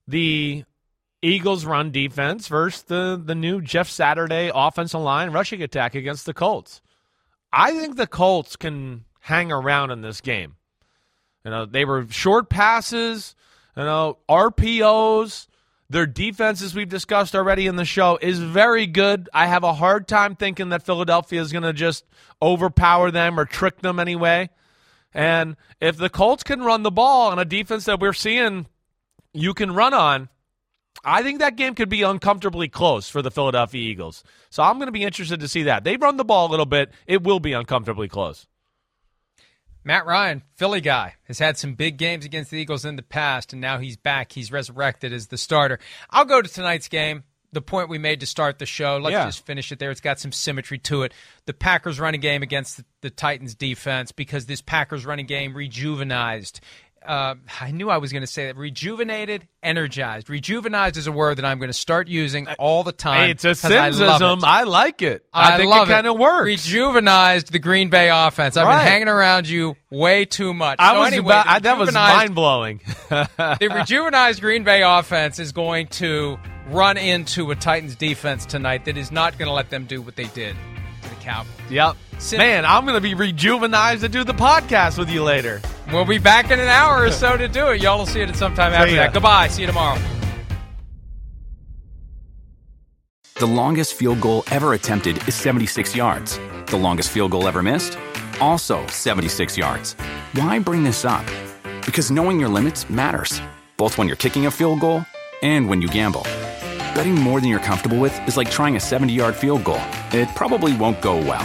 the 0.07 0.65
Eagles 1.23 1.65
run 1.65 1.91
defense 1.91 2.47
versus 2.47 2.83
the, 2.83 3.21
the 3.23 3.35
new 3.35 3.61
Jeff 3.61 3.89
Saturday 3.89 4.51
offensive 4.55 5.01
line 5.01 5.31
rushing 5.31 5.61
attack 5.61 5.97
against 5.97 6.25
the 6.25 6.35
Colts. 6.35 6.81
I 7.53 7.73
think 7.73 7.97
the 7.97 8.07
Colts 8.07 8.55
can 8.55 9.05
hang 9.21 9.51
around 9.51 9.91
in 9.91 10.03
this 10.03 10.21
game. 10.21 10.55
You 11.45 11.51
know, 11.51 11.67
they 11.67 11.85
were 11.85 12.07
short 12.11 12.49
passes, 12.49 13.35
you 13.77 13.83
know, 13.83 14.19
RPOs. 14.29 15.49
Their 15.91 16.07
defense, 16.07 16.62
as 16.62 16.74
we've 16.74 16.89
discussed 16.89 17.35
already 17.35 17.66
in 17.66 17.76
the 17.76 17.85
show, 17.85 18.18
is 18.20 18.39
very 18.39 18.87
good. 18.87 19.28
I 19.35 19.47
have 19.47 19.64
a 19.64 19.74
hard 19.74 20.09
time 20.09 20.35
thinking 20.35 20.70
that 20.70 20.82
Philadelphia 20.82 21.41
is 21.41 21.53
going 21.53 21.62
to 21.62 21.72
just 21.72 22.05
overpower 22.41 23.11
them 23.11 23.39
or 23.39 23.45
trick 23.45 23.80
them 23.80 24.01
anyway. 24.01 24.49
And 25.12 25.57
if 25.80 25.97
the 25.97 26.09
Colts 26.11 26.43
can 26.43 26.62
run 26.62 26.82
the 26.82 26.91
ball 26.91 27.30
on 27.30 27.39
a 27.39 27.45
defense 27.45 27.85
that 27.85 28.01
we're 28.01 28.14
seeing 28.14 28.66
you 29.32 29.55
can 29.55 29.72
run 29.72 29.95
on, 29.95 30.28
I 31.05 31.22
think 31.22 31.41
that 31.41 31.57
game 31.57 31.74
could 31.74 31.91
be 31.91 32.03
uncomfortably 32.03 32.68
close 32.68 33.09
for 33.09 33.20
the 33.20 33.30
Philadelphia 33.30 33.80
Eagles. 33.80 34.24
So 34.51 34.62
I'm 34.62 34.76
going 34.78 34.87
to 34.87 34.93
be 34.93 35.03
interested 35.03 35.41
to 35.41 35.49
see 35.49 35.64
that. 35.64 35.85
They 35.85 35.97
run 35.97 36.16
the 36.16 36.24
ball 36.24 36.49
a 36.49 36.51
little 36.51 36.66
bit. 36.66 36.91
It 37.07 37.22
will 37.22 37.41
be 37.41 37.53
uncomfortably 37.53 38.09
close. 38.09 38.47
Matt 39.85 40.07
Ryan, 40.07 40.43
Philly 40.57 40.80
guy, 40.80 41.14
has 41.24 41.39
had 41.39 41.59
some 41.59 41.74
big 41.74 41.99
games 41.99 42.24
against 42.24 42.51
the 42.51 42.57
Eagles 42.57 42.85
in 42.85 42.97
the 42.97 43.03
past, 43.03 43.53
and 43.53 43.61
now 43.61 43.78
he's 43.78 43.97
back. 43.97 44.32
He's 44.32 44.51
resurrected 44.51 45.12
as 45.12 45.26
the 45.28 45.37
starter. 45.39 45.78
I'll 46.11 46.24
go 46.24 46.41
to 46.41 46.49
tonight's 46.49 46.89
game. 46.89 47.24
The 47.53 47.62
point 47.62 47.89
we 47.89 47.99
made 47.99 48.18
to 48.18 48.26
start 48.26 48.59
the 48.59 48.66
show. 48.66 48.97
Let's 48.97 49.12
Yeah. 49.12 49.26
just 49.26 49.47
finish 49.47 49.70
it 49.70 49.78
there. 49.78 49.93
It's 49.93 50.01
got 50.01 50.18
some 50.18 50.32
symmetry 50.32 50.78
to 50.78 51.05
it. 51.05 51.12
The 51.47 51.53
Packers 51.55 52.01
running 52.01 52.20
game 52.20 52.43
against 52.43 52.78
the, 52.78 52.85
the 53.03 53.11
Titans 53.11 53.55
defense 53.55 54.11
because 54.11 54.47
this 54.47 54.61
Packers 54.61 55.07
running 55.07 55.26
game 55.26 55.55
rejuvenized. 55.55 56.59
Uh, 57.05 57.35
I 57.61 57.71
knew 57.71 57.91
I 57.91 57.99
was 57.99 58.13
going 58.13 58.23
to 58.23 58.27
say 58.27 58.47
that. 58.47 58.57
Rejuvenated, 58.57 59.47
energized. 59.63 60.29
Rejuvenized 60.29 60.97
is 60.97 61.07
a 61.07 61.13
word 61.13 61.37
that 61.39 61.45
I'm 61.45 61.59
going 61.59 61.69
to 61.69 61.73
start 61.75 62.09
using 62.09 62.49
all 62.59 62.83
the 62.83 62.93
time. 62.93 63.25
Hey, 63.27 63.31
it's 63.33 63.45
a 63.45 63.51
I 63.51 63.53
Simmsism. 63.53 64.39
it. 64.39 64.45
I, 64.45 64.63
like 64.65 65.03
it. 65.03 65.25
I, 65.33 65.57
think 65.57 65.71
love 65.71 65.89
it 65.89 65.93
kind 65.93 66.07
of 66.07 66.19
works. 66.19 66.49
Rejuvenized 66.67 67.47
the 67.51 67.59
Green 67.59 67.91
Bay 67.91 68.11
offense. 68.11 68.57
I've 68.57 68.67
Right. 68.67 68.79
been 68.79 68.87
hanging 68.87 69.09
around 69.09 69.49
you 69.49 69.77
way 69.91 70.25
too 70.25 70.55
much. 70.55 70.77
I 70.79 70.95
So 70.95 71.01
was 71.01 71.13
anyway, 71.13 71.27
about. 71.35 71.47
I, 71.47 71.59
that 71.61 71.79
was 71.79 71.93
mind 71.93 72.35
blowing. 72.35 72.81
the 73.09 73.69
rejuvenized 73.71 74.41
Green 74.41 74.65
Bay 74.65 74.83
offense 74.83 75.39
is 75.39 75.53
going 75.53 75.89
to 75.89 76.39
run 76.71 76.97
into 76.97 77.51
a 77.51 77.55
Titans 77.57 77.95
defense 77.97 78.47
tonight 78.47 78.87
that 78.87 78.97
is 78.97 79.13
not 79.13 79.37
going 79.39 79.49
to 79.49 79.55
let 79.55 79.71
them 79.71 79.85
do 79.85 80.01
what 80.01 80.17
they 80.17 80.25
did 80.29 80.57
to 81.03 81.09
the 81.11 81.15
Cowboys. 81.17 81.51
Yep. 81.71 81.97
Sim- 82.19 82.39
Man, 82.39 82.65
I'm 82.65 82.85
going 82.87 82.95
to 82.95 83.01
be 83.01 83.15
rejuvenized 83.15 84.01
to 84.01 84.09
do 84.09 84.25
the 84.25 84.33
podcast 84.33 84.99
with 84.99 85.11
you 85.11 85.23
later. 85.23 85.61
We'll 85.93 86.05
be 86.07 86.19
back 86.19 86.51
in 86.51 86.59
an 86.59 86.69
hour 86.69 87.03
or 87.05 87.11
so 87.11 87.37
to 87.37 87.49
do 87.49 87.69
it. 87.69 87.83
Y'all 87.83 87.99
will 87.99 88.07
see 88.07 88.21
it 88.21 88.29
at 88.31 88.37
some 88.37 88.55
time 88.55 88.73
after 88.73 88.95
that. 88.95 89.12
Goodbye. 89.12 89.49
See 89.49 89.62
you 89.62 89.67
tomorrow. 89.67 90.01
The 93.37 93.47
longest 93.47 93.95
field 93.95 94.21
goal 94.21 94.45
ever 94.51 94.73
attempted 94.75 95.17
is 95.29 95.35
76 95.35 95.95
yards. 95.95 96.39
The 96.67 96.77
longest 96.77 97.11
field 97.11 97.33
goal 97.33 97.47
ever 97.49 97.62
missed? 97.62 97.99
Also 98.41 98.87
76 98.87 99.59
yards. 99.59 99.95
Why 100.35 100.59
bring 100.59 100.83
this 100.85 101.05
up? 101.05 101.25
Because 101.85 102.11
knowing 102.11 102.41
your 102.41 102.49
limits 102.49 102.89
matters, 102.89 103.41
both 103.77 103.99
when 103.99 104.07
you're 104.07 104.17
kicking 104.17 104.47
a 104.47 104.51
field 104.51 104.81
goal 104.81 105.05
and 105.43 105.69
when 105.69 105.83
you 105.83 105.89
gamble. 105.89 106.23
Betting 106.95 107.15
more 107.17 107.41
than 107.41 107.51
you're 107.51 107.59
comfortable 107.59 107.99
with 107.99 108.17
is 108.27 108.37
like 108.37 108.51
trying 108.51 108.77
a 108.77 108.81
70 108.81 109.12
yard 109.12 109.35
field 109.35 109.65
goal, 109.65 109.81
it 110.12 110.29
probably 110.37 110.75
won't 110.77 111.03
go 111.03 111.17
well. 111.17 111.45